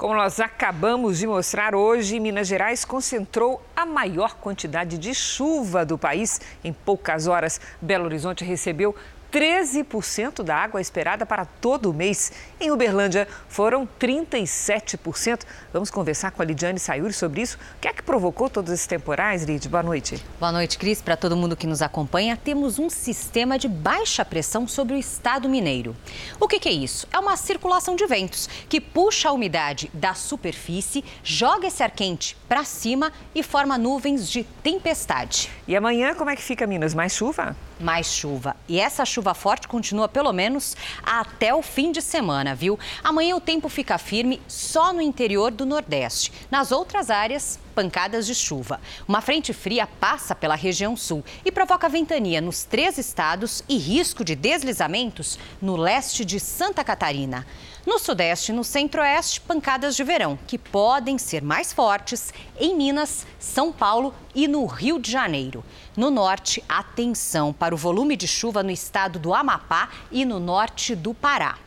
Como 0.00 0.14
nós 0.14 0.40
acabamos 0.40 1.18
de 1.18 1.26
mostrar 1.26 1.74
hoje, 1.74 2.18
Minas 2.18 2.48
Gerais 2.48 2.86
concentrou 2.86 3.62
a 3.76 3.84
maior 3.84 4.34
quantidade 4.36 4.96
de 4.96 5.14
chuva 5.14 5.84
do 5.84 5.98
país 5.98 6.40
em 6.64 6.72
poucas 6.72 7.26
horas. 7.26 7.60
Belo 7.82 8.06
Horizonte 8.06 8.42
recebeu 8.42 8.96
13% 9.32 10.42
da 10.42 10.56
água 10.56 10.80
esperada 10.80 11.24
para 11.24 11.44
todo 11.44 11.90
o 11.90 11.94
mês. 11.94 12.32
Em 12.60 12.70
Uberlândia, 12.70 13.28
foram 13.48 13.88
37%. 13.98 15.42
Vamos 15.72 15.90
conversar 15.90 16.32
com 16.32 16.42
a 16.42 16.44
Lidiane 16.44 16.78
Sayuri 16.78 17.12
sobre 17.12 17.42
isso. 17.42 17.58
O 17.76 17.80
que 17.80 17.88
é 17.88 17.92
que 17.92 18.02
provocou 18.02 18.50
todos 18.50 18.72
esses 18.72 18.86
temporais, 18.86 19.44
Lid? 19.44 19.68
Boa 19.68 19.82
noite. 19.82 20.22
Boa 20.38 20.52
noite, 20.52 20.78
Cris. 20.78 21.00
Para 21.00 21.16
todo 21.16 21.36
mundo 21.36 21.56
que 21.56 21.66
nos 21.66 21.80
acompanha, 21.82 22.36
temos 22.36 22.78
um 22.78 22.90
sistema 22.90 23.58
de 23.58 23.68
baixa 23.68 24.24
pressão 24.24 24.66
sobre 24.66 24.94
o 24.94 24.98
estado 24.98 25.48
mineiro. 25.48 25.96
O 26.40 26.48
que, 26.48 26.58
que 26.58 26.68
é 26.68 26.72
isso? 26.72 27.06
É 27.12 27.18
uma 27.18 27.36
circulação 27.36 27.94
de 27.94 28.06
ventos 28.06 28.48
que 28.68 28.80
puxa 28.80 29.28
a 29.28 29.32
umidade 29.32 29.90
da 29.94 30.14
superfície, 30.14 31.04
joga 31.22 31.68
esse 31.68 31.82
ar 31.82 31.90
quente 31.90 32.36
para 32.48 32.64
cima 32.64 33.12
e 33.34 33.42
forma 33.42 33.78
nuvens 33.78 34.28
de 34.28 34.44
tempestade. 34.62 35.50
E 35.68 35.76
amanhã, 35.76 36.14
como 36.14 36.30
é 36.30 36.36
que 36.36 36.42
fica 36.42 36.66
Minas? 36.66 36.94
Mais 36.94 37.14
chuva? 37.14 37.56
Mais 37.80 38.06
chuva. 38.06 38.56
E 38.68 38.78
essa 38.78 39.04
chuva 39.04 39.34
forte 39.34 39.66
continua 39.66 40.08
pelo 40.08 40.32
menos 40.32 40.76
até 41.02 41.54
o 41.54 41.62
fim 41.62 41.90
de 41.90 42.02
semana, 42.02 42.54
viu? 42.54 42.78
Amanhã 43.02 43.36
o 43.36 43.40
tempo 43.40 43.68
fica 43.68 43.98
firme 43.98 44.40
só 44.46 44.92
no 44.92 45.00
interior 45.00 45.50
do 45.50 45.66
Nordeste. 45.66 46.32
Nas 46.50 46.72
outras 46.72 47.10
áreas, 47.10 47.58
pancadas 47.74 48.26
de 48.26 48.34
chuva. 48.34 48.80
Uma 49.08 49.20
frente 49.20 49.52
fria 49.52 49.86
passa 49.86 50.34
pela 50.34 50.54
região 50.54 50.96
sul 50.96 51.24
e 51.44 51.50
provoca 51.50 51.88
ventania 51.88 52.40
nos 52.40 52.64
três 52.64 52.98
estados 52.98 53.64
e 53.68 53.78
risco 53.78 54.24
de 54.24 54.34
deslizamentos 54.34 55.38
no 55.62 55.76
leste 55.76 56.24
de 56.24 56.38
Santa 56.38 56.84
Catarina. 56.84 57.46
No 57.86 57.98
Sudeste 57.98 58.52
e 58.52 58.54
no 58.54 58.62
Centro-Oeste, 58.62 59.40
pancadas 59.40 59.96
de 59.96 60.04
verão, 60.04 60.38
que 60.46 60.58
podem 60.58 61.16
ser 61.16 61.42
mais 61.42 61.72
fortes 61.72 62.32
em 62.58 62.76
Minas, 62.76 63.26
São 63.38 63.72
Paulo 63.72 64.14
e 64.34 64.46
no 64.46 64.66
Rio 64.66 64.98
de 64.98 65.10
Janeiro. 65.10 65.64
No 66.00 66.10
Norte, 66.10 66.64
atenção 66.66 67.52
para 67.52 67.74
o 67.74 67.76
volume 67.76 68.16
de 68.16 68.26
chuva 68.26 68.62
no 68.62 68.70
estado 68.70 69.18
do 69.18 69.34
Amapá 69.34 69.90
e 70.10 70.24
no 70.24 70.40
norte 70.40 70.96
do 70.96 71.12
Pará. 71.12 71.58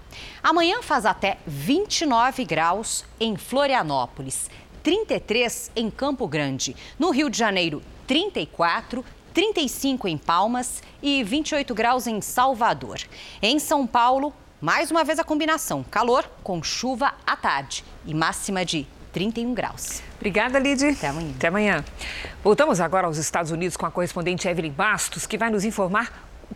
Amanhã 0.41 0.81
faz 0.81 1.05
até 1.05 1.37
29 1.45 2.43
graus 2.43 3.05
em 3.19 3.37
Florianópolis, 3.37 4.49
33 4.81 5.69
em 5.75 5.91
Campo 5.91 6.27
Grande. 6.27 6.75
No 6.97 7.11
Rio 7.11 7.29
de 7.29 7.37
Janeiro, 7.37 7.83
34, 8.07 9.05
35 9.35 10.07
em 10.07 10.17
Palmas 10.17 10.81
e 10.99 11.23
28 11.23 11.75
graus 11.75 12.07
em 12.07 12.19
Salvador. 12.19 13.01
Em 13.39 13.59
São 13.59 13.85
Paulo, 13.85 14.33
mais 14.59 14.89
uma 14.89 15.03
vez 15.03 15.19
a 15.19 15.23
combinação: 15.23 15.83
calor 15.83 16.27
com 16.43 16.63
chuva 16.63 17.13
à 17.23 17.35
tarde 17.35 17.85
e 18.03 18.15
máxima 18.15 18.65
de 18.65 18.87
31 19.13 19.53
graus. 19.53 20.01
Obrigada, 20.17 20.59
Lid. 20.59 20.83
Até 20.85 21.07
amanhã. 21.07 21.31
Até 21.37 21.47
amanhã. 21.47 21.85
Voltamos 22.43 22.81
agora 22.81 23.07
aos 23.07 23.17
Estados 23.17 23.51
Unidos 23.51 23.77
com 23.77 23.85
a 23.85 23.91
correspondente 23.91 24.47
Evelyn 24.47 24.71
Bastos, 24.71 25.25
que 25.25 25.37
vai 25.37 25.49
nos 25.49 25.63
informar 25.63 26.11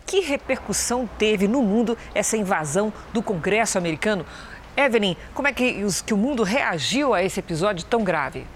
que 0.06 0.20
repercussão 0.20 1.08
teve 1.18 1.48
no 1.48 1.62
mundo 1.62 1.96
essa 2.14 2.36
invasão 2.36 2.92
do 3.12 3.22
Congresso 3.22 3.78
americano? 3.78 4.24
Evelyn, 4.76 5.16
como 5.34 5.48
é 5.48 5.52
que, 5.52 5.82
os, 5.82 6.00
que 6.00 6.14
o 6.14 6.16
mundo 6.16 6.42
reagiu 6.42 7.14
a 7.14 7.22
esse 7.22 7.40
episódio 7.40 7.84
tão 7.84 8.04
grave? 8.04 8.46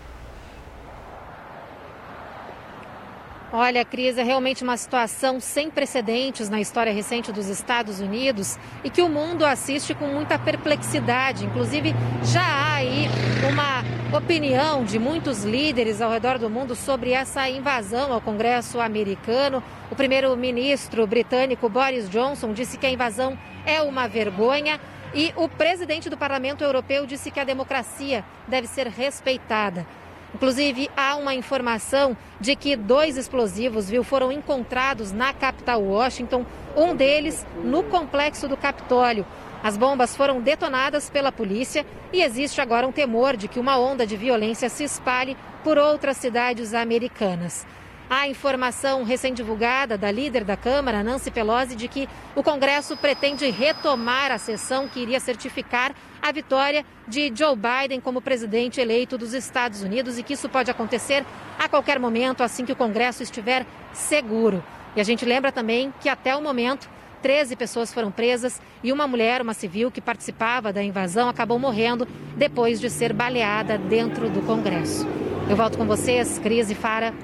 Olha, 3.54 3.84
Cris, 3.84 4.16
é 4.16 4.22
realmente 4.22 4.64
uma 4.64 4.78
situação 4.78 5.38
sem 5.38 5.70
precedentes 5.70 6.48
na 6.48 6.58
história 6.58 6.90
recente 6.90 7.30
dos 7.30 7.48
Estados 7.48 8.00
Unidos 8.00 8.58
e 8.82 8.88
que 8.88 9.02
o 9.02 9.10
mundo 9.10 9.44
assiste 9.44 9.94
com 9.94 10.06
muita 10.06 10.38
perplexidade. 10.38 11.44
Inclusive, 11.44 11.94
já 12.24 12.40
há 12.40 12.76
aí 12.76 13.08
uma 13.46 14.16
opinião 14.16 14.84
de 14.84 14.98
muitos 14.98 15.44
líderes 15.44 16.00
ao 16.00 16.10
redor 16.10 16.38
do 16.38 16.48
mundo 16.48 16.74
sobre 16.74 17.12
essa 17.12 17.46
invasão 17.46 18.10
ao 18.10 18.22
Congresso 18.22 18.80
americano. 18.80 19.62
O 19.90 19.94
primeiro-ministro 19.94 21.06
britânico 21.06 21.68
Boris 21.68 22.08
Johnson 22.08 22.54
disse 22.54 22.78
que 22.78 22.86
a 22.86 22.90
invasão 22.90 23.38
é 23.66 23.82
uma 23.82 24.08
vergonha. 24.08 24.80
E 25.14 25.30
o 25.36 25.46
presidente 25.46 26.08
do 26.08 26.16
Parlamento 26.16 26.64
Europeu 26.64 27.04
disse 27.04 27.30
que 27.30 27.38
a 27.38 27.44
democracia 27.44 28.24
deve 28.48 28.66
ser 28.66 28.86
respeitada. 28.86 29.86
Inclusive, 30.34 30.90
há 30.96 31.16
uma 31.16 31.34
informação 31.34 32.16
de 32.40 32.56
que 32.56 32.74
dois 32.74 33.16
explosivos 33.16 33.88
viu, 33.88 34.02
foram 34.02 34.32
encontrados 34.32 35.12
na 35.12 35.32
capital 35.32 35.82
Washington, 35.82 36.46
um 36.76 36.94
deles 36.96 37.46
no 37.62 37.82
complexo 37.82 38.48
do 38.48 38.56
Capitólio. 38.56 39.26
As 39.62 39.76
bombas 39.76 40.16
foram 40.16 40.40
detonadas 40.40 41.08
pela 41.08 41.30
polícia 41.30 41.86
e 42.12 42.22
existe 42.22 42.60
agora 42.60 42.86
um 42.86 42.92
temor 42.92 43.36
de 43.36 43.46
que 43.46 43.60
uma 43.60 43.78
onda 43.78 44.06
de 44.06 44.16
violência 44.16 44.68
se 44.68 44.82
espalhe 44.82 45.36
por 45.62 45.78
outras 45.78 46.16
cidades 46.16 46.74
americanas. 46.74 47.66
A 48.14 48.28
informação 48.28 49.04
recém-divulgada 49.04 49.96
da 49.96 50.10
líder 50.10 50.44
da 50.44 50.54
Câmara, 50.54 51.02
Nancy 51.02 51.30
Pelosi, 51.30 51.74
de 51.74 51.88
que 51.88 52.06
o 52.36 52.42
Congresso 52.42 52.94
pretende 52.94 53.48
retomar 53.50 54.30
a 54.30 54.36
sessão 54.36 54.86
que 54.86 55.00
iria 55.00 55.18
certificar 55.18 55.94
a 56.20 56.30
vitória 56.30 56.84
de 57.08 57.32
Joe 57.34 57.56
Biden 57.56 58.02
como 58.02 58.20
presidente 58.20 58.82
eleito 58.82 59.16
dos 59.16 59.32
Estados 59.32 59.80
Unidos 59.80 60.18
e 60.18 60.22
que 60.22 60.34
isso 60.34 60.46
pode 60.46 60.70
acontecer 60.70 61.24
a 61.58 61.70
qualquer 61.70 61.98
momento, 61.98 62.42
assim 62.42 62.66
que 62.66 62.72
o 62.72 62.76
Congresso 62.76 63.22
estiver 63.22 63.64
seguro. 63.94 64.62
E 64.94 65.00
a 65.00 65.04
gente 65.04 65.24
lembra 65.24 65.50
também 65.50 65.90
que 65.98 66.10
até 66.10 66.36
o 66.36 66.42
momento 66.42 66.90
13 67.22 67.56
pessoas 67.56 67.94
foram 67.94 68.10
presas 68.10 68.60
e 68.84 68.92
uma 68.92 69.06
mulher, 69.06 69.40
uma 69.40 69.54
civil 69.54 69.90
que 69.90 70.02
participava 70.02 70.70
da 70.70 70.82
invasão, 70.82 71.30
acabou 71.30 71.58
morrendo 71.58 72.06
depois 72.36 72.78
de 72.78 72.90
ser 72.90 73.14
baleada 73.14 73.78
dentro 73.78 74.28
do 74.28 74.42
Congresso. 74.42 75.08
Eu 75.48 75.56
volto 75.56 75.78
com 75.78 75.86
vocês, 75.86 76.38
Cris 76.38 76.70
e 76.70 76.74
Fara. 76.74 77.14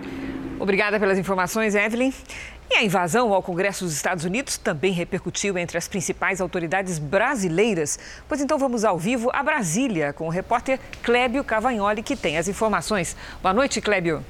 Obrigada 0.60 0.98
pelas 0.98 1.18
informações, 1.18 1.74
Evelyn. 1.74 2.12
E 2.70 2.74
a 2.74 2.84
invasão 2.84 3.32
ao 3.32 3.42
Congresso 3.42 3.84
dos 3.84 3.94
Estados 3.94 4.24
Unidos 4.24 4.58
também 4.58 4.92
repercutiu 4.92 5.56
entre 5.56 5.78
as 5.78 5.88
principais 5.88 6.40
autoridades 6.40 6.98
brasileiras. 6.98 7.98
Pois 8.28 8.40
então 8.40 8.58
vamos 8.58 8.84
ao 8.84 8.98
vivo 8.98 9.30
a 9.32 9.42
Brasília 9.42 10.12
com 10.12 10.26
o 10.26 10.30
repórter 10.30 10.78
Clébio 11.02 11.42
Cavagnoli, 11.42 12.02
que 12.02 12.16
tem 12.16 12.36
as 12.36 12.48
informações. 12.48 13.16
Boa 13.42 13.54
noite, 13.54 13.80
Clébio. 13.80 14.22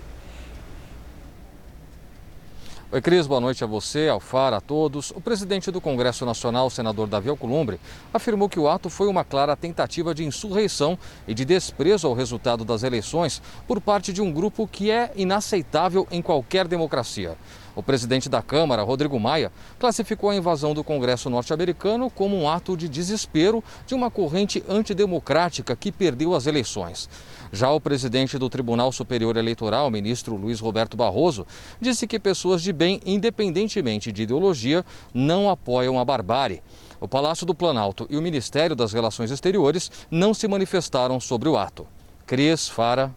Oi, 2.91 3.03
Cris, 3.03 3.27
boa 3.27 3.39
noite 3.39 3.63
a 3.63 3.67
você, 3.67 4.09
ao 4.09 4.19
FAR, 4.19 4.55
a 4.55 4.63
todos. 4.63 5.11
O 5.11 5.21
presidente 5.21 5.71
do 5.71 5.79
Congresso 5.79 6.25
Nacional, 6.25 6.71
senador 6.71 7.07
Davi 7.07 7.29
Alcolumbre, 7.29 7.79
afirmou 8.15 8.49
que 8.49 8.59
o 8.59 8.67
ato 8.67 8.89
foi 8.89 9.09
uma 9.09 9.23
clara 9.23 9.55
tentativa 9.55 10.15
de 10.15 10.25
insurreição 10.25 10.99
e 11.27 11.35
de 11.35 11.45
desprezo 11.45 12.07
ao 12.07 12.15
resultado 12.15 12.65
das 12.65 12.83
eleições 12.83 13.43
por 13.67 13.79
parte 13.79 14.11
de 14.11 14.23
um 14.23 14.33
grupo 14.33 14.67
que 14.67 14.91
é 14.91 15.13
inaceitável 15.15 16.09
em 16.11 16.23
qualquer 16.23 16.67
democracia. 16.67 17.37
O 17.77 17.83
presidente 17.83 18.27
da 18.27 18.41
Câmara, 18.41 18.83
Rodrigo 18.83 19.21
Maia, 19.21 19.53
classificou 19.79 20.31
a 20.31 20.35
invasão 20.35 20.73
do 20.73 20.83
Congresso 20.83 21.29
norte-americano 21.29 22.11
como 22.11 22.37
um 22.37 22.49
ato 22.49 22.75
de 22.75 22.89
desespero 22.89 23.63
de 23.87 23.95
uma 23.95 24.11
corrente 24.11 24.65
antidemocrática 24.67 25.77
que 25.77 25.93
perdeu 25.93 26.35
as 26.35 26.47
eleições. 26.47 27.09
Já 27.53 27.71
o 27.71 27.81
presidente 27.81 28.39
do 28.39 28.49
Tribunal 28.49 28.93
Superior 28.93 29.37
Eleitoral, 29.37 29.91
ministro 29.91 30.37
Luiz 30.37 30.61
Roberto 30.61 30.97
Barroso, 30.97 31.47
disse 31.81 32.07
que 32.07 32.19
pessoas 32.19 32.63
de 32.63 32.73
bem, 32.73 33.01
independentemente 33.07 34.13
de 34.13 34.23
ideologia, 34.23 34.85
não 35.15 35.49
apoiam 35.49 35.99
a 35.99 36.05
barbárie. 36.05 36.63
O 37.01 37.09
Palácio 37.09 37.47
do 37.47 37.55
Planalto 37.55 38.07
e 38.11 38.17
o 38.17 38.23
Ministério 38.23 38.75
das 38.75 38.93
Relações 38.93 39.31
Exteriores 39.31 39.91
não 40.11 40.35
se 40.35 40.49
manifestaram 40.49 41.21
sobre 41.21 41.49
o 41.49 41.57
ato. 41.57 41.87
Cris, 42.27 42.69
Fara. 42.69 43.15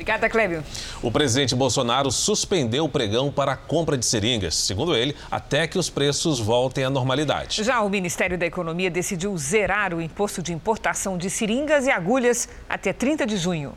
Obrigada, 0.00 0.30
Clébio. 0.30 0.64
O 1.02 1.12
presidente 1.12 1.54
Bolsonaro 1.54 2.10
suspendeu 2.10 2.86
o 2.86 2.88
pregão 2.88 3.30
para 3.30 3.52
a 3.52 3.56
compra 3.56 3.98
de 3.98 4.06
seringas, 4.06 4.54
segundo 4.54 4.96
ele, 4.96 5.14
até 5.30 5.66
que 5.66 5.78
os 5.78 5.90
preços 5.90 6.40
voltem 6.40 6.84
à 6.84 6.88
normalidade. 6.88 7.62
Já 7.62 7.82
o 7.82 7.90
Ministério 7.90 8.38
da 8.38 8.46
Economia 8.46 8.90
decidiu 8.90 9.36
zerar 9.36 9.92
o 9.92 10.00
imposto 10.00 10.42
de 10.42 10.54
importação 10.54 11.18
de 11.18 11.28
seringas 11.28 11.86
e 11.86 11.90
agulhas 11.90 12.48
até 12.66 12.94
30 12.94 13.26
de 13.26 13.36
junho. 13.36 13.74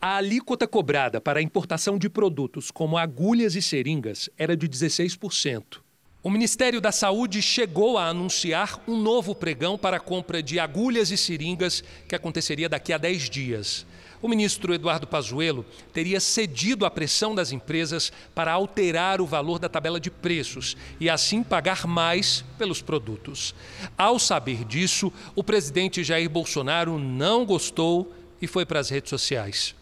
A 0.00 0.18
alíquota 0.18 0.68
cobrada 0.68 1.20
para 1.20 1.40
a 1.40 1.42
importação 1.42 1.98
de 1.98 2.08
produtos 2.08 2.70
como 2.70 2.96
agulhas 2.96 3.56
e 3.56 3.60
seringas 3.60 4.30
era 4.38 4.56
de 4.56 4.68
16%. 4.68 5.78
O 6.22 6.30
Ministério 6.30 6.80
da 6.80 6.92
Saúde 6.92 7.42
chegou 7.42 7.98
a 7.98 8.06
anunciar 8.06 8.80
um 8.86 8.96
novo 8.96 9.34
pregão 9.34 9.76
para 9.76 9.96
a 9.96 10.00
compra 10.00 10.40
de 10.40 10.60
agulhas 10.60 11.10
e 11.10 11.16
seringas 11.16 11.82
que 12.08 12.14
aconteceria 12.14 12.68
daqui 12.68 12.92
a 12.92 12.98
10 12.98 13.28
dias. 13.28 13.86
O 14.20 14.28
ministro 14.28 14.72
Eduardo 14.72 15.06
Pazuello 15.06 15.64
teria 15.92 16.20
cedido 16.20 16.86
à 16.86 16.90
pressão 16.90 17.34
das 17.34 17.52
empresas 17.52 18.12
para 18.34 18.52
alterar 18.52 19.20
o 19.20 19.26
valor 19.26 19.58
da 19.58 19.68
tabela 19.68 20.00
de 20.00 20.10
preços 20.10 20.76
e 20.98 21.10
assim 21.10 21.42
pagar 21.42 21.86
mais 21.86 22.44
pelos 22.58 22.80
produtos. 22.80 23.54
Ao 23.96 24.18
saber 24.18 24.64
disso, 24.64 25.12
o 25.34 25.44
presidente 25.44 26.02
Jair 26.02 26.30
Bolsonaro 26.30 26.98
não 26.98 27.44
gostou 27.44 28.12
e 28.40 28.46
foi 28.46 28.64
para 28.64 28.80
as 28.80 28.90
redes 28.90 29.10
sociais. 29.10 29.74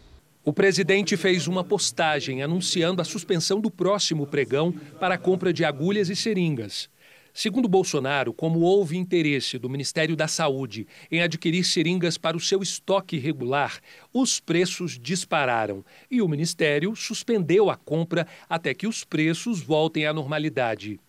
O 0.44 0.52
presidente 0.52 1.16
fez 1.16 1.46
uma 1.46 1.64
postagem 1.64 2.42
anunciando 2.42 3.00
a 3.00 3.04
suspensão 3.04 3.60
do 3.60 3.70
próximo 3.70 4.26
pregão 4.26 4.72
para 5.00 5.14
a 5.14 5.18
compra 5.18 5.52
de 5.52 5.64
agulhas 5.64 6.10
e 6.10 6.16
seringas. 6.16 6.90
Segundo 7.36 7.66
Bolsonaro, 7.66 8.32
como 8.32 8.60
houve 8.60 8.96
interesse 8.96 9.58
do 9.58 9.68
Ministério 9.68 10.14
da 10.14 10.28
Saúde 10.28 10.86
em 11.10 11.20
adquirir 11.20 11.64
seringas 11.64 12.16
para 12.16 12.36
o 12.36 12.40
seu 12.40 12.62
estoque 12.62 13.18
regular, 13.18 13.80
os 14.12 14.38
preços 14.38 14.96
dispararam 14.96 15.84
e 16.08 16.22
o 16.22 16.28
Ministério 16.28 16.94
suspendeu 16.94 17.70
a 17.70 17.76
compra 17.76 18.24
até 18.48 18.72
que 18.72 18.86
os 18.86 19.02
preços 19.02 19.60
voltem 19.60 20.06
à 20.06 20.12
normalidade. 20.12 21.00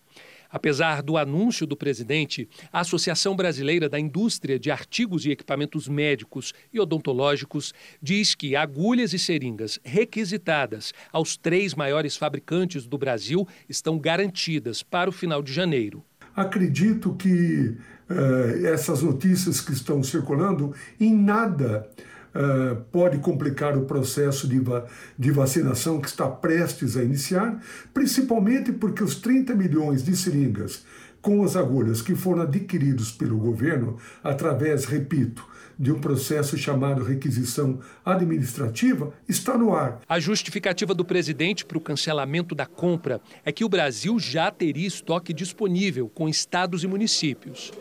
Apesar 0.50 1.00
do 1.00 1.16
anúncio 1.16 1.64
do 1.64 1.76
presidente, 1.76 2.48
a 2.72 2.80
Associação 2.80 3.36
Brasileira 3.36 3.88
da 3.88 3.98
Indústria 4.00 4.58
de 4.58 4.70
Artigos 4.70 5.26
e 5.26 5.30
Equipamentos 5.30 5.86
Médicos 5.86 6.52
e 6.72 6.80
Odontológicos 6.80 7.72
diz 8.02 8.34
que 8.34 8.56
agulhas 8.56 9.12
e 9.12 9.18
seringas 9.18 9.78
requisitadas 9.84 10.92
aos 11.12 11.36
três 11.36 11.72
maiores 11.74 12.16
fabricantes 12.16 12.84
do 12.84 12.98
Brasil 12.98 13.46
estão 13.68 13.96
garantidas 13.96 14.82
para 14.82 15.10
o 15.10 15.12
final 15.12 15.40
de 15.40 15.52
janeiro. 15.52 16.02
Acredito 16.36 17.14
que 17.14 17.74
uh, 18.10 18.66
essas 18.66 19.02
notícias 19.02 19.60
que 19.60 19.72
estão 19.72 20.02
circulando 20.02 20.74
em 21.00 21.16
nada 21.16 21.88
uh, 22.34 22.76
pode 22.92 23.18
complicar 23.18 23.76
o 23.76 23.86
processo 23.86 24.46
de, 24.46 24.60
va 24.60 24.84
de 25.18 25.30
vacinação 25.30 25.98
que 25.98 26.08
está 26.08 26.28
prestes 26.28 26.94
a 26.96 27.02
iniciar, 27.02 27.58
principalmente 27.94 28.70
porque 28.70 29.02
os 29.02 29.14
30 29.16 29.54
milhões 29.54 30.04
de 30.04 30.14
seringas 30.14 30.84
com 31.22 31.42
as 31.42 31.56
agulhas 31.56 32.02
que 32.02 32.14
foram 32.14 32.42
adquiridos 32.42 33.10
pelo 33.10 33.38
governo 33.38 33.96
através, 34.22 34.84
repito, 34.84 35.44
de 35.78 35.92
um 35.92 36.00
processo 36.00 36.56
chamado 36.56 37.04
requisição 37.04 37.78
administrativa 38.04 39.12
está 39.28 39.58
no 39.58 39.74
ar. 39.74 40.00
A 40.08 40.18
justificativa 40.18 40.94
do 40.94 41.04
presidente 41.04 41.64
para 41.64 41.78
o 41.78 41.80
cancelamento 41.80 42.54
da 42.54 42.66
compra 42.66 43.20
é 43.44 43.52
que 43.52 43.64
o 43.64 43.68
Brasil 43.68 44.18
já 44.18 44.50
teria 44.50 44.86
estoque 44.86 45.32
disponível 45.32 46.08
com 46.08 46.28
estados 46.28 46.82
e 46.82 46.86
municípios. 46.86 47.72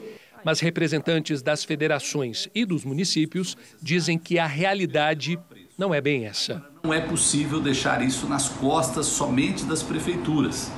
Mas 0.44 0.60
representantes 0.60 1.42
das 1.42 1.64
federações 1.64 2.48
e 2.54 2.66
dos 2.66 2.86
municípios 2.86 3.58
dizem 3.82 4.18
que 4.18 4.38
a 4.38 4.46
realidade 4.46 5.40
não 5.78 5.94
é 5.94 6.00
bem 6.00 6.26
essa. 6.26 6.64
Não 6.84 6.94
é 6.94 7.02
possível 7.02 7.60
deixar 7.60 8.04
isso 8.04 8.28
nas 8.28 8.48
costas 8.48 9.08
somente 9.08 9.66
das 9.66 9.82
prefeituras. 9.82 10.72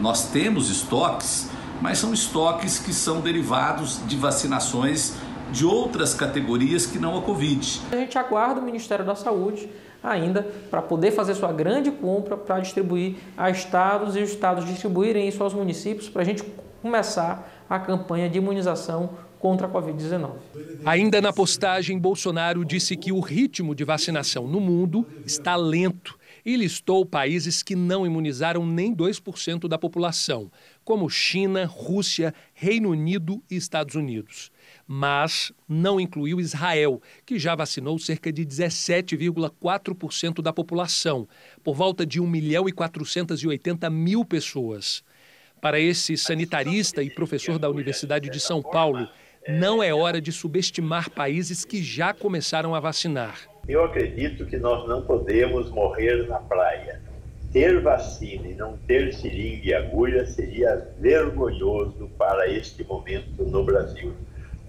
Nós 0.00 0.30
temos 0.30 0.70
estoques, 0.70 1.48
mas 1.80 1.98
são 1.98 2.12
estoques 2.12 2.78
que 2.78 2.92
são 2.92 3.20
derivados 3.20 4.00
de 4.08 4.16
vacinações 4.16 5.14
de 5.52 5.66
outras 5.66 6.14
categorias 6.14 6.86
que 6.86 6.98
não 6.98 7.16
a 7.16 7.22
Covid. 7.22 7.82
A 7.92 7.96
gente 7.96 8.18
aguarda 8.18 8.60
o 8.60 8.64
Ministério 8.64 9.04
da 9.04 9.14
Saúde 9.14 9.68
ainda 10.02 10.42
para 10.70 10.82
poder 10.82 11.12
fazer 11.12 11.34
sua 11.34 11.52
grande 11.52 11.90
compra 11.90 12.36
para 12.36 12.58
distribuir 12.58 13.16
a 13.36 13.50
estados 13.50 14.16
e 14.16 14.20
os 14.20 14.30
estados 14.30 14.64
distribuírem 14.64 15.28
isso 15.28 15.42
aos 15.42 15.54
municípios 15.54 16.08
para 16.08 16.22
a 16.22 16.24
gente 16.24 16.42
começar 16.80 17.64
a 17.70 17.78
campanha 17.78 18.28
de 18.28 18.38
imunização 18.38 19.10
contra 19.38 19.66
a 19.66 19.70
Covid-19. 19.70 20.30
Ainda 20.84 21.20
na 21.20 21.32
postagem, 21.32 21.98
Bolsonaro 21.98 22.64
disse 22.64 22.96
que 22.96 23.12
o 23.12 23.20
ritmo 23.20 23.74
de 23.74 23.84
vacinação 23.84 24.46
no 24.46 24.60
mundo 24.60 25.06
está 25.26 25.54
lento 25.56 26.18
e 26.44 26.56
listou 26.56 27.04
países 27.06 27.62
que 27.62 27.76
não 27.76 28.06
imunizaram 28.06 28.66
nem 28.66 28.94
2% 28.94 29.68
da 29.68 29.78
população, 29.78 30.50
como 30.84 31.08
China, 31.08 31.66
Rússia, 31.66 32.34
Reino 32.54 32.90
Unido 32.90 33.42
e 33.50 33.56
Estados 33.56 33.94
Unidos. 33.94 34.51
Mas 34.94 35.50
não 35.66 35.98
incluiu 35.98 36.38
Israel, 36.38 37.00
que 37.24 37.38
já 37.38 37.54
vacinou 37.54 37.98
cerca 37.98 38.30
de 38.30 38.44
17,4% 38.44 40.42
da 40.42 40.52
população, 40.52 41.26
por 41.64 41.74
volta 41.74 42.04
de 42.04 42.20
1 42.20 42.26
milhão 42.26 42.68
e 42.68 42.72
480 42.72 43.88
mil 43.88 44.22
pessoas. 44.22 45.02
Para 45.62 45.80
esse 45.80 46.14
sanitarista 46.18 47.02
e 47.02 47.08
professor 47.08 47.58
da 47.58 47.70
Universidade 47.70 48.28
de 48.28 48.38
São 48.38 48.60
Paulo, 48.60 49.08
não 49.48 49.82
é 49.82 49.94
hora 49.94 50.20
de 50.20 50.30
subestimar 50.30 51.08
países 51.08 51.64
que 51.64 51.82
já 51.82 52.12
começaram 52.12 52.74
a 52.74 52.80
vacinar. 52.80 53.48
Eu 53.66 53.82
acredito 53.84 54.44
que 54.44 54.58
nós 54.58 54.86
não 54.86 55.00
podemos 55.06 55.70
morrer 55.70 56.28
na 56.28 56.36
praia. 56.36 57.00
Ter 57.50 57.80
vacina 57.80 58.46
e 58.46 58.52
não 58.54 58.76
ter 58.76 59.14
seringa 59.14 59.64
e 59.64 59.72
agulha 59.72 60.26
seria 60.26 60.86
vergonhoso 61.00 62.10
para 62.18 62.46
este 62.46 62.84
momento 62.84 63.42
no 63.42 63.64
Brasil. 63.64 64.12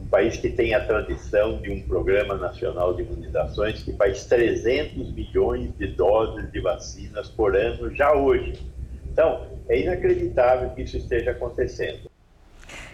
Um 0.04 0.08
país 0.08 0.36
que 0.38 0.50
tem 0.50 0.74
a 0.74 0.86
tradição 0.86 1.62
de 1.62 1.72
um 1.72 1.82
programa 1.88 2.36
nacional 2.36 2.94
de 2.94 3.04
imunizações 3.04 3.82
que 3.82 3.94
faz 3.94 4.26
300 4.26 5.14
milhões 5.14 5.72
de 5.78 5.88
doses 5.88 6.52
de 6.52 6.60
vacinas 6.60 7.30
por 7.30 7.56
ano 7.56 7.90
já 7.96 8.14
hoje. 8.14 8.62
Então, 9.10 9.48
é 9.70 9.80
inacreditável 9.80 10.72
que 10.72 10.82
isso 10.82 10.98
esteja 10.98 11.32
acontecendo. 11.32 12.12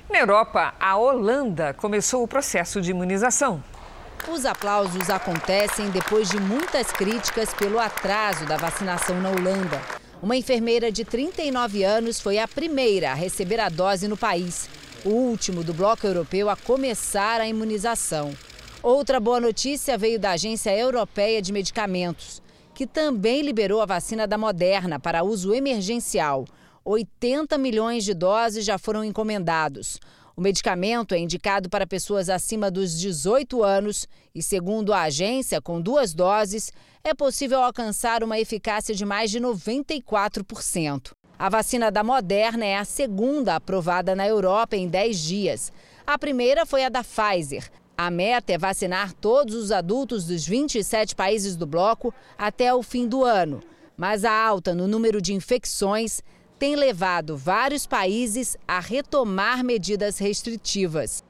Na 0.07 0.19
Europa, 0.19 0.73
a 0.79 0.97
Holanda 0.97 1.73
começou 1.73 2.23
o 2.23 2.27
processo 2.27 2.79
de 2.79 2.91
imunização. 2.91 3.63
Os 4.27 4.45
aplausos 4.45 5.09
acontecem 5.09 5.89
depois 5.89 6.29
de 6.29 6.39
muitas 6.39 6.91
críticas 6.91 7.51
pelo 7.55 7.79
atraso 7.79 8.45
da 8.45 8.55
vacinação 8.55 9.19
na 9.19 9.29
Holanda. 9.29 9.81
Uma 10.21 10.35
enfermeira 10.35 10.91
de 10.91 11.03
39 11.03 11.83
anos 11.83 12.19
foi 12.19 12.37
a 12.37 12.47
primeira 12.47 13.11
a 13.11 13.15
receber 13.15 13.59
a 13.59 13.69
dose 13.69 14.07
no 14.07 14.17
país, 14.17 14.69
o 15.05 15.09
último 15.09 15.63
do 15.63 15.73
bloco 15.73 16.05
europeu 16.05 16.49
a 16.49 16.55
começar 16.55 17.39
a 17.39 17.47
imunização. 17.47 18.33
Outra 18.81 19.19
boa 19.19 19.39
notícia 19.39 19.97
veio 19.97 20.19
da 20.19 20.31
Agência 20.31 20.75
Europeia 20.77 21.41
de 21.41 21.53
Medicamentos, 21.53 22.41
que 22.73 22.87
também 22.87 23.41
liberou 23.41 23.81
a 23.81 23.85
vacina 23.85 24.27
da 24.27 24.37
Moderna 24.37 24.99
para 24.99 25.23
uso 25.23 25.53
emergencial. 25.53 26.45
80 26.83 27.57
milhões 27.57 28.03
de 28.03 28.13
doses 28.13 28.65
já 28.65 28.77
foram 28.77 29.03
encomendados. 29.03 29.99
O 30.35 30.41
medicamento 30.41 31.13
é 31.13 31.19
indicado 31.19 31.69
para 31.69 31.85
pessoas 31.85 32.29
acima 32.29 32.71
dos 32.71 32.97
18 32.97 33.61
anos 33.63 34.07
e, 34.33 34.41
segundo 34.41 34.93
a 34.93 35.01
agência, 35.03 35.61
com 35.61 35.81
duas 35.81 36.13
doses, 36.13 36.71
é 37.03 37.13
possível 37.13 37.61
alcançar 37.61 38.23
uma 38.23 38.39
eficácia 38.39 38.95
de 38.95 39.05
mais 39.05 39.29
de 39.29 39.39
94%. 39.39 41.11
A 41.39 41.47
vacina 41.47 41.89
da 41.89 42.03
Moderna 42.03 42.65
é 42.65 42.75
a 42.75 42.83
segunda 42.83 43.55
aprovada 43.55 44.13
na 44.13 44.27
Europa 44.27 44.75
em 44.75 44.89
10 44.89 45.17
dias. 45.17 45.71
A 46.05 46.19
primeira 46.19 46.65
foi 46.65 46.83
a 46.83 46.89
da 46.89 47.01
Pfizer. 47.01 47.71
A 47.97 48.11
meta 48.11 48.51
é 48.51 48.57
vacinar 48.57 49.13
todos 49.13 49.55
os 49.55 49.71
adultos 49.71 50.25
dos 50.25 50.45
27 50.45 51.15
países 51.15 51.55
do 51.55 51.65
bloco 51.65 52.13
até 52.37 52.73
o 52.73 52.83
fim 52.83 53.07
do 53.07 53.23
ano. 53.23 53.61
Mas 53.95 54.25
a 54.25 54.33
alta 54.33 54.75
no 54.75 54.85
número 54.85 55.21
de 55.21 55.33
infecções 55.33 56.21
tem 56.59 56.75
levado 56.75 57.37
vários 57.37 57.87
países 57.87 58.57
a 58.67 58.81
retomar 58.81 59.63
medidas 59.63 60.17
restritivas. 60.17 61.23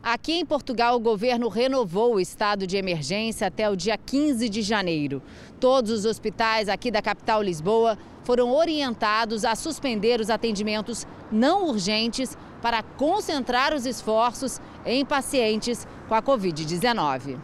Aqui 0.00 0.34
em 0.34 0.46
Portugal, 0.46 0.94
o 0.94 1.00
governo 1.00 1.48
renovou 1.48 2.14
o 2.14 2.20
estado 2.20 2.68
de 2.68 2.76
emergência 2.76 3.48
até 3.48 3.68
o 3.68 3.74
dia 3.74 3.98
15 3.98 4.48
de 4.48 4.62
janeiro. 4.62 5.20
Todos 5.58 5.90
os 5.90 6.04
hospitais 6.04 6.68
aqui 6.68 6.92
da 6.92 7.02
capital 7.02 7.42
Lisboa 7.42 7.98
foram 8.26 8.52
orientados 8.52 9.44
a 9.44 9.54
suspender 9.54 10.20
os 10.20 10.30
atendimentos 10.30 11.06
não 11.30 11.68
urgentes 11.68 12.36
para 12.60 12.82
concentrar 12.82 13.72
os 13.72 13.86
esforços 13.86 14.60
em 14.84 15.04
pacientes 15.04 15.86
com 16.08 16.14
a 16.14 16.20
Covid-19. 16.20 17.38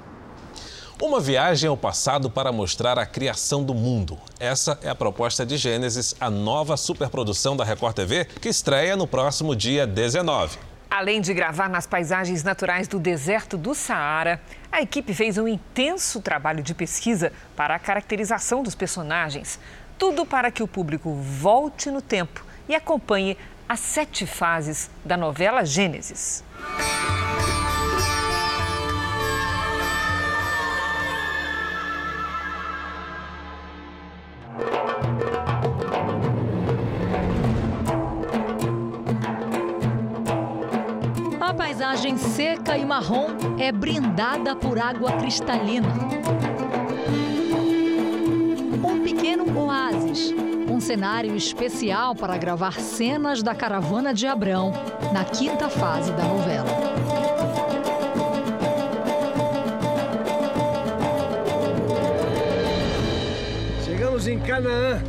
Uma 1.00 1.20
viagem 1.20 1.68
ao 1.68 1.76
passado 1.76 2.28
para 2.28 2.50
mostrar 2.50 2.98
a 2.98 3.06
criação 3.06 3.62
do 3.62 3.72
mundo. 3.72 4.18
Essa 4.40 4.76
é 4.82 4.88
a 4.88 4.94
proposta 4.94 5.46
de 5.46 5.56
Gênesis, 5.56 6.16
a 6.20 6.28
nova 6.28 6.76
superprodução 6.76 7.56
da 7.56 7.64
Record 7.64 7.94
TV, 7.94 8.24
que 8.24 8.48
estreia 8.48 8.96
no 8.96 9.06
próximo 9.06 9.54
dia 9.54 9.86
19. 9.86 10.58
Além 10.90 11.22
de 11.22 11.32
gravar 11.32 11.70
nas 11.70 11.86
paisagens 11.86 12.42
naturais 12.42 12.86
do 12.86 12.98
deserto 12.98 13.56
do 13.56 13.74
Saara, 13.74 14.38
a 14.70 14.82
equipe 14.82 15.14
fez 15.14 15.38
um 15.38 15.48
intenso 15.48 16.20
trabalho 16.20 16.62
de 16.62 16.74
pesquisa 16.74 17.32
para 17.56 17.74
a 17.74 17.78
caracterização 17.78 18.62
dos 18.62 18.74
personagens. 18.74 19.58
Tudo 19.98 20.26
para 20.26 20.50
que 20.50 20.62
o 20.62 20.68
público 20.68 21.12
volte 21.14 21.90
no 21.90 22.02
tempo 22.02 22.44
e 22.68 22.74
acompanhe 22.74 23.36
as 23.68 23.80
sete 23.80 24.26
fases 24.26 24.90
da 25.04 25.16
novela 25.16 25.64
Gênesis. 25.64 26.44
A 41.40 41.54
paisagem 41.54 42.16
seca 42.16 42.76
e 42.76 42.84
marrom 42.84 43.28
é 43.58 43.70
brindada 43.72 44.54
por 44.56 44.78
água 44.78 45.12
cristalina. 45.12 45.88
Cenário 50.92 51.34
especial 51.34 52.14
para 52.14 52.36
gravar 52.36 52.74
cenas 52.74 53.42
da 53.42 53.54
caravana 53.54 54.12
de 54.12 54.26
Abrão 54.26 54.74
na 55.10 55.24
quinta 55.24 55.66
fase 55.70 56.12
da 56.12 56.22
novela. 56.24 56.68
Chegamos 63.82 64.28
em 64.28 64.38
Canaã. 64.40 65.02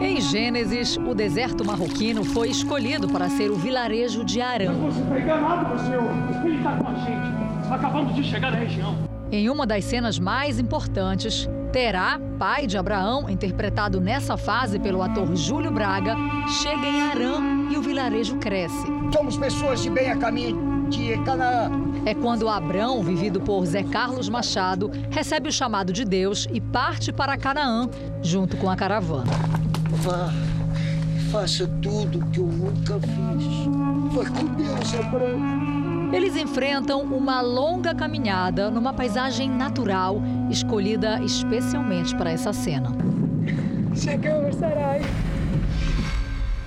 Em 0.00 0.20
Gênesis, 0.20 0.96
o 0.98 1.16
deserto 1.16 1.64
marroquino 1.64 2.22
foi 2.22 2.50
escolhido 2.50 3.08
para 3.08 3.28
ser 3.28 3.50
o 3.50 3.56
vilarejo 3.56 4.24
de 4.24 4.40
Arã. 4.40 4.72
Você 4.72 5.00
está 5.00 5.18
enganado, 5.18 5.68
meu 5.68 5.78
senhor. 5.80 6.44
Ele 6.44 6.58
está 6.58 6.76
com 6.76 6.88
a 6.90 6.94
gente. 6.94 7.74
Acabamos 7.74 8.14
de 8.14 8.22
chegar 8.22 8.52
na 8.52 8.58
região. 8.58 9.05
Em 9.30 9.50
uma 9.50 9.66
das 9.66 9.84
cenas 9.84 10.18
mais 10.18 10.58
importantes, 10.58 11.48
Terá, 11.72 12.18
pai 12.38 12.66
de 12.66 12.78
Abraão, 12.78 13.28
interpretado 13.28 14.00
nessa 14.00 14.36
fase 14.38 14.78
pelo 14.78 15.02
ator 15.02 15.36
Júlio 15.36 15.70
Braga, 15.70 16.16
chega 16.62 16.86
em 16.86 17.02
Arã 17.02 17.68
e 17.70 17.76
o 17.76 17.82
vilarejo 17.82 18.36
cresce. 18.38 18.86
Somos 19.12 19.36
pessoas 19.36 19.82
de 19.82 19.90
bem 19.90 20.10
a 20.10 20.16
caminho 20.16 20.88
de 20.88 21.18
Canaã. 21.24 21.70
É 22.06 22.14
quando 22.14 22.48
Abrão, 22.48 23.02
vivido 23.02 23.40
por 23.40 23.66
Zé 23.66 23.82
Carlos 23.82 24.28
Machado, 24.28 24.90
recebe 25.10 25.50
o 25.50 25.52
chamado 25.52 25.92
de 25.92 26.04
Deus 26.04 26.46
e 26.50 26.62
parte 26.62 27.12
para 27.12 27.36
Canaã, 27.36 27.90
junto 28.22 28.56
com 28.56 28.70
a 28.70 28.76
caravana. 28.76 29.30
Vá, 29.90 30.32
faça 31.30 31.66
tudo 31.82 32.24
que 32.30 32.38
eu 32.38 32.46
nunca 32.46 32.94
fiz. 33.00 34.14
Vai 34.14 34.26
com 34.26 34.46
Deus, 34.54 34.94
Abrão. 34.94 35.65
Eles 36.16 36.34
enfrentam 36.34 37.02
uma 37.02 37.42
longa 37.42 37.94
caminhada 37.94 38.70
numa 38.70 38.94
paisagem 38.94 39.50
natural, 39.50 40.16
escolhida 40.50 41.22
especialmente 41.22 42.16
para 42.16 42.30
essa 42.30 42.54
cena. 42.54 42.88
Chegamos, 43.94 44.56
Sarai. 44.56 45.02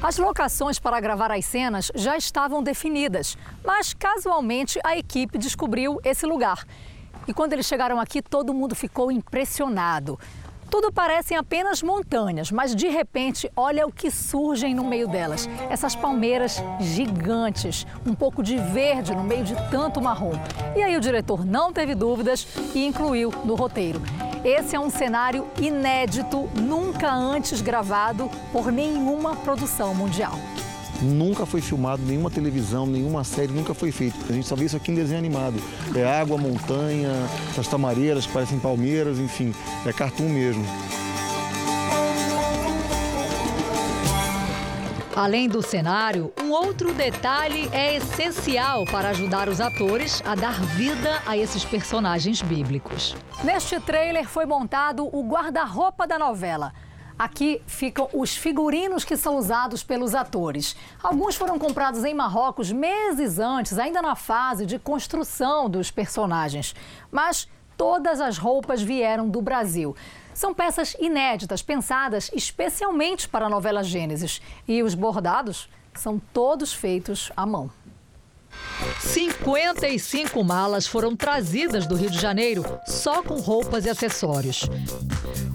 As 0.04 0.20
locações 0.20 0.78
para 0.78 1.00
gravar 1.00 1.32
as 1.32 1.48
cenas 1.48 1.92
já 1.96 2.16
estavam 2.16 2.62
definidas, 2.62 3.36
mas 3.66 3.92
casualmente 3.92 4.80
a 4.84 4.96
equipe 4.96 5.40
descobriu 5.40 6.00
esse 6.04 6.28
lugar. 6.28 6.64
E 7.28 7.34
quando 7.34 7.54
eles 7.54 7.66
chegaram 7.66 8.00
aqui, 8.00 8.22
todo 8.22 8.54
mundo 8.54 8.76
ficou 8.76 9.12
impressionado. 9.12 10.20
Tudo 10.70 10.92
parecem 10.92 11.36
apenas 11.36 11.82
montanhas, 11.82 12.52
mas 12.52 12.76
de 12.76 12.88
repente, 12.88 13.52
olha 13.56 13.88
o 13.88 13.92
que 13.92 14.12
surgem 14.12 14.76
no 14.76 14.84
meio 14.84 15.08
delas. 15.08 15.50
Essas 15.70 15.96
palmeiras 15.96 16.62
gigantes, 16.80 17.88
um 18.06 18.14
pouco 18.14 18.44
de 18.44 18.56
verde 18.56 19.16
no 19.16 19.24
meio 19.24 19.44
de 19.44 19.56
tanto 19.72 20.00
marrom. 20.00 20.34
E 20.76 20.84
aí 20.84 20.96
o 20.96 21.02
diretor 21.02 21.44
não 21.44 21.74
teve 21.74 21.96
dúvidas 21.96 22.48
e 22.76 22.86
incluiu 22.86 23.34
no 23.44 23.56
roteiro. 23.56 24.00
Esse 24.46 24.76
é 24.76 24.80
um 24.80 24.90
cenário 24.90 25.48
inédito, 25.60 26.48
nunca 26.56 27.12
antes 27.12 27.62
gravado 27.62 28.30
por 28.54 28.72
nenhuma 28.72 29.36
produção 29.38 29.94
mundial. 29.96 30.34
Nunca 31.02 31.46
foi 31.46 31.62
filmado, 31.62 32.02
nenhuma 32.04 32.30
televisão, 32.30 32.86
nenhuma 32.86 33.24
série, 33.24 33.54
nunca 33.54 33.74
foi 33.74 33.92
feito. 33.92 34.18
A 34.30 34.34
gente 34.34 34.48
só 34.48 34.56
vê 34.56 34.66
isso 34.66 34.76
aqui 34.76 34.92
em 34.92 34.96
desenho 34.96 35.20
animado. 35.20 35.56
É 35.96 36.04
água, 36.06 36.38
montanha, 36.38 37.12
essas 37.50 37.68
tamareiras 37.68 38.26
que 38.26 38.34
parecem 38.34 38.60
palmeiras, 38.60 39.18
enfim, 39.18 39.54
é 39.86 39.94
cartoon 39.94 40.30
mesmo. 40.30 40.66
Além 45.16 45.50
do 45.50 45.62
cenário, 45.62 46.32
um 46.42 46.52
outro 46.52 46.94
detalhe 46.94 47.70
é 47.74 47.98
essencial 47.98 48.86
para 48.86 49.10
ajudar 49.10 49.50
os 49.50 49.60
atores 49.60 50.22
a 50.26 50.34
dar 50.34 50.62
vida 50.62 51.22
a 51.26 51.36
esses 51.36 51.66
personagens 51.66 52.42
bíblicos. 52.42 53.18
Neste 53.44 53.82
trailer 53.82 54.30
foi 54.30 54.46
montado 54.46 55.10
o 55.14 55.22
guarda-roupa 55.28 56.08
da 56.08 56.18
novela. 56.18 56.72
Aqui 57.20 57.62
ficam 57.68 58.08
os 58.14 58.38
figurinos 58.38 59.04
que 59.04 59.18
são 59.18 59.36
usados 59.36 59.84
pelos 59.84 60.16
atores. 60.16 60.74
Alguns 61.04 61.36
foram 61.36 61.60
comprados 61.60 62.06
em 62.06 62.14
Marrocos 62.14 62.72
meses 62.72 63.40
antes, 63.40 63.78
ainda 63.78 64.02
na 64.02 64.16
fase 64.16 64.66
de 64.66 64.80
construção 64.80 65.70
dos 65.70 65.92
personagens. 65.92 66.74
Mas 67.12 67.46
todas 67.76 68.22
as 68.22 68.38
roupas 68.38 68.82
vieram 68.82 69.28
do 69.28 69.42
Brasil. 69.42 69.94
São 70.34 70.54
peças 70.54 70.96
inéditas, 70.98 71.62
pensadas 71.62 72.32
especialmente 72.34 73.28
para 73.28 73.48
a 73.48 73.50
novela 73.50 73.84
Gênesis. 73.84 74.42
E 74.66 74.82
os 74.82 74.96
bordados 74.96 75.70
são 75.96 76.22
todos 76.32 76.72
feitos 76.72 77.34
à 77.36 77.46
mão. 77.46 77.70
55 79.00 80.44
malas 80.44 80.88
foram 80.88 81.16
trazidas 81.16 81.86
do 81.86 81.96
Rio 81.96 82.10
de 82.10 82.20
Janeiro 82.20 82.64
só 82.86 83.22
com 83.24 83.40
roupas 83.40 83.86
e 83.86 83.90
acessórios. 83.90 84.70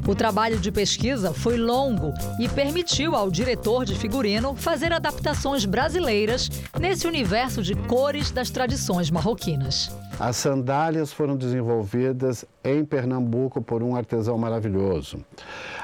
O 0.06 0.14
trabalho 0.14 0.58
de 0.58 0.70
pesquisa 0.70 1.32
foi 1.32 1.56
longo 1.56 2.12
e 2.38 2.46
permitiu 2.46 3.16
ao 3.16 3.30
diretor 3.30 3.86
de 3.86 3.94
figurino 3.94 4.54
fazer 4.54 4.92
adaptações 4.92 5.64
brasileiras 5.64 6.50
nesse 6.78 7.06
universo 7.06 7.62
de 7.62 7.74
cores 7.74 8.30
das 8.30 8.50
tradições 8.50 9.10
marroquinas. 9.10 9.90
As 10.20 10.36
sandálias 10.36 11.10
foram 11.10 11.36
desenvolvidas 11.36 12.44
em 12.62 12.84
Pernambuco 12.84 13.62
por 13.62 13.82
um 13.82 13.96
artesão 13.96 14.36
maravilhoso. 14.36 15.24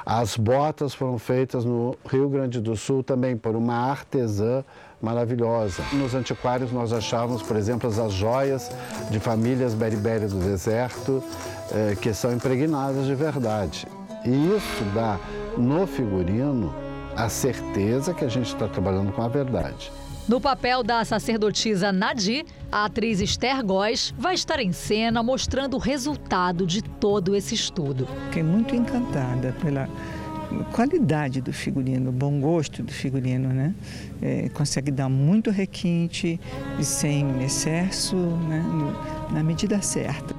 As 0.05 0.37
botas 0.37 0.93
foram 0.93 1.19
feitas 1.19 1.65
no 1.65 1.97
Rio 2.07 2.29
Grande 2.29 2.61
do 2.61 2.77
Sul 2.77 3.03
também 3.03 3.37
por 3.37 3.57
uma 3.57 3.75
artesã 3.75 4.63
maravilhosa. 5.01 5.83
Nos 5.93 6.15
antiquários 6.15 6.73
nós 6.73 6.93
achávamos, 6.93 7.43
por 7.43 7.57
exemplo, 7.57 7.89
as 7.89 8.13
joias 8.13 8.71
de 9.11 9.19
famílias 9.19 9.75
beriberi 9.75 10.27
do 10.27 10.39
deserto, 10.39 11.23
eh, 11.73 11.97
que 12.01 12.13
são 12.13 12.33
impregnadas 12.33 13.07
de 13.07 13.15
verdade. 13.15 13.87
E 14.25 14.31
isso 14.57 14.85
dá 14.95 15.19
no 15.57 15.87
figurino 15.87 16.75
a 17.17 17.29
certeza 17.29 18.15
que 18.15 18.25
a 18.25 18.29
gente 18.29 18.47
está 18.47 18.69
trabalhando 18.69 19.13
com 19.13 19.23
a 19.23 19.29
verdade. 19.29 19.91
No 20.29 20.41
papel 20.41 20.85
da 20.85 21.05
sacerdotisa 21.05 21.91
Nadi, 21.91 22.47
a 22.71 22.85
atriz 22.85 23.21
Esther 23.21 23.65
Góes 23.65 24.15
vai 24.17 24.35
estar 24.35 24.61
em 24.61 24.71
cena 24.71 25.23
mostrando 25.23 25.75
o 25.75 25.81
resultado 25.81 26.67
de 26.67 26.83
todo 26.83 27.35
esse 27.35 27.55
estudo. 27.55 28.07
Fiquei 28.27 28.43
muito 28.43 28.77
encantada 28.77 29.55
pela 29.61 29.89
qualidade 30.73 31.41
do 31.41 31.53
figurino, 31.53 32.11
bom 32.13 32.41
gosto 32.41 32.83
do 32.83 32.93
figurino, 32.93 33.49
né? 33.49 33.75
É, 34.23 34.49
consegue 34.51 34.91
dar 34.91 35.09
muito 35.09 35.51
requinte 35.51 36.39
e 36.79 36.85
sem 36.85 37.43
excesso, 37.43 38.17
né? 38.17 38.65
na 39.33 39.43
medida 39.43 39.81
certa. 39.81 40.35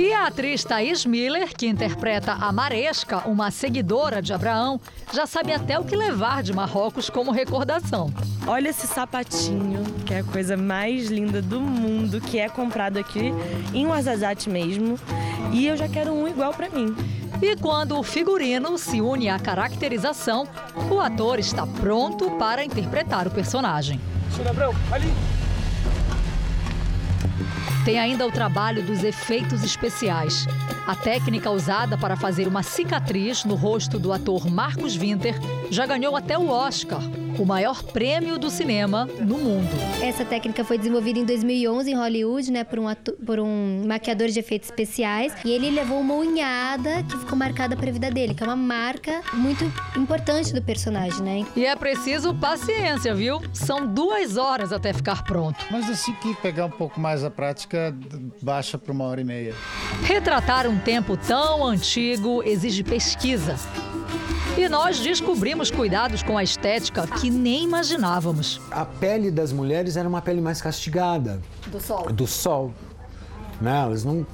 E 0.00 0.14
a 0.14 0.28
atriz 0.28 0.64
Thaís 0.64 1.04
Miller, 1.04 1.54
que 1.54 1.66
interpreta 1.66 2.32
a 2.32 2.50
Maresca, 2.50 3.18
uma 3.28 3.50
seguidora 3.50 4.22
de 4.22 4.32
Abraão, 4.32 4.80
já 5.12 5.26
sabe 5.26 5.52
até 5.52 5.78
o 5.78 5.84
que 5.84 5.94
levar 5.94 6.42
de 6.42 6.54
Marrocos 6.54 7.10
como 7.10 7.30
recordação. 7.30 8.10
Olha 8.46 8.70
esse 8.70 8.86
sapatinho, 8.86 9.84
que 10.06 10.14
é 10.14 10.20
a 10.20 10.24
coisa 10.24 10.56
mais 10.56 11.10
linda 11.10 11.42
do 11.42 11.60
mundo, 11.60 12.18
que 12.18 12.38
é 12.38 12.48
comprado 12.48 12.96
aqui 12.96 13.30
em 13.74 13.86
Ouarzazate 13.86 14.48
mesmo. 14.48 14.98
E 15.52 15.66
eu 15.66 15.76
já 15.76 15.86
quero 15.86 16.14
um 16.14 16.26
igual 16.26 16.54
para 16.54 16.70
mim. 16.70 16.96
E 17.42 17.54
quando 17.56 17.98
o 17.98 18.02
figurino 18.02 18.78
se 18.78 19.02
une 19.02 19.28
à 19.28 19.38
caracterização, 19.38 20.48
o 20.90 20.98
ator 20.98 21.38
está 21.38 21.66
pronto 21.66 22.30
para 22.38 22.64
interpretar 22.64 23.26
o 23.26 23.30
personagem. 23.30 24.00
Abrão, 24.48 24.74
ali! 24.90 25.39
Tem 27.84 27.98
ainda 27.98 28.26
o 28.26 28.30
trabalho 28.30 28.82
dos 28.82 29.02
efeitos 29.02 29.64
especiais. 29.64 30.46
A 30.86 30.94
técnica 30.94 31.50
usada 31.50 31.96
para 31.96 32.14
fazer 32.14 32.46
uma 32.46 32.62
cicatriz 32.62 33.44
no 33.44 33.54
rosto 33.54 33.98
do 33.98 34.12
ator 34.12 34.50
Marcos 34.50 34.94
Winter 34.94 35.34
já 35.70 35.86
ganhou 35.86 36.14
até 36.14 36.38
o 36.38 36.48
Oscar, 36.50 37.00
o 37.40 37.46
maior 37.46 37.82
prêmio 37.82 38.38
do 38.38 38.50
cinema 38.50 39.06
no 39.18 39.38
mundo. 39.38 39.70
Essa 40.02 40.24
técnica 40.24 40.62
foi 40.62 40.76
desenvolvida 40.76 41.18
em 41.18 41.24
2011 41.24 41.90
em 41.90 41.94
Hollywood, 41.94 42.52
né, 42.52 42.64
por 42.64 42.78
um, 42.78 42.86
ator, 42.86 43.14
por 43.24 43.40
um 43.40 43.84
maquiador 43.86 44.28
de 44.28 44.38
efeitos 44.38 44.68
especiais, 44.68 45.32
e 45.42 45.50
ele 45.50 45.70
levou 45.70 46.00
uma 46.00 46.14
unhada 46.14 47.02
que 47.02 47.16
ficou 47.16 47.38
marcada 47.38 47.74
para 47.76 47.88
a 47.88 47.92
vida 47.92 48.10
dele, 48.10 48.34
que 48.34 48.42
é 48.42 48.46
uma 48.46 48.56
marca 48.56 49.22
muito 49.32 49.64
importante 49.96 50.52
do 50.52 50.60
personagem, 50.60 51.22
né? 51.22 51.46
E 51.56 51.64
é 51.64 51.74
preciso 51.74 52.34
paciência, 52.34 53.14
viu? 53.14 53.40
São 53.54 53.86
duas 53.86 54.36
horas 54.36 54.70
até 54.70 54.92
ficar 54.92 55.24
pronto. 55.24 55.64
Mas 55.70 55.88
assim 55.88 56.12
que 56.14 56.34
pegar 56.36 56.66
um 56.66 56.70
pouco 56.70 57.00
mais 57.00 57.24
a 57.24 57.30
prática, 57.30 57.96
baixa 58.42 58.76
para 58.76 58.92
uma 58.92 59.04
hora 59.04 59.20
e 59.20 59.24
meia. 59.24 59.54
Retratar 60.04 60.66
um 60.66 60.78
tempo 60.78 61.16
tão 61.16 61.64
antigo 61.64 62.42
exige 62.44 62.82
pesquisa. 62.82 63.56
E 64.60 64.68
nós 64.68 65.00
descobrimos 65.00 65.70
cuidados 65.70 66.22
com 66.22 66.36
a 66.36 66.42
estética 66.42 67.06
que 67.06 67.30
nem 67.30 67.64
imaginávamos. 67.64 68.60
A 68.70 68.84
pele 68.84 69.30
das 69.30 69.54
mulheres 69.54 69.96
era 69.96 70.06
uma 70.06 70.20
pele 70.20 70.38
mais 70.42 70.60
castigada. 70.60 71.40
Do 71.68 71.80
sol. 71.80 72.12
Do 72.12 72.26
sol. 72.26 72.74
Né? 73.58 73.80
Elas 73.80 74.04
não, 74.04 74.26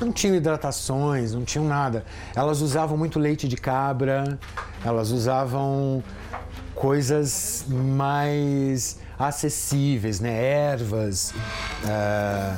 não 0.00 0.12
tinham 0.12 0.36
hidratações, 0.36 1.34
não 1.34 1.44
tinham 1.44 1.66
nada. 1.66 2.04
Elas 2.34 2.60
usavam 2.60 2.96
muito 2.96 3.18
leite 3.18 3.48
de 3.48 3.56
cabra, 3.56 4.38
elas 4.84 5.10
usavam 5.10 6.02
coisas 6.74 7.64
mais 7.68 8.98
acessíveis, 9.18 10.20
né? 10.20 10.44
Ervas, 10.70 11.32
uh, 11.32 11.88
é, 11.88 12.56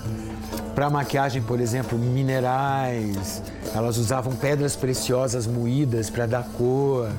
para 0.74 0.91
maquiagem, 0.91 1.41
por 1.41 1.59
exemplo, 1.59 1.99
minerais. 1.99 3.43
Elas 3.74 3.97
usavam 3.97 4.36
pedras 4.36 4.76
preciosas 4.76 5.47
moídas 5.47 6.11
para 6.11 6.26
dar 6.26 6.45
cor. 6.59 7.11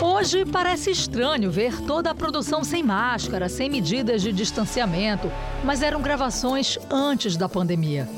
Hoje 0.00 0.46
parece 0.46 0.90
estranho 0.90 1.50
ver 1.50 1.80
toda 1.82 2.10
a 2.10 2.14
produção 2.14 2.64
sem 2.64 2.82
máscara, 2.82 3.48
sem 3.48 3.68
medidas 3.68 4.22
de 4.22 4.32
distanciamento, 4.32 5.30
mas 5.64 5.82
eram 5.82 6.00
gravações 6.00 6.78
antes 6.90 7.36
da 7.36 7.48
pandemia. 7.48 8.08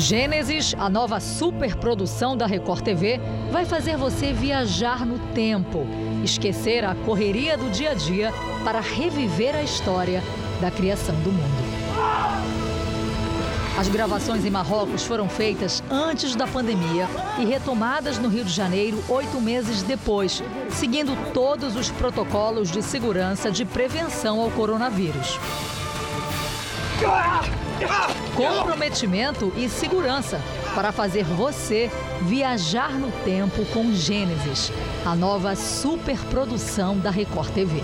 Gênesis, 0.00 0.74
a 0.78 0.88
nova 0.88 1.20
superprodução 1.20 2.34
da 2.34 2.46
Record 2.46 2.82
TV, 2.82 3.20
vai 3.52 3.66
fazer 3.66 3.98
você 3.98 4.32
viajar 4.32 5.04
no 5.04 5.18
tempo, 5.34 5.86
esquecer 6.24 6.86
a 6.86 6.94
correria 6.94 7.56
do 7.58 7.70
dia 7.70 7.90
a 7.90 7.94
dia 7.94 8.32
para 8.64 8.80
reviver 8.80 9.54
a 9.54 9.62
história 9.62 10.22
da 10.58 10.70
criação 10.70 11.14
do 11.16 11.30
mundo. 11.30 11.70
As 13.78 13.88
gravações 13.88 14.44
em 14.44 14.50
Marrocos 14.50 15.04
foram 15.04 15.28
feitas 15.28 15.82
antes 15.90 16.34
da 16.34 16.46
pandemia 16.46 17.06
e 17.38 17.44
retomadas 17.44 18.18
no 18.18 18.28
Rio 18.28 18.44
de 18.44 18.52
Janeiro 18.52 19.02
oito 19.06 19.38
meses 19.38 19.82
depois, 19.82 20.42
seguindo 20.70 21.14
todos 21.34 21.76
os 21.76 21.90
protocolos 21.90 22.70
de 22.70 22.82
segurança 22.82 23.50
de 23.50 23.66
prevenção 23.66 24.40
ao 24.40 24.50
coronavírus. 24.50 25.38
Comprometimento 28.34 29.52
e 29.56 29.68
segurança 29.68 30.40
para 30.74 30.92
fazer 30.92 31.24
você 31.24 31.90
viajar 32.22 32.92
no 32.92 33.10
tempo 33.24 33.64
com 33.66 33.92
Gênesis, 33.92 34.72
a 35.04 35.14
nova 35.14 35.54
superprodução 35.56 36.98
da 36.98 37.10
Record 37.10 37.50
TV. 37.52 37.82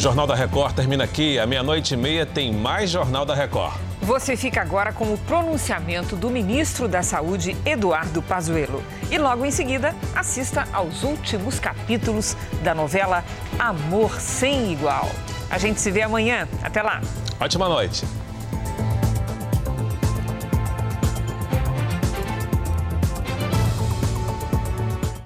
O 0.00 0.02
Jornal 0.02 0.26
da 0.26 0.34
Record 0.34 0.74
termina 0.74 1.04
aqui. 1.04 1.38
À 1.38 1.46
meia-noite 1.46 1.92
e 1.92 1.96
meia 1.98 2.24
tem 2.24 2.50
mais 2.50 2.88
Jornal 2.88 3.26
da 3.26 3.34
Record. 3.34 3.74
Você 4.00 4.34
fica 4.34 4.62
agora 4.62 4.94
com 4.94 5.12
o 5.12 5.18
pronunciamento 5.18 6.16
do 6.16 6.30
ministro 6.30 6.88
da 6.88 7.02
Saúde, 7.02 7.54
Eduardo 7.66 8.22
Pazuello. 8.22 8.82
E 9.10 9.18
logo 9.18 9.44
em 9.44 9.50
seguida, 9.50 9.94
assista 10.14 10.66
aos 10.72 11.02
últimos 11.02 11.60
capítulos 11.60 12.34
da 12.64 12.74
novela 12.74 13.22
Amor 13.58 14.18
Sem 14.18 14.72
Igual. 14.72 15.06
A 15.50 15.58
gente 15.58 15.78
se 15.78 15.90
vê 15.90 16.00
amanhã. 16.00 16.48
Até 16.62 16.80
lá. 16.80 17.02
Ótima 17.38 17.68
noite. 17.68 18.06